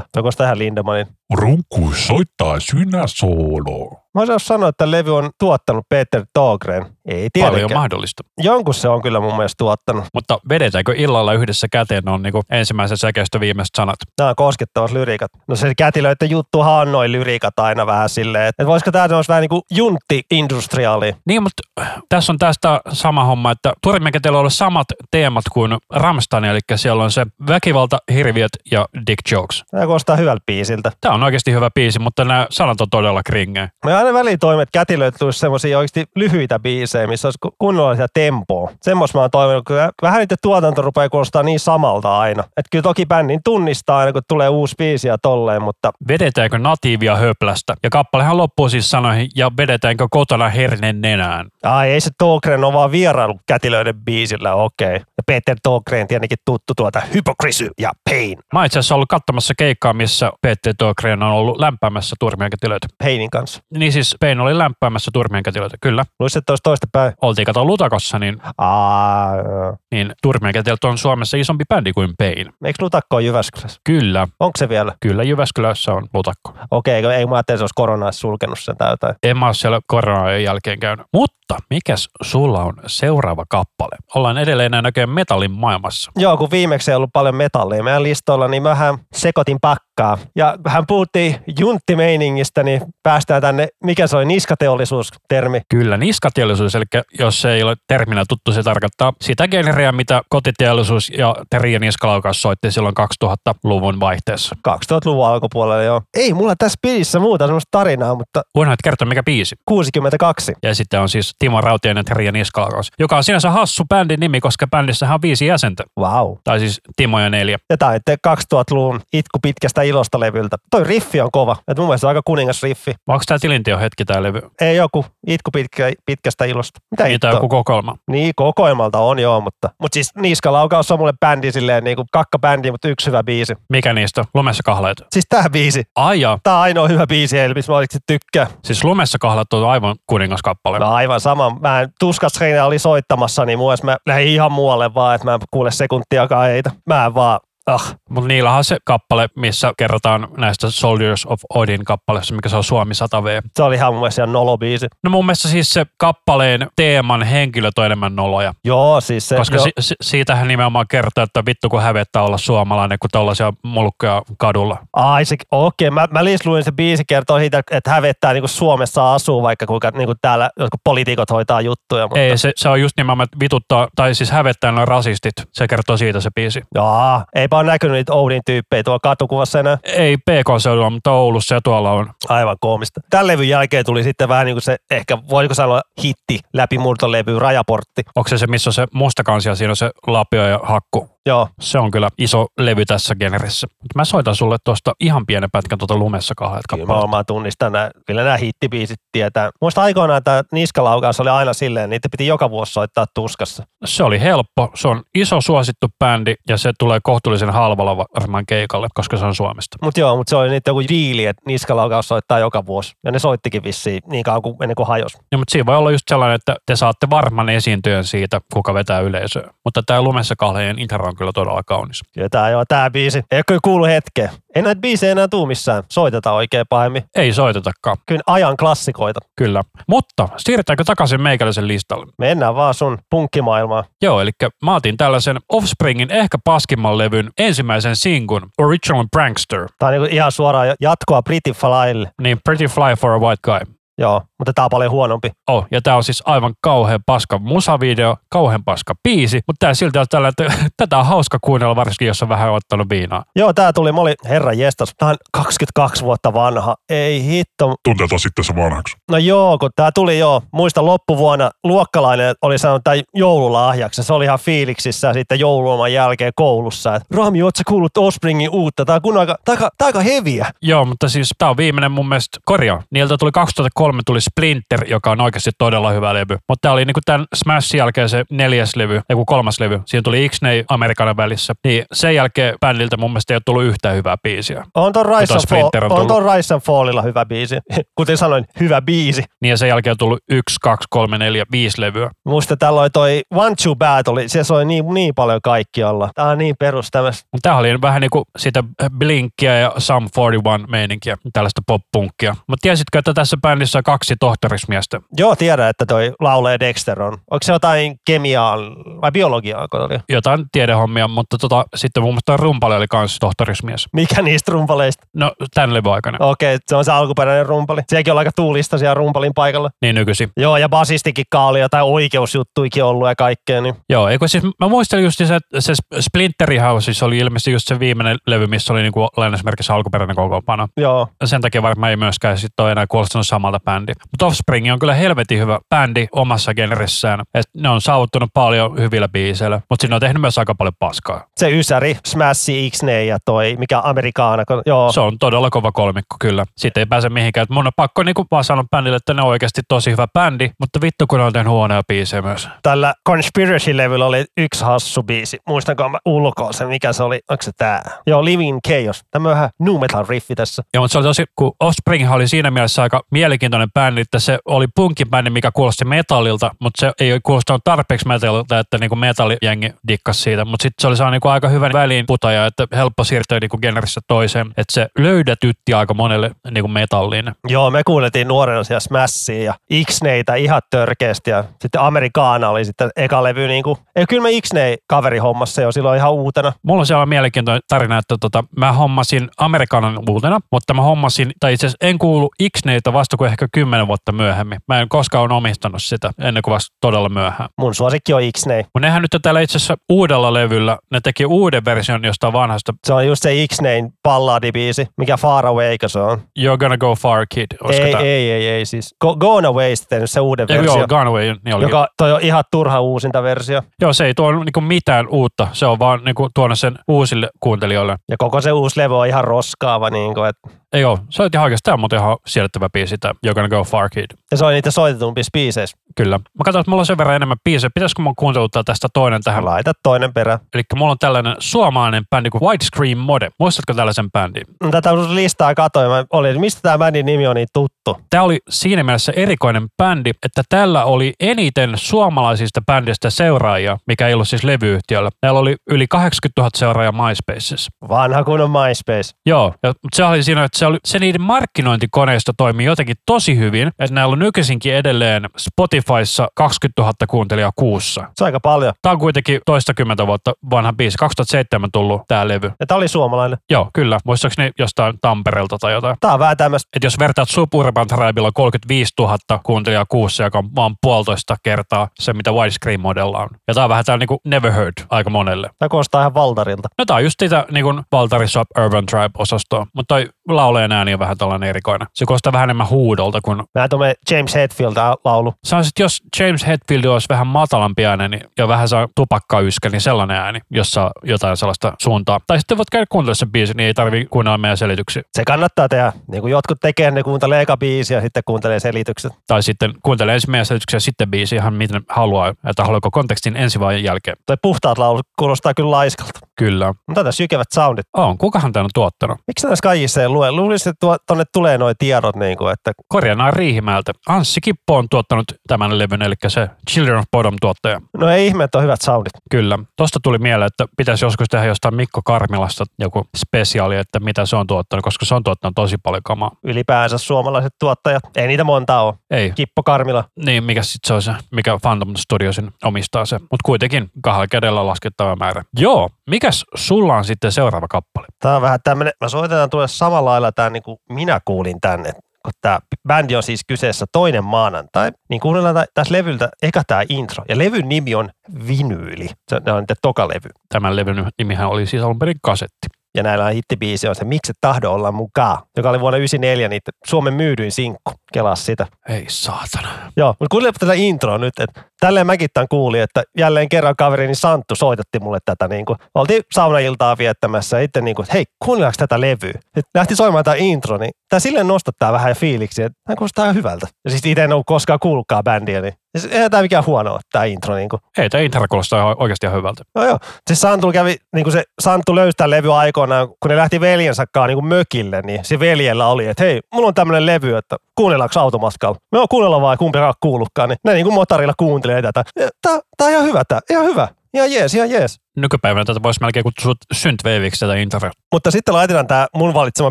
10-0. 0.00 0.02
Onko 0.16 0.30
tähän 0.36 0.58
Lindemanin? 0.58 1.06
Runku 1.34 1.92
soittaa 1.92 2.60
synäsooloa. 2.60 4.06
Mä 4.14 4.20
olisin 4.20 4.40
sanoa, 4.40 4.68
että 4.68 4.90
levy 4.90 5.16
on 5.16 5.30
tuottanut 5.38 5.84
Peter 5.88 6.26
Togren. 6.34 6.86
Ei 7.08 7.28
Paljon 7.38 7.52
tietenkään. 7.54 7.80
mahdollista. 7.80 8.22
Jonkun 8.38 8.74
se 8.74 8.88
on 8.88 9.02
kyllä 9.02 9.20
mun 9.20 9.36
mielestä 9.36 9.58
tuottanut. 9.58 10.04
Mutta 10.14 10.38
vedetäänkö 10.48 10.94
illalla 10.96 11.32
yhdessä 11.32 11.66
käteen 11.72 12.08
on 12.08 12.22
niinku 12.22 12.42
ensimmäisen 12.50 12.96
säkeistö 12.98 13.40
viimeiset 13.40 13.74
sanat. 13.76 13.96
Nämä 14.18 14.30
on 14.30 14.36
koskettavat 14.36 14.92
lyriikat. 14.92 15.30
No 15.48 15.56
se 15.56 15.74
kätilöiden 15.74 16.30
juttuhan 16.30 16.74
on 16.74 16.92
noin 16.92 17.12
lyriikat 17.12 17.58
aina 17.58 17.86
vähän 17.86 18.08
silleen, 18.08 18.46
että 18.46 18.66
voisiko 18.66 18.92
tämä 18.92 19.16
olisi 19.16 19.28
vähän 19.28 19.40
niin 19.40 19.48
kuin 19.48 19.62
juntti 19.70 20.22
industriaali. 20.30 21.16
Niin, 21.26 21.42
mutta 21.42 21.62
äh, 21.80 21.94
tässä 22.08 22.32
on 22.32 22.38
tästä 22.38 22.80
sama 22.92 23.24
homma, 23.24 23.50
että 23.50 23.72
Turmikäteellä 23.82 24.36
on 24.36 24.40
ollut 24.40 24.52
samat 24.52 24.86
teemat 25.10 25.44
kuin 25.52 25.76
Ramstein, 25.92 26.44
eli 26.44 26.60
siellä 26.76 27.04
on 27.04 27.10
se 27.10 27.26
väkivalta, 27.48 27.98
hirviöt 28.12 28.52
ja 28.70 28.86
dick 29.06 29.30
jokes. 29.32 29.64
Tämä 29.70 29.84
kuulostaa 29.84 30.16
hyvältä 30.16 30.42
biisiltä. 30.46 30.92
Tämä 31.00 31.14
on 31.16 31.24
oikeasti 31.24 31.52
hyvä 31.52 31.70
biisi, 31.74 31.98
mutta 31.98 32.24
nämä 32.24 32.46
sanat 32.50 32.80
on 32.80 32.90
todella 32.90 33.22
kringeä. 33.26 33.68
Me 33.84 33.94
aina 33.94 34.20
että 34.62 34.78
kätilöitä 34.78 35.18
tulisi 35.18 35.38
semmoisia 35.38 35.78
oikeasti 35.78 36.04
lyhyitä 36.16 36.58
biisejä, 36.58 37.06
missä 37.06 37.28
olisi 37.28 37.38
ku- 37.42 37.54
kunnolla 37.58 37.94
sitä 37.94 38.06
tempoa. 38.14 38.70
Semmos 38.82 39.14
mä 39.14 39.20
oon 39.20 39.30
toivonut, 39.30 39.64
kun 39.64 39.76
vähän 40.02 40.18
niiden 40.18 40.36
tuotanto 40.42 40.82
rupeaa 40.82 41.08
kuulostaa 41.08 41.42
niin 41.42 41.60
samalta 41.60 42.18
aina. 42.18 42.42
Että 42.42 42.68
kyllä 42.70 42.82
toki 42.82 43.06
bändin 43.06 43.40
tunnistaa 43.44 43.98
aina, 43.98 44.12
kun 44.12 44.22
tulee 44.28 44.48
uusi 44.48 44.74
biisi 44.78 45.08
ja 45.08 45.18
tolleen, 45.18 45.62
mutta 45.62 45.90
Vedetäänkö 46.08 46.58
natiivia 46.58 47.16
höplästä? 47.16 47.74
Ja 47.82 47.90
kappalehan 47.90 48.36
loppuu 48.36 48.68
siis 48.68 48.90
sanoihin, 48.90 49.28
ja 49.36 49.50
vedetäänkö 49.56 50.06
kotona 50.10 50.48
hernen 50.48 51.00
nenään? 51.00 51.46
ai 51.62 51.90
ei 51.90 52.00
se 52.00 52.10
Tolkren 52.18 52.64
ole 52.64 52.72
vaan 52.72 52.92
vierailu 52.92 53.40
kätilöiden 53.46 54.04
biisillä, 54.04 54.54
okei. 54.54 54.94
Ja 54.94 55.22
Peter 55.26 55.56
Tolkren 55.62 56.08
tietenkin 56.08 56.38
tuttu 56.44 56.72
tuota 56.76 57.02
Hypocrisy 57.14 57.70
ja 57.78 57.92
Pain. 58.10 58.38
Mä 58.52 58.64
itse 58.64 58.78
asiassa 58.78 58.94
ollut 58.94 59.08
katsomassa 59.08 59.54
keikkaa, 59.58 59.92
missä 59.92 60.32
Peter 60.42 60.74
Tokren 61.06 61.22
on 61.22 61.32
ollut 61.32 61.58
lämpäämässä 61.58 62.16
turmien 62.20 62.50
kätilöitä. 62.50 62.86
Painin 63.04 63.30
kanssa. 63.30 63.60
Niin 63.74 63.92
siis 63.92 64.16
Pein 64.20 64.40
oli 64.40 64.58
lämpäämässä 64.58 65.10
turmien 65.14 65.42
kätilöitä, 65.42 65.76
kyllä. 65.80 66.04
Luisit, 66.20 66.36
että 66.36 66.52
olisi 66.52 66.62
toista 66.62 66.86
päin. 66.92 67.12
Oltiin 67.22 67.46
kato 67.46 67.64
Lutakossa, 67.64 68.18
niin, 68.18 68.42
Aa, 68.58 69.36
joo. 69.36 69.76
niin 69.92 70.12
turmien 70.22 70.54
kätilöt 70.54 70.84
on 70.84 70.98
Suomessa 70.98 71.36
isompi 71.36 71.64
bändi 71.68 71.92
kuin 71.92 72.10
Pein. 72.18 72.52
Eikö 72.64 72.82
Lutakko 72.82 73.16
ole 73.16 73.22
Jyväskylässä? 73.22 73.80
Kyllä, 73.84 74.28
Onko 74.40 74.52
se 74.58 74.68
vielä? 74.68 74.92
kyllä 75.00 75.22
Jyväskylässä 75.22 75.92
on 75.92 76.06
Lutakko. 76.14 76.52
Okei, 76.70 77.00
okay, 77.00 77.12
ei 77.12 77.26
mä 77.26 77.34
ajattelin, 77.34 77.56
että 77.56 77.58
se 77.58 77.62
olisi 77.62 77.72
koronaa 77.76 78.12
sulkenut 78.12 78.58
sen 78.58 78.76
tai 78.76 78.92
jotain. 78.92 79.14
En 79.22 79.38
mä 79.38 79.46
ole 79.46 79.54
siellä 79.54 79.80
koronan 79.86 80.42
jälkeen 80.42 80.80
käynyt. 80.80 81.06
Mutta 81.12 81.56
mikäs 81.70 82.08
sulla 82.22 82.64
on 82.64 82.74
seuraava 82.86 83.44
kappale? 83.48 83.96
Ollaan 84.14 84.38
edelleen 84.38 84.70
näköjään 84.70 85.10
metallin 85.10 85.50
maailmassa. 85.50 86.12
Joo, 86.16 86.36
kun 86.36 86.50
viimeksi 86.50 86.90
ei 86.90 86.96
ollut 86.96 87.10
paljon 87.12 87.34
metallia 87.34 87.82
meidän 87.82 88.02
listoilla, 88.02 88.48
niin 88.48 88.62
vähän 88.62 88.98
sekoitin 89.12 89.58
pakkaa. 89.60 90.18
Ja 90.36 90.58
vähän 90.64 90.86
puhuttiin 90.96 91.36
junttimeiningistä, 91.58 92.62
niin 92.62 92.80
päästään 93.02 93.42
tänne, 93.42 93.68
mikä 93.84 94.06
se 94.06 94.16
oli, 94.16 94.24
niskateollisuustermi. 94.24 95.60
Kyllä, 95.68 95.96
niskateollisuus, 95.96 96.74
eli 96.74 96.84
jos 97.18 97.42
se 97.42 97.52
ei 97.52 97.62
ole 97.62 97.76
terminä 97.88 98.24
tuttu, 98.28 98.52
se 98.52 98.62
tarkoittaa 98.62 99.12
sitä 99.20 99.48
genreä, 99.48 99.92
mitä 99.92 100.22
kotiteollisuus 100.28 101.10
ja 101.10 101.36
Teri 101.50 101.72
ja 101.72 101.78
Niskalaukaus 101.78 102.42
soitti 102.42 102.70
silloin 102.70 102.94
2000-luvun 103.24 104.00
vaihteessa. 104.00 104.56
2000-luvun 104.68 105.26
alkupuolella 105.26 105.82
joo. 105.82 106.02
Ei 106.14 106.34
mulla 106.34 106.54
tässä 106.58 106.78
biisissä 106.82 107.18
muuta 107.18 107.46
semmoista 107.46 107.68
tarinaa, 107.70 108.14
mutta 108.14 108.42
Voinhan 108.54 108.76
kertoa, 108.84 109.08
mikä 109.08 109.22
biisi. 109.22 109.56
62. 109.66 110.52
Ja 110.62 110.74
sitten 110.74 111.00
on 111.00 111.08
siis 111.08 111.34
Timo 111.38 111.60
Rautiainen 111.60 112.00
ja 112.00 112.04
Teri 112.04 112.26
ja 112.26 112.32
Niskalaukaus, 112.32 112.90
joka 112.98 113.16
on 113.16 113.24
sinänsä 113.24 113.50
hassu 113.50 113.84
bändin 113.84 114.20
nimi, 114.20 114.40
koska 114.40 114.66
bändissä 114.66 115.14
on 115.14 115.22
viisi 115.22 115.46
jäsentä. 115.46 115.84
Wow. 116.00 116.36
Tai 116.44 116.58
siis 116.60 116.80
Timo 116.96 117.20
ja 117.20 117.30
neljä. 117.30 117.58
Ja 117.70 117.76
nyt 117.92 118.20
2000-luvun 118.26 119.00
itku 119.12 119.38
pitkästä 119.42 119.82
ilosta 119.82 120.20
levyltä. 120.20 120.56
Toi 120.70 120.84
riffi 120.86 121.20
on 121.20 121.28
kova. 121.32 121.56
Et 121.68 121.78
mun 121.78 121.86
mielestä 121.86 122.08
aika 122.08 122.20
kuningas 122.24 122.62
riffi. 122.62 122.94
Onko 123.06 123.22
tämä 123.26 123.38
tilintio 123.38 123.78
hetki 123.78 124.04
tämä 124.04 124.22
levy? 124.22 124.40
Ei 124.60 124.76
joku 124.76 125.06
itku 125.26 125.50
pitkä, 125.50 125.92
pitkästä 126.06 126.44
ilosta. 126.44 126.80
Mitä 126.90 127.04
Niin, 127.04 127.14
ittoa? 127.14 127.30
joku 127.30 127.48
kokoelma. 127.48 127.96
Niin, 128.10 128.32
kokoelmalta 128.36 128.98
on 128.98 129.18
joo, 129.18 129.40
mutta, 129.40 129.68
mutta 129.82 129.94
siis 129.94 130.10
Niskalaukaus 130.16 130.90
on 130.90 130.98
mulle 130.98 131.12
bändi 131.20 131.52
silleen 131.52 131.84
niin 131.84 131.96
kuin 131.96 132.06
kakkabändi, 132.12 132.70
mutta 132.70 132.88
yksi 132.88 133.06
hyvä 133.06 133.22
biisi. 133.22 133.54
Mikä 133.70 133.92
niistä? 133.92 134.24
Lumessa 134.34 134.62
kahleet. 134.64 135.02
Siis 135.12 135.24
tää 135.28 135.50
biisi. 135.52 135.82
Ai 135.96 136.20
jaa. 136.20 136.38
Tää 136.42 136.54
on 136.56 136.60
ainoa 136.62 136.88
hyvä 136.88 137.06
biisi, 137.06 137.38
eli 137.38 137.54
missä 137.54 137.72
mä 137.72 137.76
oikeasti 137.76 137.98
tykkään. 138.06 138.46
Siis 138.64 138.84
Lumessa 138.84 139.18
kahleet 139.20 139.52
on 139.52 139.68
aivan 139.70 139.96
kuningaskappale. 140.06 140.78
No 140.78 140.90
aivan 140.90 141.20
sama. 141.20 141.50
Mä 141.60 141.80
en, 141.80 141.88
tuskas 142.00 142.32
oli 142.64 142.78
soittamassa, 142.78 143.44
niin 143.44 143.58
mä 143.82 143.96
lähdin 144.06 144.28
ihan 144.28 144.52
muualle 144.52 144.94
vaan, 144.94 145.14
että 145.14 145.24
mä 145.24 145.34
en 145.34 145.40
kuule 145.50 145.70
sekuntiakaan 145.70 146.48
heitä. 146.48 146.70
Mä 146.86 147.06
en 147.06 147.14
vaan, 147.14 147.40
ah, 147.66 147.94
Mutta 148.10 148.28
niillä 148.28 148.52
on 148.52 148.64
se 148.64 148.76
kappale, 148.84 149.28
missä 149.36 149.72
kerrotaan 149.78 150.28
näistä 150.36 150.70
Soldiers 150.70 151.26
of 151.26 151.40
Odin 151.54 151.84
kappaleessa, 151.84 152.34
mikä 152.34 152.48
se 152.48 152.56
on 152.56 152.64
Suomi 152.64 152.94
100V. 152.94 153.48
se 153.56 153.62
oli 153.62 153.74
ihan 153.74 153.92
mun 153.92 154.00
mielestä 154.00 154.22
ihan 154.22 154.32
nolobiisi. 154.32 154.86
No 155.04 155.10
mun 155.10 155.26
mielestä 155.26 155.48
siis 155.48 155.72
se 155.72 155.86
kappaleen 155.96 156.66
teeman 156.76 157.22
henkilöt 157.22 157.78
on 157.78 157.86
enemmän 157.86 158.16
noloja. 158.16 158.54
Joo, 158.64 159.00
siis 159.00 159.28
se, 159.28 159.36
Koska 159.36 159.56
joo, 159.56 159.64
si- 159.64 159.72
si- 159.80 159.94
siitähän 160.02 160.48
nimenomaan 160.48 160.86
kertoo, 160.88 161.24
että 161.24 161.42
vittu 161.46 161.68
kun 161.68 161.82
hävettää 161.82 162.22
olla 162.22 162.38
suomalainen, 162.38 162.98
kun 162.98 163.10
tollaisia 163.12 163.52
mulkkuja 163.62 164.22
kadulla. 164.38 164.78
ai 164.92 165.24
se, 165.24 165.36
okei, 165.50 165.90
mä, 165.90 166.08
mä 166.10 166.24
liis 166.24 166.46
luin 166.46 166.64
se 166.64 166.72
biisi 166.72 167.04
kertoo 167.08 167.38
siitä, 167.38 167.62
että 167.70 167.90
hävettää 167.90 168.32
niin 168.32 168.42
kuin 168.42 168.48
Suomessa 168.50 169.14
asuu, 169.14 169.42
vaikka 169.42 169.66
kuinka 169.66 169.90
niin 169.90 170.06
kuin 170.06 170.18
täällä 170.22 170.50
jotkut 170.58 170.80
poliitikot 170.84 171.30
hoitaa 171.30 171.60
juttuja. 171.60 172.04
Mutta, 172.06 172.18
Ei, 172.20 172.38
se, 172.38 172.52
se 172.56 172.68
on 172.68 172.80
just 172.80 172.96
nimenomaan, 172.96 173.24
että 173.24 173.36
vituttaa, 173.40 173.88
tai 173.96 174.14
siis 174.14 174.30
hävettää 174.30 174.72
noin 174.72 174.88
rasistit. 174.88 175.32
Se 175.52 175.68
kertoo 175.68 175.96
siitä 175.96 176.20
se 176.20 176.30
biisi. 176.34 176.62
Jaa, 176.74 177.24
eipä 177.34 177.55
ole 177.56 177.66
näkynyt 177.66 177.94
niitä 177.94 178.12
Oudin 178.12 178.42
tyyppejä 178.46 178.82
tuolla 178.82 179.00
katukuvassa 179.02 179.60
enää. 179.60 179.78
Ei 179.84 180.16
PK-seudulla, 180.16 180.90
mutta 180.90 181.12
Oulussa 181.12 181.54
ja 181.54 181.60
tuolla 181.60 181.92
on. 181.92 182.10
Aivan 182.28 182.56
koomista. 182.60 183.00
Tämän 183.10 183.26
levyn 183.26 183.48
jälkeen 183.48 183.84
tuli 183.84 184.02
sitten 184.02 184.28
vähän 184.28 184.46
niin 184.46 184.54
kuin 184.54 184.62
se, 184.62 184.76
ehkä 184.90 185.18
voiko 185.30 185.54
sanoa 185.54 185.80
hitti, 186.02 186.38
läpimurtolevy, 186.52 187.38
rajaportti. 187.38 188.02
Onko 188.16 188.28
se 188.28 188.38
se, 188.38 188.46
missä 188.46 188.70
on 188.70 188.74
se 188.74 188.86
mustakansi 188.94 189.48
ja 189.48 189.54
siinä 189.54 189.70
on 189.72 189.76
se 189.76 189.90
lapio 190.06 190.46
ja 190.46 190.60
hakku? 190.62 191.15
Joo, 191.26 191.48
Se 191.60 191.78
on 191.78 191.90
kyllä 191.90 192.08
iso 192.18 192.46
levy 192.60 192.84
tässä 192.84 193.14
genressä. 193.14 193.66
Mut 193.82 193.94
Mä 193.94 194.04
soitan 194.04 194.34
sulle 194.34 194.56
tuosta 194.64 194.92
ihan 195.00 195.26
pienen 195.26 195.50
pätkän 195.50 195.78
tuota 195.78 195.96
lumessa 195.96 196.34
kahdet 196.36 196.62
kyllä 196.70 196.86
mä, 196.86 197.06
mä 197.06 197.24
tunnistan 197.24 197.72
nämä, 197.72 197.90
kyllä 198.06 198.24
nämä 198.24 198.36
hittibiisit 198.36 198.98
tietää. 199.12 199.50
Muista 199.60 199.82
aikoinaan 199.82 200.24
tämä 200.24 200.42
niskalaukaus 200.52 201.20
oli 201.20 201.30
aina 201.30 201.52
silleen, 201.52 201.90
niitä 201.90 202.08
piti 202.08 202.26
joka 202.26 202.50
vuosi 202.50 202.72
soittaa 202.72 203.04
tuskassa. 203.14 203.62
Se 203.84 204.04
oli 204.04 204.20
helppo. 204.20 204.70
Se 204.74 204.88
on 204.88 205.02
iso 205.14 205.40
suosittu 205.40 205.86
bändi 205.98 206.34
ja 206.48 206.56
se 206.56 206.72
tulee 206.78 206.98
kohtuullisen 207.02 207.50
halvalla 207.50 207.96
varmaan 207.96 208.46
keikalle, 208.48 208.88
koska 208.94 209.16
se 209.16 209.24
on 209.24 209.34
Suomesta. 209.34 209.76
Mutta 209.82 210.00
joo, 210.00 210.16
mutta 210.16 210.30
se 210.30 210.36
oli 210.36 210.50
niitä 210.50 210.70
joku 210.70 210.82
diili, 210.88 211.26
että 211.26 211.42
niskalaukaus 211.46 212.08
soittaa 212.08 212.38
joka 212.38 212.66
vuosi. 212.66 212.92
Ja 213.04 213.12
ne 213.12 213.18
soittikin 213.18 213.62
vissiin 213.62 214.00
niin 214.10 214.24
kauan 214.24 214.42
kuin 214.42 214.56
ennen 214.62 214.74
kuin 214.74 214.86
hajos. 214.86 215.12
Ja, 215.32 215.38
mutta 215.38 215.52
siinä 215.52 215.66
voi 215.66 215.76
olla 215.76 215.90
just 215.90 216.04
sellainen, 216.08 216.34
että 216.34 216.56
te 216.66 216.76
saatte 216.76 217.10
varman 217.10 217.48
esiintyön 217.48 218.04
siitä, 218.04 218.40
kuka 218.52 218.74
vetää 218.74 219.00
yleisöä. 219.00 219.50
Mutta 219.64 219.82
tämä 219.86 220.02
lumessa 220.02 220.34
kahlejen 220.38 220.78
intro 220.78 221.15
on 221.16 221.18
kyllä 221.18 221.32
todella 221.32 221.62
kaunis. 221.66 222.00
Ja 222.16 222.28
tää, 222.30 222.50
joo, 222.50 222.64
tää 222.68 222.90
biisi. 222.90 223.22
Ei 223.30 223.42
kyllä 223.46 223.60
kuulu 223.64 223.84
hetkeen. 223.84 224.30
Ei 224.54 224.62
näitä 224.62 224.80
biisejä 224.80 225.12
enää 225.12 225.28
tuu 225.28 225.46
missään. 225.46 225.82
Soiteta 225.92 226.32
oikein 226.32 226.66
pahemmin. 226.68 227.02
Ei 227.14 227.32
soitetakaan, 227.32 227.96
Kyllä 228.06 228.22
ajan 228.26 228.56
klassikoita. 228.56 229.20
kyllä. 229.36 229.62
Mutta 229.88 230.28
siirrytäänkö 230.36 230.84
takaisin 230.84 231.20
meikäläisen 231.22 231.68
listalle? 231.68 232.06
Mennään 232.18 232.54
vaan 232.54 232.74
sun 232.74 232.98
punkkimaailmaan. 233.10 233.84
Joo, 234.02 234.20
eli 234.20 234.30
mä 234.64 234.74
otin 234.74 234.96
tällaisen 234.96 235.36
Offspringin 235.52 236.10
ehkä 236.12 236.38
paskimman 236.44 236.98
levyn 236.98 237.30
ensimmäisen 237.38 237.96
sinkun, 237.96 238.42
Original 238.58 239.04
Prankster, 239.12 239.66
Tää 239.78 239.88
on 239.88 239.92
niinku 239.92 240.08
ihan 240.14 240.32
suoraan 240.32 240.74
jatkoa 240.80 241.22
Pretty 241.22 241.52
Flylle. 241.52 242.10
niin 242.22 242.38
Pretty 242.44 242.64
Fly 242.66 242.94
for 243.00 243.10
a 243.12 243.18
White 243.18 243.40
Guy. 243.44 243.75
Joo, 243.98 244.22
mutta 244.38 244.52
tää 244.52 244.64
on 244.64 244.70
paljon 244.70 244.90
huonompi. 244.90 245.30
Oh, 245.48 245.66
ja 245.70 245.82
tää 245.82 245.96
on 245.96 246.04
siis 246.04 246.22
aivan 246.26 246.54
kauhean 246.60 247.00
paska 247.06 247.38
musavideo, 247.38 248.16
kauhean 248.28 248.64
paska 248.64 248.94
biisi, 249.02 249.40
mutta 249.46 249.66
tää 249.66 249.74
silti 249.74 249.98
on 249.98 250.06
tällä, 250.10 250.28
että 250.28 250.44
tätä 250.76 250.98
on 250.98 251.06
hauska 251.06 251.38
kuunnella, 251.40 251.76
varsinkin 251.76 252.08
jos 252.08 252.22
on 252.22 252.28
vähän 252.28 252.52
ottanut 252.52 252.90
viinaa. 252.90 253.24
Joo, 253.36 253.52
tää 253.52 253.72
tuli, 253.72 253.92
mä 253.92 254.00
olin, 254.00 254.14
herra 254.24 254.52
jestas, 254.52 254.92
tää 254.98 255.08
on 255.08 255.16
22 255.32 256.04
vuotta 256.04 256.32
vanha. 256.32 256.76
Ei 256.88 257.24
hitto. 257.24 257.74
Tuntetaan 257.84 258.20
sitten 258.20 258.44
se 258.44 258.56
vanhaksi. 258.56 258.96
No 259.10 259.18
joo, 259.18 259.58
kun 259.58 259.70
tää 259.76 259.90
tuli 259.94 260.18
joo, 260.18 260.42
muista 260.52 260.86
loppuvuonna 260.86 261.50
luokkalainen 261.64 262.34
oli 262.42 262.58
sanonut 262.58 262.84
tämän 262.84 263.00
joululahjaksi. 263.14 264.02
Se 264.02 264.12
oli 264.12 264.24
ihan 264.24 264.38
fiiliksissä 264.38 265.12
sitten 265.12 265.40
joululoman 265.40 265.92
jälkeen 265.92 266.32
koulussa. 266.36 266.94
Et, 266.94 267.02
Rami, 267.10 267.42
oot 267.42 267.56
sä 267.56 267.62
kuullut 267.68 267.96
Offspringin 267.96 268.50
uutta? 268.50 268.84
Tää 268.84 268.94
on 268.94 269.02
kun 269.02 269.18
aika, 269.18 269.36
tää, 269.44 269.52
aika- 269.52 269.70
tää 269.78 269.86
on 269.86 269.96
aika 269.96 270.00
heviä. 270.00 270.46
Joo, 270.62 270.84
mutta 270.84 271.08
siis 271.08 271.30
tää 271.38 271.50
on 271.50 271.56
viimeinen 271.56 271.90
mun 271.92 272.08
mielestä 272.08 272.38
korjaa. 272.44 272.82
Niiltä 272.90 273.16
tuli 273.18 273.32
2003 273.32 273.85
tuli 274.06 274.20
Splinter, 274.20 274.90
joka 274.90 275.10
on 275.10 275.20
oikeasti 275.20 275.50
todella 275.58 275.90
hyvä 275.90 276.14
levy. 276.14 276.38
Mutta 276.48 276.62
tää 276.62 276.72
oli 276.72 276.84
niinku 276.84 277.00
tämän 277.04 277.26
Smashin 277.34 277.78
jälkeen 277.78 278.08
se 278.08 278.24
neljäs 278.30 278.76
levy, 278.76 279.00
joku 279.10 279.24
kolmas 279.24 279.60
levy. 279.60 279.80
Siinä 279.86 280.02
tuli 280.02 280.28
X-Nay 280.28 280.64
Amerikanan 280.68 281.16
välissä. 281.16 281.54
Niin 281.64 281.84
sen 281.92 282.14
jälkeen 282.14 282.54
bändiltä 282.60 282.96
mun 282.96 283.10
mielestä 283.10 283.34
ei 283.34 283.36
ole 283.36 283.42
tullut 283.46 283.64
yhtään 283.64 283.96
hyvää 283.96 284.16
biisiä. 284.22 284.64
On 284.74 284.92
ton 284.92 285.06
Rise, 285.06 285.18
and 285.18 285.26
Fall, 285.26 285.40
Splinter 285.40 285.84
on 285.84 285.92
on 285.92 286.06
ton 286.06 286.34
Rise 286.34 286.54
and 286.54 286.62
Fallilla 286.62 287.02
hyvä 287.02 287.24
biisi. 287.24 287.56
Kuten 287.98 288.16
sanoin, 288.16 288.44
hyvä 288.60 288.82
biisi. 288.82 289.24
Niin 289.42 289.50
ja 289.50 289.56
sen 289.56 289.68
jälkeen 289.68 289.92
on 289.92 289.98
tullut 289.98 290.18
yksi, 290.30 290.56
kaksi, 290.62 290.86
kolme, 290.90 291.18
neljä, 291.18 291.44
viisi 291.52 291.80
levyä. 291.80 292.10
Muista 292.24 292.56
tällä 292.56 292.80
oli 292.80 292.90
toi 292.90 293.22
One 293.34 293.54
Too 293.64 293.74
Bad, 293.76 294.06
oli, 294.06 294.28
se 294.28 294.44
soi 294.44 294.64
niin, 294.64 294.84
niin 294.94 295.14
paljon 295.14 295.40
kaikkialla. 295.42 296.10
Tää 296.14 296.24
on 296.24 296.38
niin 296.38 296.54
perus 296.58 296.88
tämmöistä. 296.90 297.28
Tää 297.42 297.56
oli 297.56 297.80
vähän 297.82 298.00
niinku 298.00 298.24
sitä 298.38 298.64
Blinkkiä 298.98 299.58
ja 299.58 299.72
Sum 299.78 300.08
41 300.16 300.70
meininkiä, 300.70 301.16
tällaista 301.32 301.62
pop-punkkia. 301.66 302.36
Mutta 302.48 302.62
tiesitkö, 302.62 302.98
että 302.98 303.14
tässä 303.14 303.36
bändissä 303.42 303.75
on 303.78 303.82
kaksi 303.82 304.14
tohtorismiestä. 304.20 305.00
Joo, 305.16 305.36
tiedän, 305.36 305.68
että 305.68 305.86
toi 305.86 306.12
laulee 306.20 306.60
Dexter 306.60 307.02
on. 307.02 307.12
Onko 307.12 307.38
se 307.42 307.52
jotain 307.52 307.96
kemiaa 308.06 308.58
vai 309.02 309.12
biologiaa? 309.12 309.66
oli? 309.72 309.98
Jotain 310.08 310.44
tiedehommia, 310.52 311.08
mutta 311.08 311.38
tota, 311.38 311.64
sitten 311.74 312.02
mun 312.02 312.12
mielestä 312.12 312.36
rumpali 312.36 312.74
oli 312.76 312.86
myös 312.92 313.16
tohtorismies. 313.20 313.86
Mikä 313.92 314.22
niistä 314.22 314.52
rumpaleista? 314.52 315.06
No, 315.14 315.32
tämän 315.54 315.74
levy 315.74 315.92
aikana. 315.92 316.18
Okei, 316.20 316.58
se 316.66 316.76
on 316.76 316.84
se 316.84 316.92
alkuperäinen 316.92 317.46
rumpali. 317.46 317.80
Sekin 317.88 318.12
on 318.12 318.18
aika 318.18 318.30
tuulista 318.36 318.78
siellä 318.78 318.94
rumpalin 318.94 319.34
paikalla. 319.34 319.70
Niin 319.82 319.94
nykyisin. 319.94 320.30
Joo, 320.36 320.56
ja 320.56 320.68
basistikin 320.68 321.24
oli 321.34 321.60
jotain 321.60 321.84
oikeusjuttuikin 321.84 322.84
ollut 322.84 323.08
ja 323.08 323.14
kaikkea. 323.14 323.60
Niin. 323.60 323.74
Joo, 323.90 324.08
eikö 324.08 324.28
siis, 324.28 324.44
mä 324.60 324.68
muistelin 324.68 325.04
just 325.04 325.18
se, 325.18 325.34
että 325.34 325.60
se 325.60 325.72
Splinter 326.00 326.60
House 326.60 326.84
siis 326.84 327.02
oli 327.02 327.18
ilmeisesti 327.18 327.52
just 327.52 327.68
se 327.68 327.78
viimeinen 327.80 328.18
levy, 328.26 328.46
missä 328.46 328.72
oli 328.72 328.82
niinku 328.82 329.08
lainausmerkissä 329.16 329.74
alkuperäinen 329.74 330.16
kokoonpano. 330.16 330.68
Joo, 330.76 331.08
Sen 331.24 331.40
takia 331.40 331.62
varmaan 331.62 331.90
ei 331.90 331.96
myöskään 331.96 332.38
sitten 332.38 332.62
ole 332.62 332.72
enää 332.72 332.86
kuulostanut 332.86 333.26
samalta 333.26 333.60
bändi. 333.66 333.92
Mutta 334.12 334.26
Offspring 334.26 334.72
on 334.72 334.78
kyllä 334.78 334.94
helvetin 334.94 335.38
hyvä 335.38 335.58
bändi 335.70 336.06
omassa 336.12 336.54
genressään. 336.54 337.20
Et 337.34 337.46
ne 337.56 337.68
on 337.68 337.80
saavuttanut 337.80 338.30
paljon 338.34 338.78
hyvillä 338.78 339.08
biiseillä, 339.08 339.60
mutta 339.70 339.82
siinä 339.82 339.96
on 339.96 340.00
tehnyt 340.00 340.20
myös 340.20 340.38
aika 340.38 340.54
paljon 340.54 340.74
paskaa. 340.78 341.24
se 341.36 341.50
Ysäri, 341.58 341.96
Smashi, 342.06 342.70
x 342.70 342.80
ja 343.06 343.18
toi, 343.24 343.56
mikä 343.58 343.80
Amerikaana. 343.84 344.44
kun- 344.44 344.62
Joo, 344.66 344.92
Se 344.92 345.00
on 345.00 345.18
todella 345.18 345.50
kova 345.50 345.72
kolmikko 345.72 346.16
kyllä. 346.20 346.44
Siitä 346.56 346.80
ei 346.80 346.86
pääse 346.86 347.08
mihinkään. 347.08 347.42
Et 347.42 347.50
mun 347.50 347.66
on 347.66 347.72
pakko 347.76 348.02
niinku 348.02 348.26
vaan 348.30 348.44
sanoa 348.44 348.64
bändille, 348.70 348.96
että 348.96 349.14
ne 349.14 349.22
on 349.22 349.28
oikeasti 349.28 349.60
tosi 349.68 349.90
hyvä 349.90 350.06
bändi, 350.14 350.50
mutta 350.60 350.80
vittu 350.80 351.06
kun 351.06 351.18
ne 351.18 351.24
on 351.24 351.32
tehnyt 351.32 351.50
huonoja 351.52 351.82
biisejä 351.88 352.22
myös. 352.22 352.48
tällä 352.62 352.94
Conspiracy-levyllä 353.08 354.06
oli 354.06 354.24
yksi 354.36 354.64
hassu 354.64 355.02
biisi. 355.02 355.38
Muistanko 355.48 355.88
mä 355.88 355.98
ulkoa 356.04 356.52
se, 356.52 356.66
mikä 356.66 356.92
se 356.92 357.02
oli? 357.02 357.20
Onko 357.30 357.42
se 357.42 357.50
tää? 357.58 357.90
Joo, 358.06 358.24
Living 358.24 358.58
Chaos. 358.68 359.02
Tämä 359.10 359.28
on 359.28 359.34
vähän 359.34 359.50
new 359.60 359.80
metal 359.80 360.04
riffi 360.08 360.34
tässä. 360.34 360.62
Joo, 360.74 360.82
mutta 360.84 360.92
se 360.92 360.98
oli 360.98 361.06
tosi, 361.06 361.24
kun 361.36 361.52
Offspring 361.60 362.12
oli 362.12 362.28
siinä 362.28 362.50
mielessä 362.50 362.82
aika 362.82 363.02
mielenkiintoinen 363.10 363.55
bändi, 363.74 364.00
että 364.00 364.18
se 364.18 364.38
oli 364.44 364.66
punkibändi, 364.74 365.30
mikä 365.30 365.50
kuulosti 365.50 365.84
metallilta, 365.84 366.50
mutta 366.60 366.80
se 366.80 366.92
ei 367.00 367.20
kuulostanut 367.22 367.64
tarpeeksi 367.64 368.08
metallilta, 368.08 368.58
että 368.58 368.78
niinku 368.78 368.96
metallijengi 368.96 369.72
dikkas 369.88 370.22
siitä. 370.22 370.44
Mutta 370.44 370.62
sitten 370.62 370.82
se 370.82 370.88
oli 370.88 370.96
saa 370.96 371.10
niinku 371.10 371.28
aika 371.28 371.48
hyvän 371.48 371.72
väliinputoja, 371.72 372.46
että 372.46 372.66
helppo 372.76 373.04
siirtyä 373.04 373.40
niinku 373.40 373.58
genressä 373.58 374.00
toiseen. 374.08 374.46
Että 374.46 374.72
se 374.72 374.88
löydätytti 374.98 375.74
aika 375.74 375.94
monelle 375.94 376.30
niinku 376.50 376.68
metalliin. 376.68 377.32
Joo, 377.48 377.70
me 377.70 377.82
kuunneltiin 377.84 378.28
nuorena 378.28 378.64
siellä 378.64 378.80
Smashia 378.80 379.42
ja 379.42 379.54
x 379.90 380.00
ihan 380.38 380.62
törkeästi 380.70 381.30
ja 381.30 381.44
sitten 381.62 381.80
Amerikaana 381.80 382.50
oli 382.50 382.64
sitten 382.64 382.90
eka 382.96 383.22
levy 383.22 383.48
niin 383.48 383.62
kuin, 383.62 383.78
ei 383.96 384.06
kyllä 384.08 384.22
me 384.22 384.40
x 384.40 384.50
kaveri 384.86 385.18
hommassa 385.18 385.62
jo 385.62 385.72
silloin 385.72 385.98
ihan 385.98 386.12
uutena. 386.12 386.52
Mulla 386.62 386.80
on 386.80 386.86
siellä 386.86 387.06
mielenkiintoinen 387.06 387.62
tarina, 387.68 387.98
että 387.98 388.14
tota, 388.20 388.44
mä 388.56 388.72
hommasin 388.72 389.28
Amerikanan 389.38 389.98
uutena, 390.08 390.40
mutta 390.52 390.74
mä 390.74 390.82
hommasin, 390.82 391.32
tai 391.40 391.52
itse 391.52 391.66
asiassa 391.66 391.86
en 391.86 391.98
kuulu 391.98 392.30
x 392.56 392.60
vasta 392.92 393.16
kuin 393.16 393.30
ehkä 393.30 393.45
kymmenen 393.52 393.86
vuotta 393.86 394.12
myöhemmin. 394.12 394.58
Mä 394.68 394.80
en 394.80 394.88
koskaan 394.88 395.24
ole 395.24 395.34
omistanut 395.34 395.82
sitä 395.82 396.10
ennen 396.18 396.42
kuin 396.42 396.54
vasta 396.54 396.76
todella 396.80 397.08
myöhään. 397.08 397.48
Mun 397.58 397.74
suosikki 397.74 398.12
on 398.12 398.22
x 398.36 398.46
Mutta 398.46 398.80
nehän 398.80 399.02
nyt 399.02 399.14
on 399.14 399.22
täällä 399.22 399.40
itse 399.40 399.56
asiassa 399.56 399.76
uudella 399.88 400.32
levyllä, 400.32 400.78
ne 400.90 401.00
teki 401.00 401.26
uuden 401.26 401.64
version 401.64 402.04
jostain 402.04 402.32
vanhasta 402.32 402.72
Se 402.86 402.92
on 402.92 403.06
just 403.06 403.22
se 403.22 403.46
x 403.52 403.58
balladibiisi, 404.02 404.86
mikä 404.96 405.16
Far 405.16 405.46
Away 405.46 405.76
se 405.86 405.98
on. 405.98 406.18
You're 406.38 406.56
gonna 406.58 406.78
go 406.78 406.94
far 406.94 407.26
kid. 407.34 407.46
Olisiko 407.64 407.86
Ei, 407.86 407.92
tää? 407.92 408.00
ei, 408.00 408.30
ei, 408.30 408.48
ei, 408.48 408.66
siis. 408.66 408.94
Go, 409.00 409.16
Gone 409.16 409.48
Away 409.48 409.76
sitten 409.76 410.08
se 410.08 410.20
uuden 410.20 410.46
Eikö 410.50 410.62
versio, 410.62 410.78
joo, 410.78 410.86
Gone 410.86 411.08
Away, 411.10 411.34
niin 411.44 411.54
oli. 411.54 411.64
joka 411.64 411.88
toi 411.96 412.12
on 412.12 412.20
ihan 412.20 412.44
turha 412.50 412.80
uusinta 412.80 413.22
versio. 413.22 413.62
Joo, 413.80 413.92
se 413.92 414.06
ei 414.06 414.14
tuo 414.14 414.32
niinku 414.32 414.60
mitään 414.60 415.08
uutta. 415.08 415.48
Se 415.52 415.66
on 415.66 415.78
vaan 415.78 416.04
niinku 416.04 416.28
tuonut 416.34 416.58
sen 416.58 416.78
uusille 416.88 417.28
kuuntelijoille. 417.40 417.96
Ja 418.10 418.16
koko 418.18 418.40
se 418.40 418.52
uusi 418.52 418.80
levy 418.80 418.98
on 418.98 419.06
ihan 419.06 419.24
roskaava, 419.24 419.90
niin 419.90 420.14
kuin, 420.14 420.28
että 420.28 420.48
Ei 420.72 420.84
oo, 420.84 420.98
se 421.10 421.22
on 421.22 421.30
ihan 421.34 421.44
oikeasti, 421.44 421.62
tämä 421.70 421.82
on 421.82 421.98
ihan 421.98 422.16
siedettävä 422.26 422.68
biisi, 422.68 422.98
tämä 422.98 423.14
You're 423.26 423.34
gonna 423.34 423.48
go 423.48 423.64
far 423.64 423.88
kid. 423.90 424.06
ja 424.30 424.36
se 424.36 424.44
on 424.44 424.52
niitä 424.52 424.70
soitetumpissa 424.70 425.30
biiseissä. 425.32 425.76
Kyllä. 425.96 426.18
Mä 426.18 426.44
katson, 426.44 426.60
että 426.60 426.70
mulla 426.70 426.80
on 426.82 426.86
sen 426.86 426.98
verran 426.98 427.16
enemmän 427.16 427.36
biisejä. 427.44 427.70
Pitäisikö 427.74 428.02
mun 428.02 428.16
kuunteluttaa 428.16 428.64
tästä 428.64 428.88
toinen 428.94 429.22
tähän? 429.22 429.44
Laita 429.44 429.72
toinen 429.82 430.12
perä. 430.12 430.38
Eli 430.54 430.62
mulla 430.74 430.90
on 430.90 430.98
tällainen 430.98 431.36
suomalainen 431.38 432.04
bändi 432.10 432.30
kuin 432.30 432.42
Widescreen 432.42 432.98
Mode. 432.98 433.28
Muistatko 433.40 433.74
tällaisen 433.74 434.10
bändin? 434.12 434.44
No, 434.62 434.70
Tätä 434.70 434.90
listaa 435.14 435.54
katsoin, 435.54 435.90
mä 435.90 436.04
olin, 436.10 436.40
mistä 436.40 436.60
tämä 436.62 436.78
bändin 436.78 437.06
nimi 437.06 437.26
on 437.26 437.36
niin 437.36 437.48
tuttu. 437.52 437.96
Tämä 438.10 438.22
oli 438.22 438.38
siinä 438.48 438.82
mielessä 438.82 439.12
erikoinen 439.16 439.66
bändi, 439.82 440.10
että 440.22 440.42
tällä 440.48 440.84
oli 440.84 441.12
eniten 441.20 441.72
suomalaisista 441.76 442.60
bändistä 442.66 443.10
seuraajia, 443.10 443.76
mikä 443.86 444.08
ei 444.08 444.14
ollut 444.14 444.28
siis 444.28 444.44
levyyhtiöllä. 444.44 445.10
Meillä 445.22 445.40
oli 445.40 445.56
yli 445.70 445.86
80 445.86 446.40
000 446.40 446.50
seuraajaa 446.54 446.92
MySpacessa. 447.08 447.70
Vanha 447.88 448.24
kunnon 448.24 448.50
MySpace. 448.50 449.10
Joo, 449.26 449.54
ja, 449.62 449.68
mutta 449.68 449.96
se 449.96 450.04
oli 450.04 450.22
siinä, 450.22 450.44
että 450.44 450.55
se, 450.56 450.66
oli, 450.66 450.78
se 450.84 450.98
niiden 450.98 451.20
markkinointikoneisto 451.22 452.32
toimii 452.36 452.66
jotenkin 452.66 452.96
tosi 453.06 453.38
hyvin, 453.38 453.68
että 453.68 453.94
näillä 453.94 454.12
on 454.12 454.18
nykyisinkin 454.18 454.74
edelleen 454.74 455.28
Spotifyssa 455.36 456.28
20 456.34 456.82
000 456.82 456.92
kuuntelijaa 457.08 457.52
kuussa. 457.56 458.00
Se 458.00 458.24
on 458.24 458.26
aika 458.26 458.40
paljon. 458.40 458.72
Tämä 458.82 458.92
on 458.92 458.98
kuitenkin 458.98 459.40
toistakymmentä 459.46 460.06
vuotta 460.06 460.32
vanha 460.50 460.72
biisi, 460.72 460.98
2007 460.98 461.70
tullut 461.72 462.02
tämä 462.08 462.28
levy. 462.28 462.52
Ja 462.60 462.66
tämä 462.66 462.78
oli 462.78 462.88
suomalainen. 462.88 463.38
Joo, 463.50 463.70
kyllä. 463.74 463.98
Muistaakseni 464.04 464.50
jostain 464.58 464.94
Tampereelta 465.00 465.56
tai 465.60 465.72
jotain. 465.72 465.96
Tää 466.00 466.12
on 466.12 466.18
vähän 466.18 466.36
tämmöistä. 466.36 466.68
Et 466.76 466.84
jos 466.84 466.98
vertaat 466.98 467.28
Suburban 467.28 467.86
Tribella 467.86 468.30
35 468.34 468.92
000 468.98 469.18
kuuntelijaa 469.42 469.84
kuussa, 469.88 470.24
joka 470.24 470.38
on 470.38 470.54
vaan 470.54 470.74
puolitoista 470.82 471.36
kertaa 471.42 471.88
se, 472.00 472.12
mitä 472.12 472.32
Widescreen 472.32 472.80
modella 472.80 473.18
on. 473.18 473.28
Ja 473.48 473.54
tämä 473.54 473.64
on 473.64 473.70
vähän 473.70 473.84
tää 473.84 473.96
niinku 473.96 474.20
never 474.24 474.52
heard 474.52 474.72
aika 474.90 475.10
monelle. 475.10 475.50
Tämä 475.58 475.68
kuulostaa 475.68 476.00
ihan 476.00 476.14
Valtarilta. 476.14 476.68
No 476.78 476.84
tää 476.84 476.96
on 476.96 477.04
just 477.04 477.16
sitä 477.18 477.46
niinku 477.50 477.74
Valtari 477.92 478.28
Shop 478.28 478.46
Urban 478.64 478.84
Tribe-osastoa, 478.86 479.66
mutta 479.74 479.94
toi 479.94 480.08
laulajan 480.46 480.72
ääni 480.72 480.94
on 480.94 480.98
vähän 481.00 481.18
tällainen 481.18 481.48
erikoinen. 481.48 481.88
Se 481.94 482.04
kuulostaa 482.06 482.32
vähän 482.32 482.46
enemmän 482.46 482.70
huudolta 482.70 483.20
kuin... 483.22 483.42
Mä 483.54 483.68
tuomme 483.68 483.94
James 484.10 484.34
Hetfield 484.34 484.76
laulu. 485.04 485.34
Se 485.44 485.56
on 485.56 485.64
sit, 485.64 485.78
jos 485.78 486.02
James 486.20 486.46
Hetfield 486.46 486.84
olisi 486.84 487.06
vähän 487.08 487.26
matalampi 487.26 487.86
ääni 487.86 488.08
niin, 488.08 488.22
ja 488.38 488.48
vähän 488.48 488.68
saa 488.68 488.88
tupakkayskä, 488.96 489.68
niin 489.68 489.80
sellainen 489.80 490.16
ääni, 490.16 490.40
jossa 490.50 490.90
jotain 491.02 491.36
sellaista 491.36 491.72
suuntaa. 491.82 492.20
Tai 492.26 492.38
sitten 492.38 492.58
voit 492.58 492.70
käydä 492.70 492.86
kuuntelemaan 492.88 493.16
sen 493.16 493.32
biisin, 493.32 493.56
niin 493.56 493.66
ei 493.66 493.74
tarvi 493.74 494.06
kuunnella 494.10 494.38
meidän 494.38 494.56
selityksiä. 494.56 495.02
Se 495.12 495.24
kannattaa 495.24 495.68
tehdä. 495.68 495.92
Niin 496.10 496.20
kuin 496.20 496.30
jotkut 496.30 496.58
tekee, 496.60 496.90
ne 496.90 497.02
kuuntelee 497.02 497.42
eka 497.42 497.56
biisi 497.56 497.94
ja 497.94 498.00
sitten 498.00 498.22
kuuntelee 498.26 498.60
selitykset. 498.60 499.12
Tai 499.26 499.42
sitten 499.42 499.72
kuuntelee 499.82 500.14
ensin 500.14 500.30
meidän 500.30 500.46
selityksiä 500.46 500.76
ja 500.76 500.80
sitten 500.80 501.10
biisi 501.10 501.36
ihan 501.36 501.54
miten 501.54 501.82
haluaa, 501.88 502.34
että 502.46 502.64
haluaako 502.64 502.90
kontekstin 502.90 503.36
ensi 503.36 503.60
vai 503.60 503.84
jälkeen. 503.84 504.16
Toi 504.26 504.36
puhtaat 504.42 504.78
laulut 504.78 505.06
kuulostaa 505.18 505.54
kyllä 505.54 505.70
laiskalta. 505.70 506.20
Kyllä. 506.38 506.74
Mutta 506.88 507.04
tässä 507.04 507.22
jykevät 507.22 507.46
soundit. 507.54 507.86
On. 507.96 508.18
Kukahan 508.18 508.52
tämän 508.52 508.64
on 508.64 508.70
tuottanut? 508.74 509.18
Miksi 509.26 509.46
näissä 509.46 509.62
kaikissa 509.62 510.02
ei 510.02 510.08
lue? 510.08 510.30
Luulisin, 510.32 510.70
että 510.70 510.86
tuo- 510.86 510.96
tonne 511.06 511.24
tulee 511.32 511.58
nuo 511.58 511.72
tiedot, 511.78 512.16
niin 512.16 512.38
kuin, 512.38 512.52
että 512.52 512.72
Korjanaan 512.88 513.32
Riihimäeltä. 513.32 513.92
Anssi 514.08 514.40
Kippo 514.40 514.76
on 514.76 514.88
tuottanut 514.88 515.24
tämän 515.46 515.78
levyn, 515.78 516.02
eli 516.02 516.14
se 516.28 516.50
Children 516.70 516.98
of 516.98 517.04
Bottom 517.12 517.34
tuottaja. 517.40 517.80
no 517.96 518.08
ei 518.08 518.26
ihme, 518.26 518.44
että 518.44 518.58
on 518.58 518.64
hyvät 518.64 518.80
soundit. 518.82 519.12
Kyllä. 519.30 519.58
Tosta 519.76 519.98
tuli 520.02 520.18
mieleen, 520.18 520.46
että 520.46 520.64
pitäisi 520.76 521.04
joskus 521.04 521.26
tehdä 521.30 521.44
jostain 521.46 521.74
Mikko 521.74 522.00
Karmilasta 522.04 522.64
joku 522.78 523.06
spesiaali, 523.16 523.76
että 523.76 524.00
mitä 524.00 524.26
se 524.26 524.36
on 524.36 524.46
tuottanut, 524.46 524.84
koska 524.84 525.04
se 525.04 525.14
on 525.14 525.24
tuottanut 525.24 525.54
tosi 525.54 525.76
paljon 525.82 526.02
kamaa. 526.02 526.30
Ylipäänsä 526.44 526.98
suomalaiset 526.98 527.52
tuottajat. 527.60 528.02
Ei 528.16 528.26
niitä 528.26 528.44
monta 528.44 528.80
ole. 528.80 528.94
Ei. 529.10 529.30
Kippo 529.30 529.62
Karmila. 529.62 530.04
Niin, 530.24 530.44
mikä 530.44 530.62
sitten 530.62 530.88
se 530.88 530.94
on 530.94 531.02
se, 531.02 531.12
mikä 531.30 531.58
Phantom 531.62 531.96
Studiosin 531.96 532.50
omistaa 532.64 533.04
se. 533.04 533.18
Mutta 533.18 533.44
kuitenkin 533.44 533.90
kahdella 534.02 534.26
kädellä 534.26 534.66
laskettava 534.66 535.16
määrä. 535.16 535.42
Joo, 535.58 535.90
mikäs 536.26 536.44
sulla 536.54 536.96
on 536.96 537.04
sitten 537.04 537.32
seuraava 537.32 537.68
kappale? 537.68 538.06
Tämä 538.20 538.36
on 538.36 538.42
vähän 538.42 538.60
tämmöinen, 538.64 538.92
mä 539.00 539.08
soitetaan 539.08 539.50
tulee 539.50 539.68
samalla 539.68 540.10
lailla 540.10 540.32
tämä, 540.32 540.50
niin 540.50 540.62
kuin 540.62 540.78
minä 540.88 541.20
kuulin 541.24 541.60
tänne. 541.60 541.92
Kun 541.92 542.32
tämä 542.40 542.58
bändi 542.88 543.16
on 543.16 543.22
siis 543.22 543.40
kyseessä 543.48 543.86
toinen 543.92 544.24
maanantai, 544.24 544.90
niin 545.10 545.20
kuunnellaan 545.20 545.54
tä- 545.54 545.66
tässä 545.74 545.94
levyltä 545.94 546.28
eka 546.42 546.62
tämä 546.66 546.82
intro. 546.88 547.24
Ja 547.28 547.38
levyn 547.38 547.68
nimi 547.68 547.94
on 547.94 548.10
Vinyyli. 548.48 549.06
Se 549.28 549.36
on 549.36 549.42
niiden 549.44 549.76
toka 549.82 550.08
levy. 550.08 550.30
Tämän 550.48 550.76
levyn 550.76 551.06
nimihän 551.18 551.48
oli 551.48 551.66
siis 551.66 551.82
alun 551.82 551.98
perin 551.98 552.16
kasetti. 552.22 552.66
Ja 552.96 553.02
näillä 553.02 553.24
on 553.24 553.32
hittibiisi 553.32 553.88
on 553.88 553.94
se 553.94 554.04
Miksi 554.04 554.32
tahdo 554.40 554.70
olla 554.70 554.92
mukaan, 554.92 555.38
joka 555.56 555.70
oli 555.70 555.80
vuonna 555.80 555.96
1994 555.96 556.48
niitä 556.48 556.72
Suomen 556.86 557.14
myydyin 557.14 557.52
sinkku. 557.52 557.92
Kelas 558.12 558.46
sitä. 558.46 558.66
Ei 558.88 559.04
saatana. 559.08 559.68
Joo, 559.96 560.08
mutta 560.08 560.26
kuuntelepa 560.30 560.58
tätä 560.58 560.72
introa 560.74 561.18
nyt, 561.18 561.34
että 561.40 561.62
tälleen 561.80 562.06
mäkin 562.06 562.28
tämän 562.34 562.48
kuulin, 562.48 562.80
että 562.82 563.02
jälleen 563.18 563.48
kerran 563.48 563.76
kaverini 563.76 564.14
Santtu 564.14 564.54
soitatti 564.54 564.98
mulle 564.98 565.18
tätä 565.24 565.48
niin 565.48 565.64
kuin, 565.64 565.78
oltiin 565.94 566.22
saunailtaa 566.32 566.98
viettämässä 566.98 567.56
ja 567.56 567.62
itse 567.62 567.80
niin 567.80 567.94
kuin, 567.94 568.04
että 568.04 568.14
hei, 568.14 568.24
kuunnellaanko 568.44 568.76
tätä 568.78 569.00
levyä? 569.00 569.32
Sitten 569.32 569.70
lähti 569.74 569.96
soimaan 569.96 570.24
tämä 570.24 570.36
intro, 570.38 570.78
niin 570.78 570.92
tämä 571.08 571.20
silleen 571.20 571.46
nostattaa 571.46 571.92
vähän 571.92 572.16
fiiliksi, 572.16 572.62
että 572.62 572.78
tämä 572.84 572.96
kuulostaa 572.96 573.24
ihan 573.24 573.34
hyvältä. 573.36 573.66
Ja 573.84 573.90
siis 573.90 574.06
itse 574.06 574.24
en 574.24 574.32
ole 574.32 574.42
koskaan 574.46 574.78
kuullutkaan 574.78 575.24
bändiä, 575.24 575.60
niin 575.60 575.74
ja 575.94 576.00
se- 576.00 576.08
eihän 576.08 576.30
tämä 576.30 576.42
mikään 576.42 576.66
huono 576.66 576.98
tämä 577.12 577.24
intro. 577.24 577.54
Niin 577.54 577.68
kuin. 577.68 577.80
Ei, 577.98 578.10
tämä 578.10 578.22
intro 578.22 578.46
kuulostaa 578.50 578.94
oikeasti 578.98 579.26
ihan 579.26 579.38
hyvältä. 579.38 579.62
No 579.74 579.84
joo, 579.84 579.98
se 580.30 580.34
Santtu 580.34 580.72
kävi, 580.72 580.96
niin 581.14 581.24
kuin 581.24 581.32
se 581.32 581.44
Santtu 581.60 581.94
löysi 581.94 582.16
tämän 582.16 582.30
levy 582.30 582.54
aikoinaan, 582.54 583.08
kun 583.08 583.28
ne 583.28 583.36
lähti 583.36 583.60
veljensä 583.60 584.04
kanssa 584.12 584.26
niin 584.26 584.36
kuin 584.36 584.46
mökille, 584.46 585.02
niin 585.02 585.24
se 585.24 585.38
veljellä 585.40 585.86
oli, 585.86 586.06
että 586.06 586.24
hei, 586.24 586.40
mulla 586.54 586.68
on 586.68 586.74
tämmöinen 586.74 587.06
levy, 587.06 587.36
että 587.36 587.56
kuunnellaanko 587.74 588.20
automatkalla? 588.20 588.76
Me 588.92 588.98
on 588.98 589.08
kuunnella 589.10 589.40
vaan, 589.40 589.58
kumpikaan 589.58 589.94
kuullutkaan, 590.00 590.48
niin 590.48 590.58
ne 590.64 590.74
niin 590.74 590.84
kuin 590.84 590.94
motorilla 590.94 591.34
kuuntelee 591.36 591.82
tätä. 591.82 592.04
Ja 592.18 592.28
tää 592.42 592.86
on 592.86 592.90
ihan 592.90 593.04
hyvä, 593.04 593.22
tää, 593.28 593.40
ihan 593.50 593.64
hyvä. 593.64 593.88
Ihan 594.14 594.32
jees, 594.32 594.54
ihan 594.54 594.70
jees. 594.70 595.00
Nykypäivänä 595.16 595.64
tätä 595.64 595.82
voisi 595.82 596.00
melkein 596.00 596.24
kutsua 596.24 596.54
synthwaveiksi 596.72 597.40
tätä 597.40 597.54
introa. 597.54 597.90
Mutta 598.12 598.30
sitten 598.30 598.54
laitetaan 598.54 598.86
tämä 598.86 599.06
mun 599.14 599.34
valitsema 599.34 599.70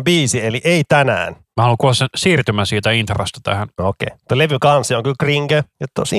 biisi, 0.00 0.46
eli 0.46 0.60
Ei 0.64 0.82
tänään. 0.88 1.36
Mä 1.56 1.62
haluan 1.62 1.76
kuulla 1.78 1.94
sen 1.94 2.08
siirtymän 2.16 2.66
siitä 2.66 2.90
introsta 2.90 3.40
tähän. 3.42 3.68
No 3.78 3.88
okei. 3.88 4.06
Okay. 4.06 4.18
Tuo 4.28 4.38
levy 4.38 4.56
kansi 4.60 4.94
on 4.94 5.02
kyllä 5.02 5.16
kringe. 5.20 5.64
Ja 5.80 5.86
tuossa 5.94 6.16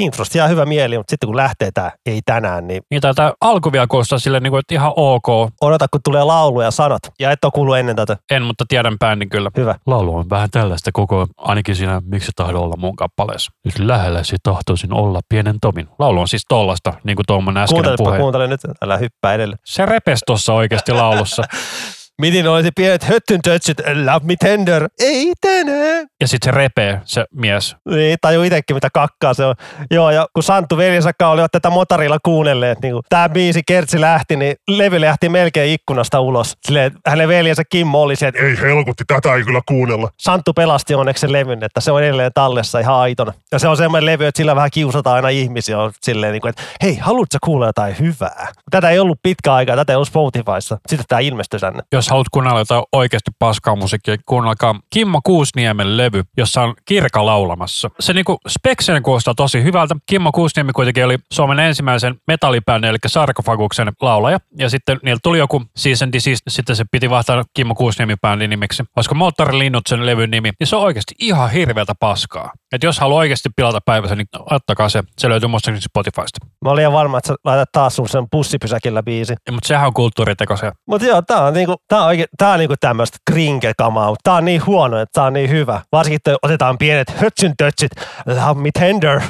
introsta, 0.00 0.38
jää 0.38 0.48
hyvä 0.48 0.64
mieli, 0.64 0.98
mutta 0.98 1.10
sitten 1.10 1.26
kun 1.26 1.36
lähtee 1.36 1.70
tämä 1.74 1.90
Ei 2.06 2.20
tänään, 2.26 2.66
niin 2.66 2.82
Niin 2.90 3.00
tätä 3.00 3.32
alku 3.40 3.72
vielä 3.72 3.86
kuulostaa 3.86 4.18
silleen, 4.18 4.42
niin 4.42 4.50
kuin, 4.50 4.60
että 4.60 4.74
ihan 4.74 4.92
ok. 4.96 5.28
odota 5.60 5.86
kun 5.90 6.00
tulee 6.04 6.24
laulu 6.24 6.60
ja 6.60 6.70
sanat. 6.70 7.02
Ja 7.20 7.30
et 7.30 7.44
ole 7.44 7.52
kuullut 7.54 7.76
ennen 7.76 7.96
tätä. 7.96 8.16
En, 8.30 8.42
mutta 8.42 8.64
tiedän 8.68 8.98
bändin 8.98 9.28
kyllä. 9.28 9.50
Hyvä. 9.56 9.74
Laulu 9.86 10.16
on 10.16 10.30
vähän 10.30 10.50
tällaista 10.50 10.90
koko, 10.92 11.26
ainakin 11.36 11.76
siinä 11.76 12.02
Miksi 12.04 12.32
tahdo 12.36 12.60
olla 12.60 12.76
mun 12.76 12.96
kappaleessa. 12.96 13.52
Nyt 13.64 13.78
lähelläsi 13.78 14.36
tahtoisin 14.42 14.92
olla 14.92 15.20
pienen 15.28 15.56
Tomin. 15.60 15.88
Laulu 15.98 16.20
on 16.20 16.28
siis 16.28 16.44
tollasta, 16.48 16.92
niin 17.04 17.16
kuin 17.16 17.26
tuommoinen 17.26 17.66
Kuuntelepa, 17.68 18.04
puhe. 18.04 18.18
kuuntele 18.18 18.46
nyt. 18.50 18.60
Älä 18.82 18.96
hyppää 18.96 19.34
edelle. 19.34 19.56
Se 19.64 19.86
repesi 19.86 20.22
tuossa 20.26 20.52
oikeasti 20.52 20.92
laulussa. 20.92 21.42
Miten 22.20 22.48
olisi 22.48 22.70
pienet 22.76 23.04
höttyn 23.04 23.40
tötsit, 23.42 23.78
love 23.78 24.26
me 24.26 24.34
tender. 24.40 24.88
Ei 24.98 25.32
tänään. 25.40 26.06
Ja 26.20 26.28
sitten 26.28 26.52
se 26.52 26.58
repee, 26.58 27.00
se 27.04 27.24
mies. 27.34 27.76
Niin, 27.90 28.18
taju 28.20 28.42
itsekin 28.42 28.76
mitä 28.76 28.88
kakkaa 28.94 29.34
se 29.34 29.44
on. 29.44 29.54
Joo, 29.90 30.10
ja 30.10 30.26
kun 30.34 30.42
Santtu 30.42 30.76
veljensä 30.76 31.10
olivat 31.24 31.52
tätä 31.52 31.70
motorilla 31.70 32.18
kuunnelleet, 32.24 32.78
niin 32.82 32.92
kun 32.92 33.02
tämä 33.08 33.28
biisi 33.28 33.62
Kertsi 33.66 34.00
lähti, 34.00 34.36
niin 34.36 34.56
levy 34.68 35.00
lähti 35.00 35.28
melkein 35.28 35.72
ikkunasta 35.72 36.20
ulos. 36.20 36.56
Silleen, 36.66 36.92
hänen 37.06 37.28
veljensä 37.28 37.62
Kimmo 37.70 38.02
oli 38.02 38.16
se, 38.16 38.28
että 38.28 38.42
Ei 38.42 38.60
helkutti, 38.60 39.04
tätä 39.06 39.34
ei 39.34 39.44
kyllä 39.44 39.60
kuunnella. 39.68 40.10
Santtu 40.20 40.52
pelasti 40.52 40.94
onneksi 40.94 41.20
sen 41.20 41.32
levyn, 41.32 41.64
että 41.64 41.80
se 41.80 41.92
on 41.92 42.02
edelleen 42.02 42.30
tallessa 42.34 42.78
ihan 42.78 42.96
aitona. 42.96 43.32
Ja 43.52 43.58
se 43.58 43.68
on 43.68 43.76
semmoinen 43.76 44.06
levy, 44.06 44.26
että 44.26 44.38
sillä 44.38 44.56
vähän 44.56 44.70
kiusataan 44.72 45.16
aina 45.16 45.28
ihmisiä. 45.28 45.78
On 45.78 45.92
silleen, 46.02 46.32
niin 46.32 46.40
kuin, 46.40 46.48
että 46.48 46.62
hei, 46.82 46.96
haluatko 46.96 47.38
kuulla 47.44 47.66
jotain 47.66 47.98
hyvää? 47.98 48.48
Tätä 48.70 48.90
ei 48.90 48.98
ollut 48.98 49.18
pitkä 49.22 49.54
aikaa, 49.54 49.76
tätä 49.76 49.92
ei 49.92 49.96
ollut 49.96 50.08
Spotifyssa. 50.08 50.78
Sitten 50.88 51.04
tämä 51.08 51.20
ilmestyi 51.20 51.60
tänne. 51.60 51.82
Jos 51.92 52.09
haluat 52.10 52.28
kuunnella 52.32 52.58
jotain 52.58 52.82
oikeasti 52.92 53.30
paskaa 53.38 53.76
musiikkia, 53.76 54.16
kuunnelkaa 54.26 54.74
Kimmo 54.92 55.20
Kuusniemen 55.24 55.96
levy, 55.96 56.22
jossa 56.36 56.62
on 56.62 56.74
Kirka 56.84 57.26
laulamassa. 57.26 57.90
Se 58.00 58.12
niinku 58.12 58.38
speksen 58.48 59.02
kuulostaa 59.02 59.34
tosi 59.34 59.62
hyvältä. 59.62 59.96
Kimmo 60.06 60.32
Kuusniemi 60.32 60.72
kuitenkin 60.72 61.04
oli 61.04 61.16
Suomen 61.32 61.58
ensimmäisen 61.58 62.14
metallibändin, 62.26 62.90
eli 62.90 62.98
Sarkofaguksen 63.06 63.92
laulaja. 64.00 64.38
Ja 64.58 64.70
sitten 64.70 64.98
niillä 65.02 65.20
tuli 65.22 65.38
joku 65.38 65.62
Season 65.76 66.12
Disease, 66.12 66.42
sitten 66.48 66.76
se 66.76 66.84
piti 66.90 67.10
vaihtaa 67.10 67.44
Kimmo 67.54 67.74
Kuusniemi 67.74 68.14
bändin 68.22 68.50
nimiksi. 68.50 68.82
Olisiko 68.96 69.14
Moottorilinnut 69.14 69.86
sen 69.88 70.06
levyn 70.06 70.30
nimi? 70.30 70.50
Ja 70.60 70.66
se 70.66 70.76
on 70.76 70.82
oikeasti 70.82 71.14
ihan 71.20 71.50
hirveätä 71.50 71.92
paskaa. 72.00 72.52
Et 72.72 72.82
jos 72.82 73.00
haluaa 73.00 73.18
oikeasti 73.18 73.48
pilata 73.56 73.78
päivässä, 73.86 74.16
niin 74.16 74.26
ottakaa 74.50 74.88
se. 74.88 75.02
Se 75.18 75.28
löytyy 75.28 75.48
muistaakseni 75.48 75.82
Spotifysta. 75.82 76.46
Mä 76.64 76.70
olin 76.70 76.82
ihan 76.82 76.92
varma, 76.92 77.18
että 77.18 77.28
sä 77.28 77.34
laitat 77.44 77.68
taas 77.72 77.96
sun 77.96 78.08
sen 78.08 78.26
pussipysäkillä 78.30 79.02
biisi. 79.02 79.34
Mutta 79.50 79.68
sehän 79.68 79.86
on 79.86 79.94
kulttuuriteko 79.94 80.56
se. 80.56 80.72
Mutta 80.86 81.06
joo, 81.06 81.22
tää 81.22 81.44
on, 81.44 81.54
niinku, 81.54 81.74
tää 81.88 81.99
on, 82.00 82.06
oike, 82.06 82.26
tää 82.38 82.52
on 82.52 82.58
niinku 82.58 82.74
tämmöistä 82.80 83.18
krinke-kamaa, 83.30 84.08
mutta 84.08 84.30
tää 84.30 84.34
on 84.34 84.44
niin 84.44 84.66
huono, 84.66 85.00
että 85.00 85.12
tää 85.12 85.24
on 85.24 85.32
niin 85.32 85.50
hyvä. 85.50 85.80
Varsinkin, 85.92 86.16
että 86.16 86.36
otetaan 86.42 86.78
pienet 86.78 87.10
hötsyn 87.10 87.54
tötsit, 87.56 87.92
love 88.26 88.60
me 88.60 88.70
tender. 88.78 89.20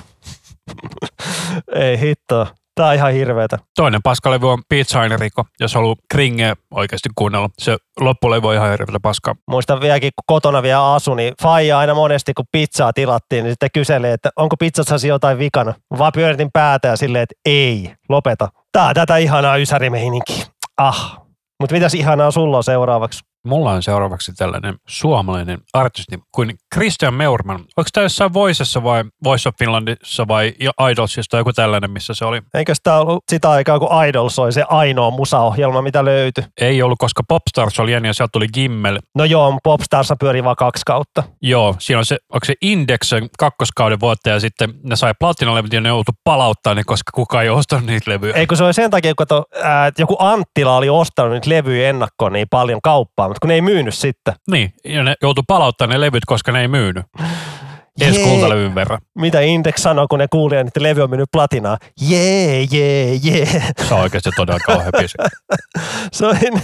Ei 1.74 2.00
hitto. 2.00 2.46
Tää 2.74 2.88
on 2.88 2.94
ihan 2.94 3.12
hirveetä. 3.12 3.58
Toinen 3.76 4.02
paskalevy 4.02 4.50
on 4.50 4.62
Beat 4.68 4.88
Signerikko, 4.88 5.44
jos 5.60 5.74
haluaa 5.74 5.96
kringeä 6.10 6.54
oikeasti 6.70 7.08
kuunnella. 7.14 7.48
Se 7.58 7.76
loppulevy 8.00 8.48
on 8.48 8.54
ihan 8.54 8.70
hirveätä 8.70 9.00
paskaa. 9.02 9.34
Muistan 9.50 9.80
vieläkin, 9.80 10.10
kun 10.16 10.34
kotona 10.34 10.62
vielä 10.62 10.94
asu, 10.94 11.14
niin 11.14 11.34
faija 11.42 11.78
aina 11.78 11.94
monesti, 11.94 12.34
kun 12.34 12.44
pizzaa 12.52 12.92
tilattiin, 12.92 13.44
niin 13.44 13.52
sitten 13.52 13.68
kyselee, 13.74 14.12
että 14.12 14.30
onko 14.36 14.56
pizzassa 14.56 15.06
jotain 15.06 15.38
vikana. 15.38 15.74
Vaan 15.98 16.12
pyöritin 16.14 16.50
päätä 16.52 16.88
ja 16.88 16.96
silleen, 16.96 17.22
että 17.22 17.34
ei, 17.44 17.92
lopeta. 18.08 18.48
Tää 18.72 18.86
on 18.86 18.94
tätä 18.94 19.16
ihanaa 19.16 19.56
ysärimeininkiä. 19.56 20.46
Ah. 20.76 21.29
Mutta 21.60 21.74
mitäs 21.74 21.94
ihanaa 21.94 22.30
sulla 22.30 22.56
on 22.56 22.64
seuraavaksi? 22.64 23.29
Mulla 23.46 23.70
on 23.70 23.82
seuraavaksi 23.82 24.32
tällainen 24.32 24.74
suomalainen 24.88 25.58
artisti 25.72 26.18
kuin 26.34 26.54
Christian 26.74 27.14
Meurman. 27.14 27.60
Onko 27.60 27.88
tämä 27.92 28.04
jossain 28.04 28.32
Voicessa 28.32 28.82
vai 28.82 29.04
Voice 29.24 29.48
of 29.48 29.54
Finlandissa 29.58 30.28
vai 30.28 30.54
Idolsista 30.92 31.36
joku 31.36 31.52
tällainen, 31.52 31.90
missä 31.90 32.14
se 32.14 32.24
oli? 32.24 32.42
Eikös 32.54 32.80
tää 32.82 33.00
ollut 33.00 33.24
sitä 33.30 33.50
aikaa, 33.50 33.78
kun 33.78 34.04
Idols 34.08 34.38
oli 34.38 34.52
se 34.52 34.64
ainoa 34.68 35.10
musaohjelma, 35.10 35.82
mitä 35.82 36.04
löytyi? 36.04 36.44
Ei 36.60 36.82
ollut, 36.82 36.98
koska 36.98 37.22
Popstars 37.28 37.80
oli 37.80 37.92
ennen 37.92 38.08
ja 38.08 38.14
sieltä 38.14 38.32
tuli 38.32 38.46
Gimmel. 38.54 38.98
No 39.14 39.24
joo, 39.24 39.58
Popstarsa 39.64 40.16
pyöri 40.20 40.44
vaan 40.44 40.56
kaksi 40.56 40.82
kautta. 40.86 41.22
Joo, 41.42 41.76
siinä 41.78 41.98
on 41.98 42.04
se, 42.04 42.18
onko 42.32 42.44
se 42.44 42.54
Indexen 42.62 43.28
kakkoskauden 43.38 44.00
voittaja 44.00 44.36
ja 44.36 44.40
sitten 44.40 44.74
ne 44.82 44.96
sai 44.96 45.12
platinalevyt 45.20 45.72
ja 45.72 45.80
ne 45.80 45.88
joutui 45.88 46.14
palauttaa 46.24 46.74
ne, 46.74 46.84
koska 46.84 47.10
kukaan 47.14 47.44
ei 47.44 47.50
ostanut 47.50 47.86
niitä 47.86 48.10
levyjä. 48.10 48.34
Eikö 48.34 48.56
se 48.56 48.64
oli 48.64 48.74
sen 48.74 48.90
takia, 48.90 49.14
kun 49.14 49.26
to, 49.26 49.44
ää, 49.62 49.92
joku 49.98 50.16
Anttila 50.18 50.76
oli 50.76 50.88
ostanut 50.88 51.32
niitä 51.32 51.50
levyjä 51.50 51.90
ennakkoon 51.90 52.32
niin 52.32 52.46
paljon 52.50 52.80
kauppaa, 52.82 53.29
mutta 53.30 53.40
kun 53.40 53.48
ne 53.48 53.54
ei 53.54 53.60
myynyt 53.62 53.94
sitten. 53.94 54.34
Niin, 54.50 54.72
ja 54.84 55.02
ne 55.02 55.14
joutui 55.22 55.44
palauttaa 55.46 55.86
ne 55.86 56.00
levyt, 56.00 56.24
koska 56.26 56.52
ne 56.52 56.60
ei 56.60 56.68
myynyt. 56.68 57.04
Jee. 58.00 58.24
kultalevyn 58.24 58.74
verran. 58.74 58.98
Mitä 59.18 59.40
Index 59.40 59.76
sanoo, 59.76 60.06
kun 60.08 60.18
ne 60.18 60.26
kuuli, 60.30 60.56
että 60.56 60.64
niiden 60.64 60.82
levy 60.82 61.02
on 61.02 61.10
mennyt 61.10 61.28
platinaa? 61.32 61.78
Jee, 62.00 62.66
jee, 62.72 63.14
jee. 63.22 63.46
Se 63.88 63.94
on 63.94 64.00
oikeasti 64.00 64.30
todella 64.36 64.60
kauhea 64.66 64.90
biisi. 64.98 65.18
Se 66.12 66.26
oli, 66.26 66.38
niin- 66.38 66.62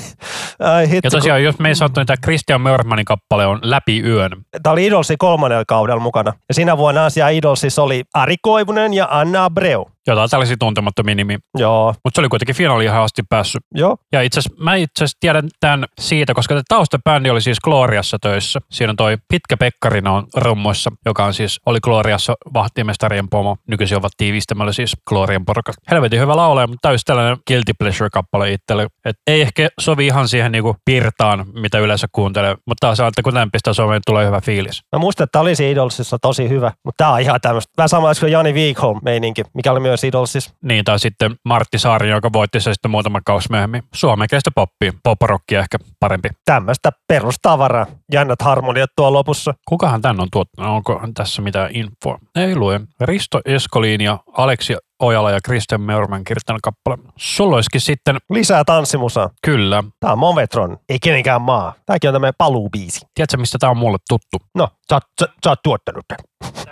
ai 0.58 0.90
hitto. 0.90 1.06
Ja 1.06 1.10
tosiaan, 1.10 1.42
jos 1.42 1.58
me 1.58 1.68
ei 1.68 1.74
sanottu, 1.74 2.04
tämä 2.04 2.16
Christian 2.24 2.60
Mörmanin 2.60 3.04
kappale 3.04 3.46
on 3.46 3.58
Läpi 3.62 4.00
yön. 4.00 4.30
Tämä 4.62 4.72
oli 4.72 4.86
Idolsin 4.86 5.18
kolmannella 5.18 5.64
kaudella 5.68 6.00
mukana. 6.00 6.32
Ja 6.48 6.54
siinä 6.54 6.76
vuonna 6.76 7.10
siellä 7.10 7.30
Idolsissa 7.30 7.82
oli 7.82 8.04
Ari 8.14 8.36
Koivunen 8.42 8.94
ja 8.94 9.08
Anna 9.10 9.44
Abreu. 9.44 9.90
Jotain 10.06 10.30
tällaisia 10.30 10.56
tuntemattomia 10.58 11.14
nimiä. 11.14 11.38
Joo, 11.58 11.94
Mutta 12.04 12.18
se 12.18 12.20
oli 12.20 12.28
kuitenkin 12.28 12.54
finaaliin 12.56 12.88
ihan 12.90 13.02
asti 13.02 13.22
päässyt. 13.28 13.62
joo. 13.74 13.96
Ja 14.12 14.22
itse 14.22 14.40
asiassa, 14.40 14.64
mä 14.64 14.74
itse 14.74 15.04
asiassa 15.04 15.16
tiedän 15.20 15.48
tämän 15.60 15.84
siitä, 16.00 16.34
koska 16.34 16.54
tämä 16.54 16.62
taustabändi 16.68 17.30
oli 17.30 17.40
siis 17.40 17.60
Gloriassa 17.60 18.16
töissä. 18.20 18.60
Siinä 18.70 18.90
on 18.90 18.96
toi 18.96 19.16
Pitkä 19.28 19.56
Pekkarina 19.56 20.12
on 20.12 20.26
rummoissa, 20.36 20.90
joka 21.06 21.24
on 21.24 21.34
siis, 21.34 21.60
oli 21.66 21.78
Gloriassa 21.82 22.34
vahtimestarien 22.54 23.28
pomo. 23.28 23.56
Nykyisin 23.68 23.98
ovat 23.98 24.12
tiivistämällä 24.16 24.72
siis 24.72 24.96
Glorian 25.08 25.44
porukat. 25.44 25.74
Helvetin 25.90 26.20
hyvä 26.20 26.36
laulaja, 26.36 26.66
mutta 26.66 26.88
täysin 26.88 27.04
tällainen 27.06 27.36
guilty 27.46 27.72
pleasure-kappale 27.78 28.52
itselle. 28.52 28.86
Et 29.04 29.16
ei 29.26 29.42
ehkä 29.42 29.68
sovi 29.80 30.06
ihan 30.06 30.28
siihen 30.28 30.52
niinku 30.52 30.76
pirtaan, 30.84 31.44
mitä 31.54 31.78
yleensä 31.78 32.06
kuuntelee, 32.12 32.54
mutta 32.66 32.86
taas 32.86 33.00
on, 33.00 33.08
että 33.08 33.22
kun 33.22 33.32
tämän 33.32 33.50
pistää 33.50 33.72
Suomeen, 33.72 34.02
tulee 34.06 34.26
hyvä 34.26 34.40
fiilis. 34.40 34.82
Mä 34.92 34.98
muistan, 34.98 35.24
että 35.24 35.32
tämä 35.32 35.40
olisi 35.42 35.70
Idolsissa 35.70 36.18
tosi 36.22 36.48
hyvä, 36.48 36.72
mutta 36.84 37.04
tämä 37.04 37.12
on 37.12 37.20
ihan 37.20 37.40
tämmöistä. 37.40 37.72
Vähän 37.76 37.88
samanlaista 37.88 38.20
kuin 38.20 38.32
Jani 38.32 38.52
Wikholm 38.52 39.00
meininki, 39.04 39.42
mikä 39.54 39.72
oli 39.72 39.80
myös 39.80 39.95
Idolsissa. 40.04 40.50
Niin, 40.62 40.84
tai 40.84 40.98
sitten 40.98 41.36
Martti 41.44 41.78
Saari, 41.78 42.10
joka 42.10 42.32
voitti 42.32 42.60
se 42.60 42.74
sitten 42.74 42.90
muutama 42.90 43.20
kausi 43.24 43.46
myöhemmin. 43.50 43.82
Suomenkielistä 43.94 44.50
poppia, 44.54 44.92
poprockia 45.02 45.60
ehkä 45.60 45.78
parempi. 46.00 46.28
Tämmöistä 46.44 46.90
perustavaraa. 47.08 47.86
Jännät 48.12 48.42
harmoniat 48.42 48.90
tuo 48.96 49.12
lopussa. 49.12 49.54
Kukahan 49.68 50.02
tän 50.02 50.20
on 50.20 50.28
tuottanut? 50.32 50.70
Onko 50.70 51.00
tässä 51.14 51.42
mitään 51.42 51.70
infoa? 51.76 52.18
Ei 52.34 52.56
lue. 52.56 52.80
Risto 53.00 53.40
Eskolin 53.44 54.00
ja 54.00 54.18
Aleksi 54.32 54.76
Ojala 55.00 55.30
ja 55.30 55.38
Kristen 55.44 55.80
Meurman 55.80 56.24
kirjoittanut 56.24 56.62
kappale. 56.62 56.98
Sulla 57.16 57.56
olisikin 57.56 57.80
sitten, 57.80 58.16
Lisää 58.30 58.64
tanssimusaa. 58.64 59.30
kyllä. 59.42 59.84
Tää 60.00 60.12
on 60.12 60.18
Movetron, 60.18 60.78
ei 60.88 60.98
kenenkään 60.98 61.42
maa. 61.42 61.72
Tääkin 61.86 62.08
on 62.10 62.14
tämmöinen 62.14 62.34
paluubiisi. 62.38 63.00
Tiedätkö, 63.14 63.36
mistä 63.36 63.58
tämä 63.58 63.70
on 63.70 63.76
mulle 63.76 63.98
tuttu? 64.08 64.38
No, 64.54 64.68
sä, 64.90 64.96
oot- 64.98 65.10
sä, 65.20 65.28
sä 65.44 65.50
oot 65.50 65.62
tuottanut 65.62 66.04
tän. 66.08 66.18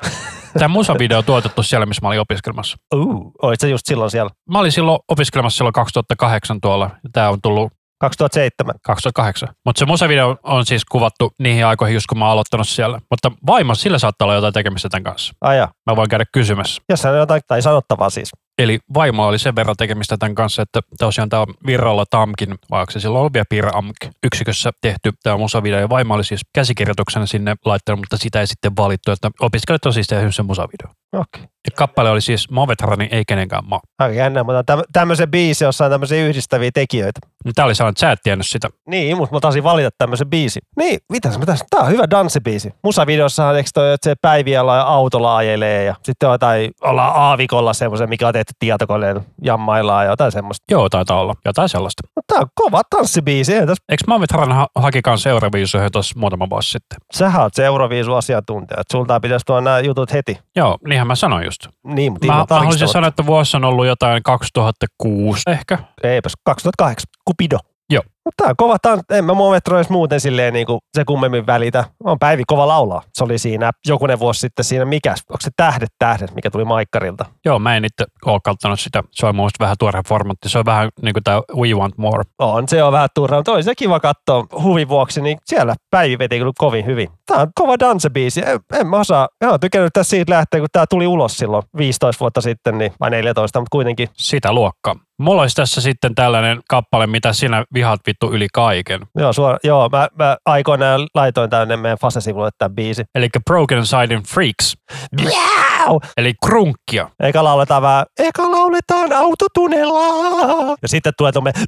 Tämä 0.59 0.69
musavideo 0.69 1.19
on 1.19 1.25
tuotettu 1.25 1.63
siellä, 1.63 1.87
missä 1.87 2.01
mä 2.03 2.09
olin 2.09 2.21
opiskelemassa. 2.21 2.77
Uh, 2.95 3.33
olit 3.43 3.61
sä 3.61 3.69
just 3.69 3.87
silloin 3.87 4.11
siellä? 4.11 4.31
Mä 4.51 4.59
olin 4.59 4.73
silloin 4.73 4.99
opiskelemassa 5.09 5.57
silloin 5.57 5.73
2008 5.73 6.61
tuolla. 6.61 6.91
ja 7.05 7.11
Tämä 7.13 7.29
on 7.29 7.39
tullut 7.43 7.73
2007. 8.01 8.75
2008. 8.83 9.49
Mutta 9.65 9.79
se 9.79 9.87
musavideo 9.87 10.37
on 10.43 10.67
siis 10.67 10.85
kuvattu 10.85 11.33
niihin 11.39 11.67
aikoihin, 11.67 11.95
just 11.95 12.07
kun 12.07 12.19
mä 12.19 12.25
oon 12.25 12.33
aloittanut 12.33 12.69
siellä. 12.69 13.01
Mutta 13.11 13.33
vaimo, 13.47 13.75
sillä 13.75 13.99
saattaa 13.99 14.27
olla 14.27 14.35
jotain 14.35 14.55
tekemistä 14.55 14.89
tämän 14.89 15.05
kanssa. 15.05 15.35
Aja. 15.41 15.69
Mä 15.91 15.97
voin 15.97 16.09
käydä 16.09 16.25
kysymässä. 16.33 16.83
Jos 16.89 17.05
on 17.05 17.19
jotain 17.19 17.43
tai 17.47 17.63
sanottavaa 17.63 18.11
siis. 18.11 18.31
Eli 18.59 18.79
vaimo 18.95 19.27
oli 19.27 19.39
sen 19.39 19.57
verran 19.57 19.77
tekemistä 19.79 20.17
tämän 20.17 20.35
kanssa, 20.35 20.63
että 20.63 20.81
tosiaan 20.99 21.29
tämä 21.29 21.43
on 21.43 21.55
Virralla 21.67 22.05
Tamkin, 22.11 22.55
vai 22.71 22.85
se 22.91 23.01
silloin 23.01 23.21
ollut 23.21 23.33
vielä 23.33 23.45
Piirre 23.49 23.71
Amk 23.75 23.97
yksikössä 24.23 24.71
tehty 24.81 25.11
tämä 25.23 25.37
musavideo. 25.37 25.81
Ja 25.81 25.89
vaimo 25.89 26.15
oli 26.15 26.25
siis 26.25 26.41
käsikirjoituksena 26.55 27.27
sinne 27.27 27.55
laittanut, 27.65 28.01
mutta 28.01 28.17
sitä 28.17 28.41
ei 28.41 28.47
sitten 28.47 28.73
valittu, 28.77 29.13
että 29.13 29.31
opiskelijat 29.41 29.87
on 29.87 29.93
siis 29.93 30.07
tehnyt 30.07 30.35
sen 30.35 30.47
musavideo. 30.47 30.89
Okei. 31.13 31.43
Ja 31.43 31.71
kappale 31.77 32.11
oli 32.11 32.21
siis 32.21 32.51
Movetrani 32.51 33.09
ei 33.11 33.23
kenenkään 33.29 33.65
maa. 33.67 33.81
Aika 33.99 34.15
jännä, 34.15 34.45
mutta 34.45 34.77
täm- 34.77 34.85
tämmöisen 34.93 35.31
biisi, 35.31 35.65
jossa 35.65 35.85
on 35.85 35.91
tämmöisiä 35.91 36.27
yhdistäviä 36.27 36.71
tekijöitä. 36.75 37.21
Tämä 37.55 37.67
oli 37.67 37.75
sellainen, 37.75 37.93
että 37.93 38.01
sä 38.01 38.13
et 38.13 38.19
tiennyt 38.23 38.47
sitä. 38.47 38.69
Niin, 38.89 39.17
mutta 39.17 39.37
mä 39.37 39.41
taisin 39.41 39.65
valita 39.65 39.91
tämmöisen 39.99 40.31
biisin. 40.31 40.63
Niin, 40.79 40.99
mitäs 41.13 41.39
mä 41.39 41.47
tässä? 41.47 41.65
Tää 41.71 41.81
on 41.81 41.89
hyvä 41.89 42.11
danssibiisi. 42.11 42.75
Musavideossahan 42.85 43.57
eikö 43.57 43.71
toi, 43.75 43.93
että 43.93 44.11
se 44.11 44.15
päiviä 44.23 44.61
autolla 44.85 45.37
ajelee 45.37 45.85
ja 45.85 45.95
sitten 46.03 46.29
on 46.29 46.35
jotain, 46.35 46.71
ollaan 46.83 47.13
aavikolla 47.17 47.73
semmoisen, 47.73 48.09
mikä 48.09 48.29
on 48.29 48.35
että 48.45 48.53
tietokoneella 48.59 49.23
jammaillaan 49.43 50.05
ja 50.05 50.11
jotain 50.11 50.33
semmoista. 50.33 50.65
Joo, 50.71 50.89
taitaa 50.89 51.21
olla. 51.21 51.35
Jotain 51.45 51.69
sellaista. 51.69 52.03
Mutta 52.17 52.35
tää 52.35 52.41
on 52.43 52.49
kova 52.55 52.83
tanssibiisi. 52.91 53.55
Ei 53.55 53.67
tässä, 53.67 53.85
Eikö 53.89 54.05
Maavitran 54.07 54.53
ha- 54.53 54.69
hakikaan 54.77 55.19
Euroviisuihin 55.29 55.93
tuossa 55.93 56.19
muutama 56.21 56.51
vuosi 56.51 56.71
sitten? 56.71 56.99
sähän 57.15 57.43
oot 57.43 57.55
se 57.55 57.65
Euroviisu-asiantuntija. 57.65 58.81
että 58.81 58.93
Sulta 58.93 59.21
pitäisi 59.21 59.47
tuoda 59.47 59.61
nämä 59.61 59.81
jutut 59.81 60.13
heti. 60.13 60.39
Joo, 60.57 60.79
niinhän 60.89 61.07
mä 61.07 61.15
sanoin 61.15 61.45
just. 61.45 61.61
Niin, 61.87 62.13
mutta 62.13 62.27
Mä, 62.27 62.33
mä 62.33 62.47
haluaisin 62.51 62.89
sanoa, 62.89 63.09
että 63.09 63.27
vuosi 63.27 63.57
on 63.57 63.65
ollut 63.65 63.87
jotain 63.87 64.23
2006 64.23 65.43
ehkä. 65.47 65.79
Eipäs, 66.03 66.33
2008. 66.45 67.07
Kupido. 67.25 67.59
Joo. 67.91 68.03
Mutta 68.25 68.45
tää 68.45 68.51
on 68.51 68.57
kova 68.57 68.77
tan- 68.89 69.17
en 69.17 69.25
mä 69.25 69.35
Movetro 69.35 69.77
edes 69.77 69.91
muuten 69.91 70.21
silleen 70.21 70.53
niin 70.53 70.67
kuin 70.67 70.79
se 70.97 71.05
kummemmin 71.05 71.47
välitä. 71.47 71.85
On 72.05 72.19
Päivi 72.19 72.43
kova 72.47 72.69
laulaa. 72.69 73.03
Se 73.15 73.25
oli 73.25 73.39
siinä 73.39 73.71
jokunen 73.87 74.19
vuosi 74.19 74.41
sitten 74.41 74.65
siinä 74.65 74.85
mikäs, 74.85 75.23
onko 75.31 75.41
se 75.41 75.51
Tähdet 75.57 75.89
tähdet, 75.99 76.35
mikä 76.35 76.51
tuli 76.51 76.65
Maikkarilta. 76.65 77.25
Joo, 77.45 77.59
mä 77.59 77.77
en 77.77 77.85
itse 77.85 78.05
ole 78.27 78.41
kattonut 78.45 78.81
sitä. 78.81 79.03
Se 79.13 79.27
on 79.27 79.37
muista 79.37 79.65
vähän 79.65 79.77
tuore 79.79 80.01
formaatti. 80.09 80.49
Se 80.49 80.59
on 80.59 80.65
vähän 80.65 80.89
niin 81.03 81.13
kuin 81.13 81.25
tämä 81.25 81.43
We 81.57 81.75
Want 81.75 81.99
More. 81.99 82.25
On, 82.39 82.69
se 82.69 82.83
on 82.83 82.93
vähän 82.93 83.09
turha, 83.15 83.37
mutta 83.37 83.63
se 83.63 83.75
kiva 83.75 84.01
katsoa 84.01 84.47
huvin 84.63 84.89
vuoksi, 84.89 85.21
niin 85.23 85.39
siellä 85.45 85.75
Päivi 85.91 86.19
veti 86.19 86.39
kyllä 86.39 86.53
kovin 86.59 86.87
hyvin. 86.87 87.09
Tää 87.27 87.41
on 87.41 87.49
kova 87.55 87.79
dansebiisi. 87.79 88.43
En, 88.47 88.61
en 88.73 88.87
mä 88.87 88.97
osaa. 88.97 89.29
Mä 89.45 89.51
oon 89.51 89.61
tykännyt 89.61 89.93
tässä 89.93 90.11
siitä 90.11 90.33
lähtien, 90.33 90.61
kun 90.61 90.69
tää 90.73 90.87
tuli 90.87 91.07
ulos 91.07 91.37
silloin 91.37 91.63
15 91.77 92.21
vuotta 92.21 92.41
sitten, 92.41 92.79
niin, 92.79 92.93
vai 93.01 93.11
14, 93.11 93.61
mutta 93.61 93.71
kuitenkin. 93.73 94.09
Sitä 94.13 94.53
luokkaa. 94.53 94.95
Mulla 95.19 95.43
olisi 95.43 95.57
tässä 95.57 95.81
sitten 95.81 96.15
tällainen 96.15 96.61
kappale, 96.69 97.07
mitä 97.07 97.33
sinä 97.33 97.65
vihat 97.75 98.01
vittu 98.15 98.37
yli 98.37 98.47
kaiken. 98.53 99.01
Joo, 99.19 99.33
suora, 99.33 99.59
joo 99.65 99.89
mä, 99.89 100.09
mä 100.19 100.37
aikoinaan 100.47 101.07
laitoin 101.15 101.51
tänne 101.51 101.77
meidän 101.77 101.99
Fase-sivulle 101.99 102.51
tämän 102.59 102.75
biisi. 102.75 103.05
Eli 103.15 103.29
Broken 103.45 103.87
Sided 103.87 104.21
Freaks. 104.29 104.77
Miau! 105.21 106.01
Eli 106.17 106.33
krunkkia. 106.47 107.09
Eka 107.21 107.45
lauletaan 107.45 107.83
vähän, 107.83 108.07
eka 108.19 108.51
lauletaan 108.51 109.13
autotunella. 109.13 110.77
Ja 110.83 110.89
sitten 110.89 111.13
tulee 111.19 111.33
tuommoinen, 111.33 111.63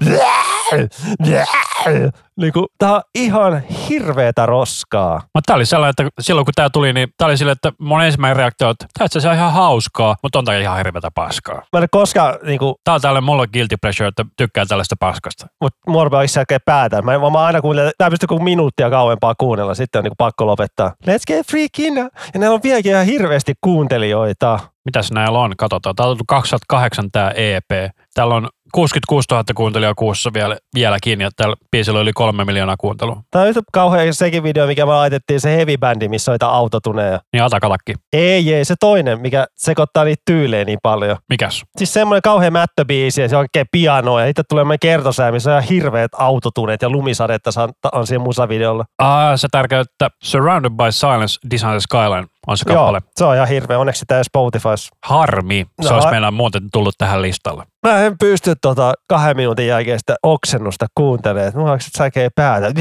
niin 2.41 2.53
kuin, 2.53 2.67
tää 2.79 2.95
on 2.95 3.01
ihan 3.15 3.63
hirveetä 3.89 4.47
roskaa. 4.47 5.15
Mutta 5.15 5.47
tää 5.47 5.57
oli 5.57 5.67
sellainen, 5.67 5.91
että 5.91 6.09
silloin 6.21 6.45
kun 6.45 6.53
tää 6.57 6.71
tuli, 6.71 6.93
niin 6.93 7.09
tää 7.19 7.27
oli 7.29 7.37
silleen, 7.37 7.53
että 7.53 7.73
mun 7.81 8.03
ensimmäinen 8.03 8.37
reaktio, 8.37 8.71
että 8.71 8.87
tää 8.99 9.05
itse 9.05 9.19
asiassa 9.19 9.37
ihan 9.37 9.53
hauskaa, 9.53 10.17
mutta 10.23 10.39
on 10.39 10.45
tää 10.45 10.59
ihan 10.59 10.77
hirveätä 10.77 11.09
paskaa. 11.15 11.63
Mä 11.73 11.79
en 11.81 11.89
koskaan, 11.91 12.35
niin 12.43 12.59
kuin, 12.59 12.75
Tää 12.85 12.95
on 12.95 13.01
tällainen 13.01 13.25
mulle 13.25 13.47
guilty 13.47 13.77
pleasure, 13.83 14.09
että 14.09 14.25
tykkää 14.37 14.67
tällaista 14.67 14.95
paskasta. 15.01 15.47
mutta 15.61 15.79
mua 15.89 16.23
itse 16.23 16.41
oikein 16.41 16.61
päätä. 16.65 17.03
Mä, 17.03 17.15
en- 17.15 17.21
mä 17.21 17.45
aina 17.45 17.61
kuuntelen, 17.61 17.93
tää 17.99 18.11
pystyy 18.11 18.27
kuin 18.27 18.45
minuuttia 18.45 18.91
kauempaa 18.91 19.35
kuunnella, 19.39 19.75
sitten 19.75 19.99
on 19.99 20.03
niin 20.05 20.11
kuin 20.11 20.27
pakko 20.27 20.47
lopettaa. 20.47 20.93
Let's 21.07 21.23
get 21.27 21.47
freaking! 21.51 21.99
Ja 22.35 22.41
näillä 22.41 22.55
on 22.55 22.61
vieläkin 22.63 22.93
ihan 22.93 23.07
hirveästi 23.07 23.55
kuuntelijoita. 23.61 24.59
Mitäs 24.85 25.13
näillä 25.13 25.39
on? 25.39 25.57
Katsotaan. 25.57 25.97
Tää 25.97 26.07
on 26.07 26.11
tullut 26.11 26.27
2008 26.29 27.11
tää 27.13 27.31
EP. 27.31 27.93
Täällä 28.15 28.35
on 28.35 28.49
66 28.77 29.27
000 29.31 29.45
kuuntelijaa 29.55 29.95
kuussa 29.95 30.31
vielä, 30.35 30.57
vieläkin 30.75 31.21
ja 31.21 31.31
tällä 31.37 31.57
biisillä 31.71 32.01
oli 32.01 32.13
kolme 32.13 32.45
miljoonaa 32.45 32.77
kuuntelua. 32.79 33.23
Tää 33.31 33.43
on 33.43 33.49
yhtä 33.49 33.61
kauhean 33.73 34.15
sekin 34.15 34.43
video, 34.43 34.67
mikä 34.67 34.87
me 34.87 34.93
laitettiin, 34.93 35.41
se 35.41 35.57
heavy 35.57 35.77
bändi, 35.77 36.09
missä 36.09 36.33
niitä 36.33 36.49
autotuneja. 36.49 37.21
Niin 37.33 37.43
Atakatakki. 37.43 37.95
Ei, 38.13 38.55
ei, 38.55 38.65
se 38.65 38.75
toinen, 38.81 39.21
mikä 39.21 39.47
sekoittaa 39.57 40.05
niitä 40.05 40.23
tyylejä 40.27 40.65
niin 40.65 40.79
paljon. 40.83 41.17
Mikäs? 41.29 41.63
Siis 41.77 41.93
semmoinen 41.93 42.23
kauhean 42.23 42.53
mättöbiisi 42.53 43.21
ja 43.21 43.29
se 43.29 43.37
on 43.37 43.41
oikein 43.41 43.67
piano 43.73 44.21
ja 44.21 44.27
sitten 44.27 44.45
tulee 44.49 44.65
meidän 44.65 44.79
kertosää, 44.79 45.33
missä 45.33 45.51
on 45.51 45.63
ihan 45.63 45.69
hirveät 45.69 46.11
autotuneet 46.19 46.83
ja 46.83 46.91
lumisadetta 46.91 47.51
on, 47.63 47.69
on 47.93 48.07
siinä 48.07 48.25
musavideolla. 48.25 48.85
Ah, 48.99 49.33
se 49.37 49.49
että 49.81 50.11
Surrounded 50.23 50.71
by 50.71 50.93
Silence, 50.93 51.39
Design 51.51 51.81
Skyline 51.81 52.27
on 52.47 52.59
se 52.59 52.65
kappale. 52.65 52.99
Joo, 53.05 53.11
se 53.17 53.25
on 53.25 53.35
ihan 53.35 53.49
hirveä. 53.49 53.79
Onneksi 53.79 53.99
sitä 53.99 54.19
ei 54.19 54.25
Spotifys. 54.25 54.91
Harmi. 55.05 55.67
Se 55.83 55.89
No, 55.89 55.95
olisi 55.95 56.09
meillä 56.11 56.31
muuten 56.31 56.63
tullut 56.73 56.95
tähän 56.99 57.23
listalle. 57.23 57.65
Mä 57.87 57.99
en 58.05 58.19
pysty 58.19 58.55
tota 58.63 58.93
kahden 59.09 59.37
minuutin 59.37 59.67
jälkeen 59.67 59.99
sitä 59.99 60.17
oksennusta 60.23 60.87
kuuntelemaan. 60.95 61.53
Mulla 61.55 61.73
onko 61.73 61.85
säkee 61.99 62.29
päätä. 62.35 62.73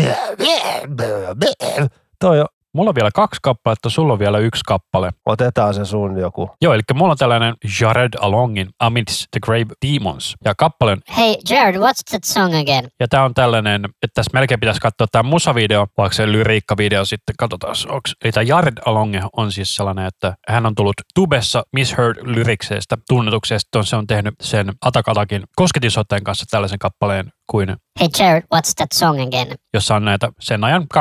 Toi 2.20 2.40
on, 2.42 2.48
Mulla 2.76 2.90
on 2.90 2.96
vielä 2.96 3.10
kaksi 3.14 3.40
kappaletta, 3.44 3.90
sulla 3.90 4.14
on 4.14 4.20
vielä 4.20 4.38
yksi 4.38 4.62
kappale. 4.66 5.12
otetaan 5.26 5.74
se 5.74 5.86
sun 5.86 6.20
joku. 6.20 6.50
Joo, 6.62 6.74
eli 6.74 6.82
mulla 6.94 7.12
on 7.12 7.18
tällainen 7.18 7.56
Jared 7.82 8.14
Alongin 8.20 8.70
Amidst 8.80 9.26
the 9.32 9.40
Grave 9.46 9.66
Demons. 9.86 10.36
Ja 10.46 10.56
kappale 10.58 10.92
on 10.92 10.98
Hey, 11.18 11.36
Jared, 11.50 11.76
what's 11.76 12.10
that 12.10 12.24
song 12.24 12.56
again? 12.56 12.88
Ja 13.00 13.08
tämä 13.08 13.24
on 13.24 13.34
tällainen, 13.34 13.86
että 13.86 14.14
tässä 14.14 14.30
melkein 14.34 14.60
pitäisi 14.60 14.82
katsoa 14.82 15.08
tämä 15.12 15.30
musavideo, 15.30 15.88
vaikka 15.98 16.16
se 16.16 16.32
lyriikkavideo 16.32 17.06
sitten, 17.06 17.36
katsotaan. 17.40 17.76
Onks, 17.90 18.14
eli 18.24 18.32
tämä 18.32 18.44
Jared 18.44 18.78
Alonge 18.86 19.22
on 19.38 19.52
siis 19.52 19.76
sellainen, 19.76 20.06
että 20.06 20.36
hän 20.48 20.66
on 20.66 20.76
tullut 20.76 20.96
tubessa 21.16 21.64
Misheard 21.74 22.18
lyrikseistä 22.22 22.98
tunnetuksi, 23.10 23.54
ja 23.54 23.60
sitten 23.60 23.80
on, 23.80 23.86
se 23.86 23.96
on 23.96 24.08
tehnyt 24.08 24.34
sen 24.42 24.74
Atakatakin 24.86 25.44
kosketisotteen 25.56 26.24
kanssa 26.24 26.46
tällaisen 26.52 26.80
kappaleen 26.80 27.32
kuin 27.48 27.76
Hey, 28.00 28.10
Jared, 28.20 28.44
what's 28.56 28.74
that 28.78 28.92
song 28.94 29.22
again? 29.22 29.48
jossa 29.76 29.96
on 29.96 30.06
näitä 30.06 30.30
sen 30.40 30.64
ajan 30.64 30.86
2005-2010 30.94 30.98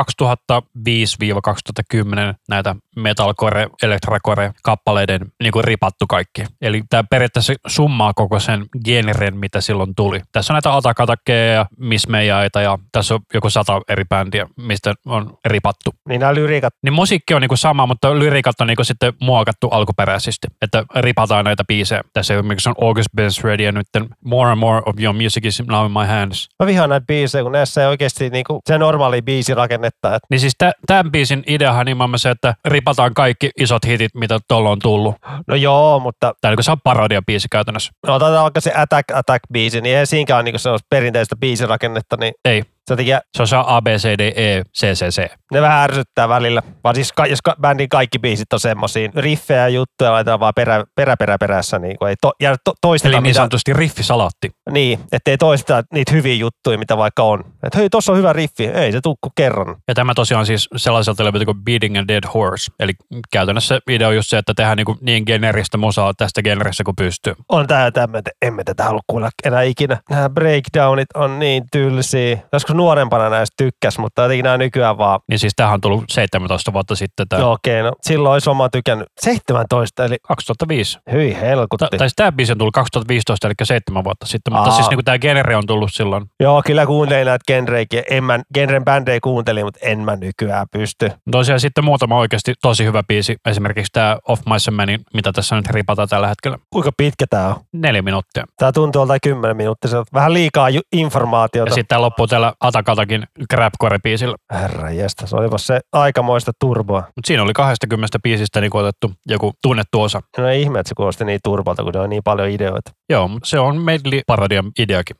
näitä 2.49 2.75
metalcore, 2.95 3.67
elektracore 3.83 4.53
kappaleiden 4.63 5.21
niin 5.43 5.51
kuin 5.51 5.63
ripattu 5.63 6.05
kaikki. 6.09 6.43
Eli 6.61 6.83
tämä 6.89 7.03
periaatteessa 7.09 7.53
summaa 7.67 8.13
koko 8.13 8.39
sen 8.39 8.65
genren, 8.85 9.37
mitä 9.37 9.61
silloin 9.61 9.95
tuli. 9.95 10.21
Tässä 10.31 10.53
on 10.53 10.55
näitä 10.55 10.75
Atakatakkeja 10.75 11.53
ja 11.53 11.65
Miss 11.77 12.07
Meijaita 12.07 12.61
ja 12.61 12.79
tässä 12.91 13.13
on 13.13 13.19
joku 13.33 13.49
sata 13.49 13.81
eri 13.89 14.03
bändiä, 14.09 14.47
mistä 14.57 14.93
on 15.05 15.37
ripattu. 15.45 15.93
Niin 16.09 16.19
nämä 16.19 16.35
lyriikat, 16.35 16.73
Niin 16.83 16.93
musiikki 16.93 17.33
on 17.33 17.41
niinku 17.41 17.57
sama, 17.57 17.85
mutta 17.85 18.19
lyriikat 18.19 18.61
on 18.61 18.67
niinku 18.67 18.83
sitten 18.83 19.13
muokattu 19.21 19.67
alkuperäisesti, 19.67 20.47
että 20.61 20.83
ripataan 20.95 21.45
näitä 21.45 21.63
biisejä. 21.67 22.01
Tässä 22.13 22.33
esimerkiksi 22.33 22.69
on 22.69 22.75
August 22.81 23.09
Ben's 23.21 23.43
Ready 23.43 23.63
ja 23.63 23.71
nyt 23.71 23.87
More 24.25 24.51
and 24.51 24.59
More 24.59 24.81
of 24.85 24.95
Your 24.99 25.15
Music 25.15 25.45
is 25.45 25.63
Now 25.67 25.85
in 25.85 25.91
My 25.91 26.05
Hands. 26.05 26.34
Mä 26.59 26.67
vihaan 26.67 26.89
näitä 26.89 27.05
biisejä, 27.05 27.43
kun 27.43 27.51
näissä 27.51 27.81
ei 27.81 27.87
oikeasti 27.87 28.29
niinku 28.29 28.59
se 28.67 28.77
normaali 28.77 29.21
biisi 29.21 29.53
rakennetta. 29.53 30.15
Et, 30.15 30.23
Niin 30.29 30.39
siis 30.39 30.53
tä- 30.57 30.71
tämän 30.87 31.11
biisin 31.11 31.43
ideahan 31.47 31.85
nimenomaan 31.85 32.19
se, 32.19 32.29
että 32.29 32.53
ripataan 32.65 33.13
kaikki 33.13 33.49
isot 33.59 33.85
hitit, 33.85 34.11
mitä 34.15 34.39
tuolla 34.47 34.69
on 34.69 34.79
tullut. 34.79 35.15
no 35.47 35.55
joo, 35.55 35.99
mutta 35.99 36.33
Tämä 36.41 36.49
on 36.51 36.55
niin 36.55 36.63
se 36.63 36.71
on 36.71 36.77
parodia-biisi 36.83 37.47
käytännössä. 37.51 37.91
no, 38.07 38.15
otetaan 38.15 38.43
vaikka 38.43 38.61
se 38.61 38.71
Attack 38.75 39.11
Attack 39.13 39.43
biisi, 39.53 39.81
niin 39.81 39.97
ei 39.97 40.05
siinäkään 40.05 40.37
ole 40.37 40.43
niinku 40.43 40.59
sellaista 40.59 40.87
perinteistä 40.89 41.35
biisirakennetta, 41.35 42.17
niin 42.19 42.33
Ei, 42.45 42.63
se 42.87 42.93
jotenkin 42.93 43.17
se 43.37 43.43
on 43.43 43.47
se 43.47 43.55
A, 43.65 43.81
B, 43.81 43.87
C, 43.87 44.05
D, 44.17 44.19
E, 44.35 44.63
C, 44.79 44.85
C, 44.93 45.05
C. 45.09 45.31
ne 45.51 45.61
vähän 45.61 45.83
ärsyttää 45.83 46.29
välillä. 46.29 46.61
Vaan 46.83 46.95
siis 46.95 47.13
ka- 47.13 47.25
jos 47.25 47.41
ka- 47.41 47.55
bändin 47.61 47.89
kaikki 47.89 48.19
biisit 48.19 48.53
on 48.53 48.59
semmosia 48.59 49.09
riffejä 49.15 49.59
ja 49.61 49.69
juttuja 49.69 50.11
laitetaan 50.11 50.39
vaan 50.39 50.53
perä, 50.55 50.83
perä, 50.95 51.17
perä 51.17 51.37
perässä, 51.37 51.79
niin 51.79 51.97
kuin 51.97 52.09
ei 52.09 52.15
to, 52.21 52.31
jäädä 52.41 52.57
to, 52.63 52.73
toisteta 52.81 53.09
Eli 53.09 53.15
niin 53.15 53.23
mitä, 53.29 53.37
sanotusti 53.37 53.73
riffisalaatti. 53.73 54.51
niin, 54.71 54.99
ettei 55.11 55.37
toisteta 55.37 55.83
niitä 55.93 56.11
hyviä 56.11 56.33
juttuja, 56.35 56.77
mitä 56.77 56.97
vaikka 56.97 57.23
on. 57.23 57.39
Että 57.63 57.77
hei, 57.77 57.89
tossa 57.89 58.11
on 58.11 58.17
hyvä 58.17 58.33
riffi, 58.33 58.65
ei 58.67 58.91
se 58.91 59.01
tukku 59.01 59.29
kerran. 59.35 59.75
Ja 59.87 59.93
tämä 59.93 60.13
tosiaan 60.13 60.45
siis 60.45 60.69
sellaiselta 60.75 61.25
levyltä 61.25 61.45
kuin 61.45 61.63
Beating 61.63 61.97
a 61.97 62.07
Dead 62.07 62.23
Horse. 62.33 62.71
Eli 62.79 62.93
käytännössä 63.31 63.79
idea 63.89 64.07
on 64.07 64.15
just 64.15 64.29
se, 64.29 64.37
että 64.37 64.53
tehdään 64.55 64.77
niin, 64.77 64.97
niin 65.01 65.23
generistä 65.27 65.77
musaa 65.77 66.13
tästä 66.13 66.41
generistä 66.41 66.83
kuin 66.83 66.95
pystyy. 66.95 67.33
On 67.49 67.67
tää 67.67 67.91
tämmöinen, 67.91 68.23
emme 68.41 68.63
tätä 68.63 68.83
halua 68.83 69.01
kuulla 69.07 69.29
enää 69.45 69.61
ikinä. 69.61 69.97
Nämä 70.09 70.29
breakdownit 70.29 71.07
on 71.15 71.39
niin 71.39 71.63
tylsiä. 71.71 72.37
Joskus 72.53 72.74
nuorempana 72.77 73.29
näistä 73.29 73.53
tykkäs, 73.57 73.97
mutta 73.99 74.21
jotenkin 74.21 74.43
nämä 74.43 74.57
nykyään 74.57 74.97
vaan, 74.97 75.19
Niin 75.29 75.39
siis 75.39 75.53
tämähän 75.55 75.73
on 75.73 75.81
tullut 75.81 76.03
17 76.09 76.73
vuotta 76.73 76.95
sitten, 76.95 77.27
tämä 77.29 77.41
no 77.41 77.51
okei, 77.51 77.83
no 77.83 77.91
silloin 78.01 78.33
olisi 78.33 78.49
oma 78.49 78.69
tykännyt. 78.69 79.07
17, 79.21 80.05
eli 80.05 80.17
2005. 80.27 80.99
hyi 81.11 81.33
Ta- 81.33 81.39
helkutti. 81.39 81.85
tai 81.89 81.99
siis 81.99 82.13
tämä 82.15 82.31
biisi 82.31 82.51
on 82.51 82.57
tullut 82.57 82.73
2015, 82.73 83.47
eli 83.47 83.53
seitsemän 83.63 84.03
vuotta 84.03 84.25
sitten, 84.25 84.53
mutta 84.53 84.69
Aa. 84.69 84.75
siis 84.75 84.89
niin 84.89 85.05
tämä 85.05 85.17
genre 85.19 85.55
on 85.55 85.65
tullut 85.67 85.89
silloin. 85.93 86.25
Joo, 86.39 86.61
kyllä 86.65 86.85
kuuntelin 86.85 87.25
näitä 87.25 87.43
genreikin. 87.47 88.03
En 88.09 88.23
mä, 88.23 88.39
genren 88.53 88.85
bändejä 88.85 89.19
kuuntelin, 89.23 89.65
mutta 89.65 89.79
en 89.83 89.99
mä 89.99 90.15
nykyään 90.15 90.67
pysty. 90.71 91.11
Tosiaan 91.31 91.59
sitten 91.59 91.83
muutama 91.85 92.17
oikeasti 92.17 92.53
tosi 92.61 92.85
hyvä 92.85 93.03
biisi, 93.07 93.35
esimerkiksi 93.49 93.89
tämä 93.93 94.17
Off 94.27 94.41
My 94.45 94.75
Manin, 94.75 94.99
mitä 95.13 95.31
tässä 95.31 95.55
nyt 95.55 95.67
ripataan 95.67 96.07
tällä 96.07 96.27
hetkellä. 96.27 96.57
Kuinka 96.73 96.91
pitkä 96.97 97.25
tää 97.29 97.47
on? 97.47 97.55
Neljä 97.73 98.01
minuuttia. 98.01 98.43
Tää 98.57 98.71
tuntuu 98.71 99.01
olta 99.01 99.17
10 99.23 99.57
minuuttia. 99.57 99.91
Se 99.91 99.97
on 99.97 100.05
vähän 100.13 100.33
liikaa 100.33 100.69
ju- 100.69 100.81
Ja 100.93 100.99
informaatiota. 100.99 101.73
sitten 101.73 101.87
tämä 101.87 102.01
loppuu 102.01 102.27
tällä 102.27 102.53
Atakatakin 102.67 103.23
Grabcore-biisillä. 103.53 104.35
Herra 104.53 104.91
jästä, 104.91 105.27
se 105.27 105.35
olipa 105.35 105.57
se 105.57 105.79
aikamoista 105.91 106.51
turboa. 106.59 106.99
Mutta 106.99 107.27
siinä 107.27 107.43
oli 107.43 107.53
20 107.53 108.19
biisistä 108.19 108.61
niin 108.61 108.75
otettu 108.75 109.11
joku 109.25 109.53
tunnettu 109.61 110.01
osa. 110.01 110.21
No 110.37 110.47
ei 110.47 110.61
ihme, 110.61 110.79
että 110.79 110.89
se 110.89 110.95
kuulosti 110.95 111.25
niin 111.25 111.39
turbolta, 111.43 111.83
kun 111.83 111.91
ne 111.93 111.99
on 111.99 112.09
niin 112.09 112.23
paljon 112.23 112.49
ideoita. 112.49 112.91
Joo, 113.09 113.27
mutta 113.27 113.49
se 113.49 113.59
on 113.59 113.81
medley 113.81 114.21
parodian 114.27 114.71
ideakin. 114.79 115.15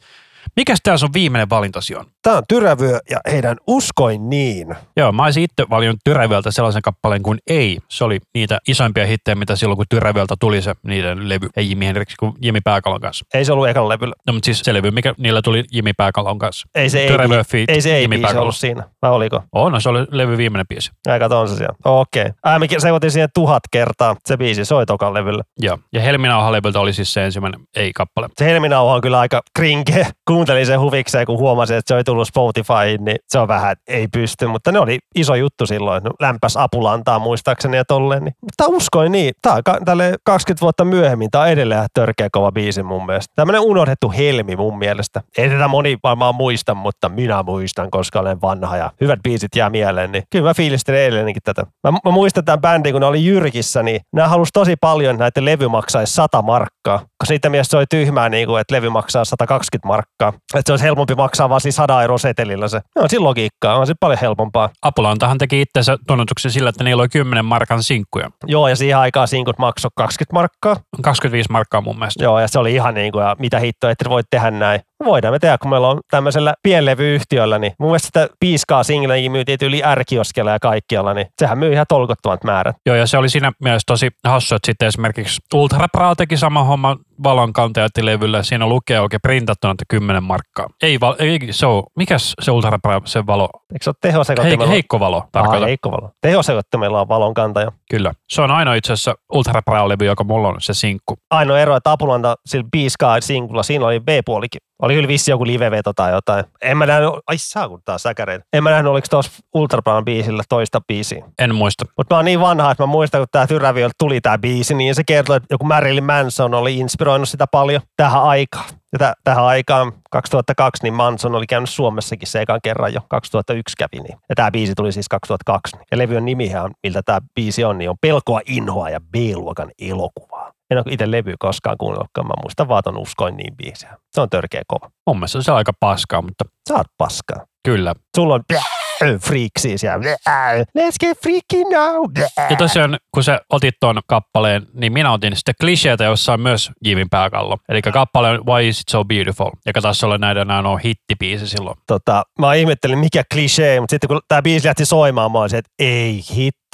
Mikäs 0.55 0.79
tää 0.83 0.97
sun 0.97 1.09
viimeinen 1.13 1.49
valintasi 1.49 1.95
on? 1.95 2.05
Tämä 2.21 2.37
on 2.37 2.43
Tyrävyö 2.49 2.99
ja 3.09 3.19
heidän 3.31 3.57
Uskoin 3.67 4.29
niin. 4.29 4.75
Joo, 4.97 5.11
mä 5.11 5.23
olisin 5.23 5.43
itse 5.43 5.69
valinnut 5.69 5.99
Tyrävyöltä 6.03 6.51
sellaisen 6.51 6.81
kappaleen 6.81 7.23
kuin 7.23 7.39
Ei. 7.47 7.77
Se 7.89 8.03
oli 8.03 8.19
niitä 8.33 8.59
isoimpia 8.67 9.05
hittejä, 9.05 9.35
mitä 9.35 9.55
silloin 9.55 9.77
kun 9.77 9.85
Tyrävyöltä 9.89 10.35
tuli 10.39 10.61
se 10.61 10.73
niiden 10.83 11.29
levy. 11.29 11.49
Ei 11.57 11.69
Jimi 11.69 11.85
Hendrix, 11.85 12.15
kuin 12.19 12.33
Jimi 12.41 12.59
Pääkalon 12.61 13.01
kanssa. 13.01 13.25
Ei 13.33 13.45
se 13.45 13.53
ollut 13.53 13.67
ekalla 13.67 13.89
levyllä. 13.89 14.15
No 14.27 14.33
mutta 14.33 14.45
siis 14.45 14.59
se 14.59 14.73
levy, 14.73 14.91
mikä 14.91 15.13
niillä 15.17 15.41
tuli 15.41 15.63
Jimi 15.71 15.93
Pääkalon 15.93 16.39
kanssa. 16.39 16.67
Ei 16.75 16.89
se 16.89 16.99
ei, 16.99 17.07
Tyrävyö 17.07 17.43
feat. 17.43 17.69
ei, 17.69 17.81
se 17.81 17.95
ei 17.95 18.01
Jimi 18.01 18.17
biisi 18.17 18.37
ollut 18.37 18.55
siinä. 18.55 18.83
Vai 19.01 19.11
oliko? 19.11 19.43
On, 19.51 19.71
no, 19.71 19.79
se 19.79 19.89
oli 19.89 20.07
levy 20.11 20.37
viimeinen 20.37 20.67
biisi. 20.67 20.91
Ai 21.07 21.19
kato, 21.19 21.39
on 21.39 21.49
se 21.49 21.55
siellä. 21.55 21.75
Okei. 21.85 22.21
Okay. 22.21 22.33
Ai, 22.43 22.59
me 22.59 22.67
sekoitin 22.77 23.11
siihen 23.11 23.29
tuhat 23.33 23.63
kertaa. 23.71 24.15
Se 24.25 24.37
biisi 24.37 24.65
soi 24.65 24.85
tokan 24.85 25.13
levyllä. 25.13 25.43
Joo. 25.59 25.79
Ja 25.93 26.01
Helminauhan 26.01 26.51
levyltä 26.51 26.79
oli 26.79 26.93
siis 26.93 27.13
se 27.13 27.25
ensimmäinen 27.25 27.61
Ei-kappale. 27.75 28.29
Se 28.37 28.45
helminauha 28.45 28.93
on 28.93 29.01
kyllä 29.01 29.19
aika 29.19 29.41
krinke. 29.55 30.07
Kuuntelin 30.35 30.65
sen 30.65 30.79
huvikseen, 30.79 31.25
kun 31.25 31.39
huomasin, 31.39 31.77
että 31.77 31.87
se 31.87 31.95
oli 31.95 32.03
tullut 32.03 32.27
Spotifyin, 32.27 33.05
niin 33.05 33.17
se 33.27 33.39
on 33.39 33.47
vähän, 33.47 33.75
ei 33.87 34.07
pysty. 34.07 34.47
Mutta 34.47 34.71
ne 34.71 34.79
oli 34.79 34.99
iso 35.15 35.35
juttu 35.35 35.65
silloin. 35.65 36.03
No, 36.03 36.11
lämpäs 36.19 36.57
apulantaa 36.57 37.19
muistaakseni 37.19 37.77
ja 37.77 37.85
tolleen. 37.85 38.23
Niin. 38.23 38.33
Mutta 38.41 38.67
uskoin 38.67 39.11
niin. 39.11 39.33
Tämä 39.41 39.55
on 39.55 39.85
tälle 39.85 40.15
20 40.23 40.61
vuotta 40.61 40.85
myöhemmin. 40.85 41.31
Tämä 41.31 41.43
on 41.43 41.49
edelleen 41.49 41.85
törkeä 41.93 42.27
kova 42.31 42.51
biisi 42.51 42.83
mun 42.83 43.05
mielestä. 43.05 43.33
Tämmöinen 43.35 43.61
unohdettu 43.61 44.13
helmi 44.17 44.55
mun 44.55 44.77
mielestä. 44.77 45.21
Ei 45.37 45.49
tätä 45.49 45.67
moni 45.67 45.97
varmaan 46.03 46.35
muista, 46.35 46.75
mutta 46.75 47.09
minä 47.09 47.43
muistan, 47.43 47.91
koska 47.91 48.19
olen 48.19 48.41
vanha 48.41 48.77
ja 48.77 48.91
hyvät 49.01 49.19
biisit 49.23 49.55
jää 49.55 49.69
mieleen. 49.69 50.11
Niin 50.11 50.23
kyllä 50.31 50.49
mä 50.49 50.53
fiilistelin 50.53 50.99
eilenkin 50.99 51.43
tätä. 51.43 51.63
Mä, 51.83 51.91
mä 51.91 52.11
muistan 52.11 52.45
tämän 52.45 52.61
bändin, 52.61 52.93
kun 52.93 53.01
ne 53.01 53.07
oli 53.07 53.25
Jyrkissä, 53.25 53.83
niin 53.83 54.01
nämä 54.13 54.27
halusi 54.27 54.51
tosi 54.53 54.75
paljon, 54.81 55.15
että 55.15 55.23
näiden 55.23 55.45
levy 55.45 55.67
maksaisi 55.67 56.13
100 56.13 56.41
markkaa. 56.41 56.97
Koska 56.97 57.25
siitä 57.25 57.49
mielestä 57.49 57.71
se 57.71 57.77
oli 57.77 57.85
tyhmää, 57.89 58.29
niin 58.29 58.47
kuin, 58.47 58.61
että 58.61 58.75
levy 58.75 58.89
maksaa 58.89 59.25
120 59.25 59.87
markkaa. 59.87 60.24
Että 60.27 60.61
se 60.65 60.73
olisi 60.73 60.85
helpompi 60.85 61.15
maksaa 61.15 61.49
vaan 61.49 61.61
siis 61.61 61.75
100 61.75 62.01
euroa 62.01 62.17
setelillä 62.17 62.67
se. 62.67 62.81
No, 62.95 63.01
on 63.01 63.09
siinä 63.09 63.23
logiikkaa, 63.23 63.77
on 63.77 63.87
se 63.87 63.93
paljon 63.99 64.19
helpompaa. 64.21 64.69
Apulantahan 64.81 65.37
teki 65.37 65.61
itsensä 65.61 65.97
tunnetuksen 66.07 66.51
sillä, 66.51 66.69
että 66.69 66.83
niillä 66.83 67.01
oli 67.01 67.09
10 67.09 67.45
markan 67.45 67.83
sinkkuja. 67.83 68.29
Joo, 68.47 68.67
ja 68.67 68.75
siihen 68.75 68.97
aikaan 68.97 69.27
sinkut 69.27 69.57
maksoi 69.57 69.91
20 69.95 70.33
markkaa. 70.33 70.75
25 71.01 71.51
markkaa 71.51 71.81
mun 71.81 71.99
mielestä. 71.99 72.23
Joo, 72.23 72.39
ja 72.39 72.47
se 72.47 72.59
oli 72.59 72.73
ihan 72.73 72.93
niin 72.93 73.11
kuin, 73.11 73.23
ja 73.23 73.35
mitä 73.39 73.59
hittoa, 73.59 73.91
että 73.91 74.09
voit 74.09 74.25
tehdä 74.29 74.51
näin. 74.51 74.79
Voidaan 75.05 75.33
me 75.33 75.39
tehdä, 75.39 75.57
kun 75.57 75.69
meillä 75.69 75.87
on 75.87 75.99
tämmöisellä 76.11 76.53
pienlevyyhtiöllä, 76.63 77.59
niin 77.59 77.73
mun 77.79 77.89
mielestä 77.89 78.05
sitä 78.05 78.27
piiskaa 78.39 78.83
singlekin 78.83 79.31
myytiin 79.31 79.57
yli 79.61 79.83
ärkioskella 79.83 80.51
ja 80.51 80.59
kaikkialla, 80.59 81.13
niin 81.13 81.27
sehän 81.41 81.57
myy 81.57 81.73
ihan 81.73 81.85
tolkottomat 81.89 82.43
määrät. 82.43 82.75
Joo, 82.85 82.95
ja 82.95 83.07
se 83.07 83.17
oli 83.17 83.29
siinä 83.29 83.51
mielessä 83.59 83.85
tosi 83.87 84.09
hassu, 84.27 84.55
että 84.55 84.65
sitten 84.65 84.87
esimerkiksi 84.87 85.41
Ultra 85.53 85.87
Pro 85.91 86.15
teki 86.15 86.37
sama 86.37 86.63
homma 86.63 86.97
valonkantajat-levyllä. 87.23 88.43
Siinä 88.43 88.67
lukee 88.67 88.99
oikein 88.99 89.21
printattuna, 89.21 89.71
että 89.71 89.85
10 89.87 90.23
markkaa. 90.23 90.67
Ei, 90.83 90.99
val, 90.99 91.15
ei 91.19 91.39
se 91.51 91.65
on, 91.65 91.83
mikäs 91.95 92.33
se 92.41 92.51
Ultra 92.51 92.79
Pro, 92.79 93.01
se 93.05 93.25
valo? 93.25 93.49
Eikö 93.73 93.83
se 93.83 93.89
ole 93.89 93.95
tehosekoittimella? 94.01 94.67
Heik, 94.67 94.73
heikko 94.73 94.99
valo, 94.99 95.23
tarkoitan. 95.31 95.67
heikko 95.67 95.91
valo. 95.91 96.11
Tehosekoittimella 96.21 97.01
on 97.01 97.07
valonkantaja. 97.07 97.71
Kyllä. 97.89 98.13
Se 98.29 98.41
on 98.41 98.51
ainoa 98.51 98.75
itse 98.75 98.93
asiassa 98.93 99.15
Ultra 99.33 99.61
Pro-levy, 99.61 100.05
joka 100.05 100.23
mulla 100.23 100.47
on 100.47 100.55
se 100.59 100.73
sinkku. 100.73 101.17
Ainoa 101.31 101.59
ero, 101.59 101.75
että 101.75 101.91
Apulanta 101.91 102.35
sillä 102.45 102.65
Beaskaa 102.71 103.21
singulla, 103.21 103.63
siinä 103.63 103.85
oli 103.85 103.99
B-puolikin. 103.99 104.61
Oli 104.81 104.94
kyllä 104.95 105.07
vissi 105.07 105.31
joku 105.31 105.45
liveveto 105.45 105.93
tai 105.93 106.11
jotain. 106.11 106.45
En 106.61 106.77
mä 106.77 106.85
nähnyt, 106.85 107.09
ai 107.27 107.37
saa 107.37 107.69
kun 107.69 107.81
taas 107.85 108.03
säkäreitä. 108.03 108.45
En 108.53 108.63
mä 108.63 108.69
nähnyt, 108.69 108.91
oliko 108.91 109.07
tuossa 109.09 109.31
Ultra 109.53 109.81
Brown 109.81 110.05
biisillä 110.05 110.43
toista 110.49 110.81
biisiä. 110.87 111.25
En 111.39 111.55
muista. 111.55 111.85
Mutta 111.97 112.15
mä 112.15 112.17
oon 112.17 112.25
niin 112.25 112.39
vanha, 112.39 112.71
että 112.71 112.83
mä 112.83 112.87
muistan, 112.87 113.21
kun 113.21 113.27
tää 113.31 113.47
Tyräviöltä 113.47 113.95
tuli 113.99 114.21
tää 114.21 114.37
biisi, 114.37 114.73
niin 114.73 114.95
se 114.95 115.03
kertoi, 115.03 115.37
että 115.37 115.53
joku 115.53 115.65
Marilyn 115.65 116.03
Manson 116.03 116.53
oli 116.53 116.77
inspiroinut 116.77 117.29
sitä 117.29 117.47
paljon 117.51 117.81
tähän 117.97 118.23
aikaan. 118.23 118.65
Ja 118.99 119.09
täh- 119.09 119.21
tähän 119.23 119.43
aikaan 119.43 119.91
2002, 120.11 120.83
niin 120.83 120.93
Manson 120.93 121.35
oli 121.35 121.47
käynyt 121.47 121.69
Suomessakin 121.69 122.27
se 122.27 122.41
ekan 122.41 122.59
kerran 122.63 122.93
jo. 122.93 123.01
2001 123.07 123.75
kävi 123.77 124.03
niin. 124.03 124.17
Ja 124.29 124.35
tämä 124.35 124.51
biisi 124.51 124.73
tuli 124.75 124.91
siis 124.91 125.09
2002. 125.09 125.77
Ja 125.91 125.97
levyön 125.97 126.25
nimihän, 126.25 126.71
miltä 126.83 127.01
tämä 127.05 127.19
biisi 127.35 127.63
on, 127.63 127.77
niin 127.77 127.89
on 127.89 127.95
Pelkoa, 128.01 128.41
inhoa 128.45 128.89
ja 128.89 128.99
B-luokan 129.01 129.71
elokuvaa. 129.81 130.54
En 130.71 130.77
ole 130.77 130.85
itse 130.89 131.11
levy 131.11 131.33
koskaan 131.39 131.75
kuunnellutkaan. 131.79 132.27
Mä 132.27 132.33
muistan 132.43 132.67
vaan 132.67 132.83
ton 132.83 132.97
Uskoin 132.97 133.37
niin 133.37 133.55
biisiä. 133.57 133.97
Se 134.11 134.21
on 134.21 134.29
törkeä 134.29 134.61
kova. 134.67 134.89
Mun 135.07 135.17
mielestä 135.17 135.41
se 135.41 135.51
on 135.51 135.57
aika 135.57 135.71
paskaa, 135.79 136.21
mutta 136.21 136.45
Sä 136.69 136.75
oot 136.75 136.87
paskaa. 136.97 137.45
kyllä. 137.63 137.93
Sulla 138.17 138.33
on 138.33 138.41
freaksiä 139.27 139.77
siellä. 139.77 139.97
Let's 140.77 140.95
get 140.99 141.17
freaky 141.21 141.63
now. 141.71 142.03
Ja 142.49 142.55
tosiaan, 142.55 142.97
kun 143.13 143.23
sä 143.23 143.39
otit 143.49 143.75
tuon 143.79 144.01
kappaleen, 144.07 144.67
niin 144.73 144.93
minä 144.93 145.11
otin 145.11 145.35
sitten 145.35 145.55
kliseitä, 145.61 146.03
jossa 146.03 146.33
on 146.33 146.41
myös 146.41 146.71
Jimin 146.85 147.09
pääkallo. 147.09 147.57
Eli 147.69 147.81
kappale 147.81 148.29
on 148.29 148.45
Why 148.45 148.67
is 148.67 148.79
it 148.79 148.89
so 148.89 149.03
beautiful, 149.05 149.51
joka 149.65 149.81
taas 149.81 150.03
oli 150.03 150.17
näiden 150.17 150.47
nämä 150.47 150.69
on 150.69 150.79
hittibiisi 150.79 151.47
silloin. 151.47 151.77
tota, 151.87 152.23
mä 152.39 152.53
ihmettelin 152.53 152.99
mikä 152.99 153.23
klisee, 153.33 153.79
mutta 153.79 153.93
sitten 153.93 154.07
kun 154.07 154.21
tämä 154.27 154.41
biisi 154.41 154.67
lähti 154.67 154.85
soimaan, 154.85 155.31
mä 155.31 155.39
olin 155.39 155.49
se, 155.49 155.57
että 155.57 155.71
ei 155.79 156.23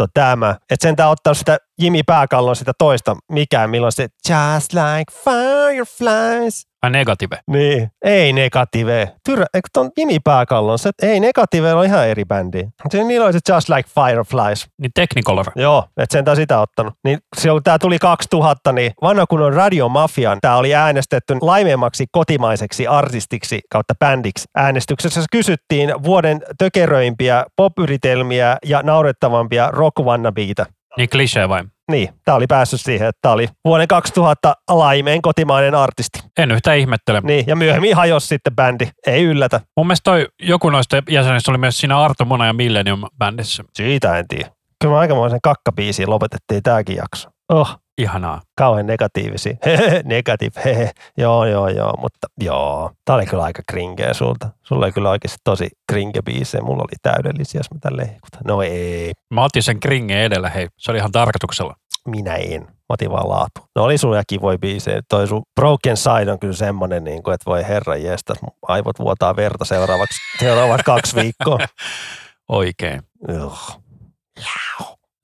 hitto 0.02 0.12
tämä. 0.14 0.56
Että 0.70 0.88
sen 0.88 0.96
tää 0.96 1.10
ottanut 1.10 1.38
sitä 1.38 1.58
Jimi 1.82 2.04
Pääkallon 2.04 2.56
sitä 2.56 2.72
toista, 2.78 3.18
mikään, 3.32 3.70
milloin 3.70 3.92
se 3.92 4.08
just 4.30 4.74
like 4.74 5.12
fireflies. 5.24 6.72
Ai 6.82 6.90
negative. 6.90 7.40
Niin, 7.48 7.92
ei 8.04 8.34
negative. 8.34 9.12
Tyrä, 9.26 9.46
eikö 9.54 9.70
ton 9.74 9.92
Jimi 9.98 10.20
Pääkallon, 10.24 10.80
se, 10.80 10.90
ei 11.02 11.20
negative 11.20 11.74
on 11.74 11.86
ihan 11.86 12.08
eri 12.08 12.26
bändi. 12.26 12.68
Se, 12.90 13.04
niillä 13.04 13.26
oli 13.26 13.34
se 13.34 13.40
Just 13.54 13.70
Like 13.70 13.90
Fireflies. 13.90 14.68
Niin 14.82 14.92
Technicolor. 14.96 15.46
Joo, 15.56 15.86
että 15.98 16.14
sen 16.14 16.36
sitä 16.36 16.60
ottanut. 16.60 16.94
Niin 17.04 17.20
silloin 17.38 17.64
tämä 17.64 17.80
tuli 17.80 18.00
2000, 18.00 18.72
niin 18.72 18.92
vanha 19.02 19.26
kun 19.26 19.42
on 19.42 19.54
Radio 19.54 19.90
Mafian, 19.90 20.38
tämä 20.42 20.56
oli 20.56 20.76
äänestetty 20.76 21.38
laimeimmaksi 21.42 22.06
kotimaiseksi 22.12 22.88
artistiksi 22.88 23.60
kautta 23.70 23.94
bändiksi. 24.00 24.46
Äänestyksessä 24.56 25.22
kysyttiin 25.32 26.04
vuoden 26.04 26.42
tökeröimpiä 26.58 27.46
popyritelmiä 27.56 28.58
ja 28.66 28.82
naurettavampia 28.84 29.70
rock 29.72 29.91
wannabeita. 30.00 30.66
Niin 30.98 31.10
klisee 31.10 31.50
vai? 31.50 31.64
Niin, 31.92 32.10
tämä 32.26 32.36
oli 32.36 32.48
päässyt 32.48 32.82
siihen, 32.82 33.08
että 33.08 33.20
tämä 33.22 33.34
oli 33.34 33.48
vuoden 33.66 33.88
2000 33.88 34.56
laimeen 34.70 35.22
kotimainen 35.22 35.76
artisti. 35.76 36.20
En 36.38 36.52
yhtään 36.52 36.78
ihmettele. 36.78 37.22
Niin, 37.24 37.44
ja 37.48 37.56
myöhemmin 37.56 37.96
hajosi 37.96 38.28
sitten 38.28 38.56
bändi. 38.56 38.88
Ei 39.08 39.24
yllätä. 39.24 39.62
Mun 39.78 39.88
mielestä 39.88 40.12
toi, 40.12 40.28
joku 40.42 40.70
noista 40.70 41.04
jäsenistä 41.10 41.52
oli 41.52 41.58
myös 41.58 41.78
siinä 41.78 42.00
Arto 42.00 42.26
Muna 42.26 42.46
ja 42.46 42.54
Millennium-bändissä. 42.54 43.64
Siitä 43.74 44.18
en 44.18 44.28
tiedä. 44.28 44.52
Kyllä 44.82 44.94
me 44.94 45.00
aikamoisen 45.00 45.40
kakkabiisiin 45.44 46.10
lopetettiin 46.10 46.64
tämäkin 46.64 46.96
jakso. 46.96 47.30
Oh, 47.50 47.80
Ihanaa. 48.02 48.42
kauhean 48.58 48.88
negatiivisia. 48.88 49.54
Negative, 50.04 50.62
hehe. 50.66 50.92
Joo, 51.18 51.46
joo, 51.46 51.68
joo, 51.68 51.94
mutta 51.98 52.28
joo. 52.42 52.92
Tää 53.06 53.16
oli 53.16 53.26
kyllä 53.26 53.44
aika 53.44 53.62
krinkeä 53.70 54.14
sulta. 54.14 54.50
Sulla 54.64 54.86
oli 54.86 54.92
kyllä 54.92 55.10
oikeasti 55.10 55.38
tosi 55.44 55.70
krinke 55.92 56.22
biisejä. 56.22 56.64
Mulla 56.64 56.82
oli 56.82 56.96
täydellisiä, 57.02 57.60
jos 57.60 57.72
mä 57.74 57.78
tälleen 57.82 58.08
hehkutan. 58.10 58.42
No 58.46 58.62
ei, 58.62 59.12
Mä 59.34 59.44
otin 59.44 59.64
sen 59.64 59.80
kringe 59.80 60.24
edellä, 60.26 60.50
hei. 60.50 60.68
Se 60.78 60.92
oli 60.92 60.98
ihan 60.98 61.12
tarkoituksella. 61.12 61.76
minä 62.08 62.36
en. 62.36 62.62
Mä 62.62 62.94
otin 62.94 63.12
vaan 63.12 63.30
laatu. 63.30 63.62
No 63.76 63.84
oli 63.84 63.98
sulla 63.98 64.22
kivoja 64.28 64.58
biisejä. 64.58 65.02
Toi 65.10 65.28
sun 65.28 65.42
Broken 65.60 65.98
Side 65.98 66.32
on 66.32 66.40
kyllä 66.40 66.54
semmonen, 66.54 67.04
niin 67.04 67.24
kuin, 67.24 67.34
että 67.34 67.46
voi 67.46 67.68
herra 67.68 67.96
jestas, 67.96 68.42
mun 68.42 68.52
aivot 68.68 69.00
vuotaa 69.00 69.36
verta 69.36 69.66
seuraavaksi, 69.66 70.20
seuraavat 70.40 70.84
kaksi 70.84 71.16
viikkoa. 71.16 71.58
Oikein. 72.50 73.02
Ugh. 73.30 73.82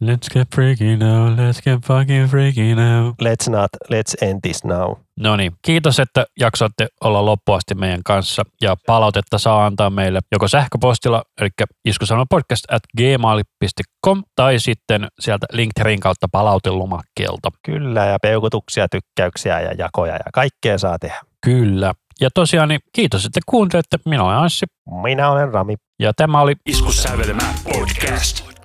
Let's 0.03 0.29
get 0.33 0.47
freaky 0.55 0.95
now, 0.97 1.27
let's 1.27 1.61
get 1.63 1.79
fucking 1.85 2.27
freaky 2.27 2.75
now. 2.75 3.13
Let's 3.23 3.49
not, 3.49 3.69
let's 3.91 4.15
end 4.21 4.39
this 4.41 4.63
now. 4.63 4.93
No 5.19 5.35
niin, 5.35 5.51
kiitos, 5.61 5.99
että 5.99 6.25
jaksoitte 6.39 6.87
olla 7.03 7.25
loppuasti 7.25 7.75
meidän 7.75 8.03
kanssa 8.05 8.43
ja 8.61 8.75
palautetta 8.85 9.37
saa 9.37 9.65
antaa 9.65 9.89
meille 9.89 10.19
joko 10.31 10.47
sähköpostilla, 10.47 11.23
eli 11.41 11.49
iskusanopodcast 11.85 12.71
at 12.71 12.83
gmail.com 12.97 14.23
tai 14.35 14.59
sitten 14.59 15.07
sieltä 15.19 15.45
Linkterin 15.51 15.99
kautta 15.99 16.27
palautelomakkeelta. 16.31 17.51
Kyllä, 17.65 18.05
ja 18.05 18.17
peukutuksia, 18.21 18.87
tykkäyksiä 18.87 19.61
ja 19.61 19.71
jakoja 19.77 20.13
ja 20.13 20.31
kaikkea 20.33 20.77
saa 20.77 20.99
tehdä. 20.99 21.19
Kyllä. 21.41 21.93
Ja 22.21 22.29
tosiaan 22.33 22.69
niin 22.69 22.79
kiitos, 22.93 23.25
että 23.25 23.39
kuuntelette. 23.45 23.97
Minä 24.05 24.23
olen 24.23 24.37
Anssi 24.37 24.65
Minä 25.01 25.31
olen 25.31 25.53
Rami. 25.53 25.75
ja 25.99 26.13
tämä 26.13 26.41
oli 26.41 26.55
Iskussävelmä 26.65 27.53
podcast. 27.63 28.56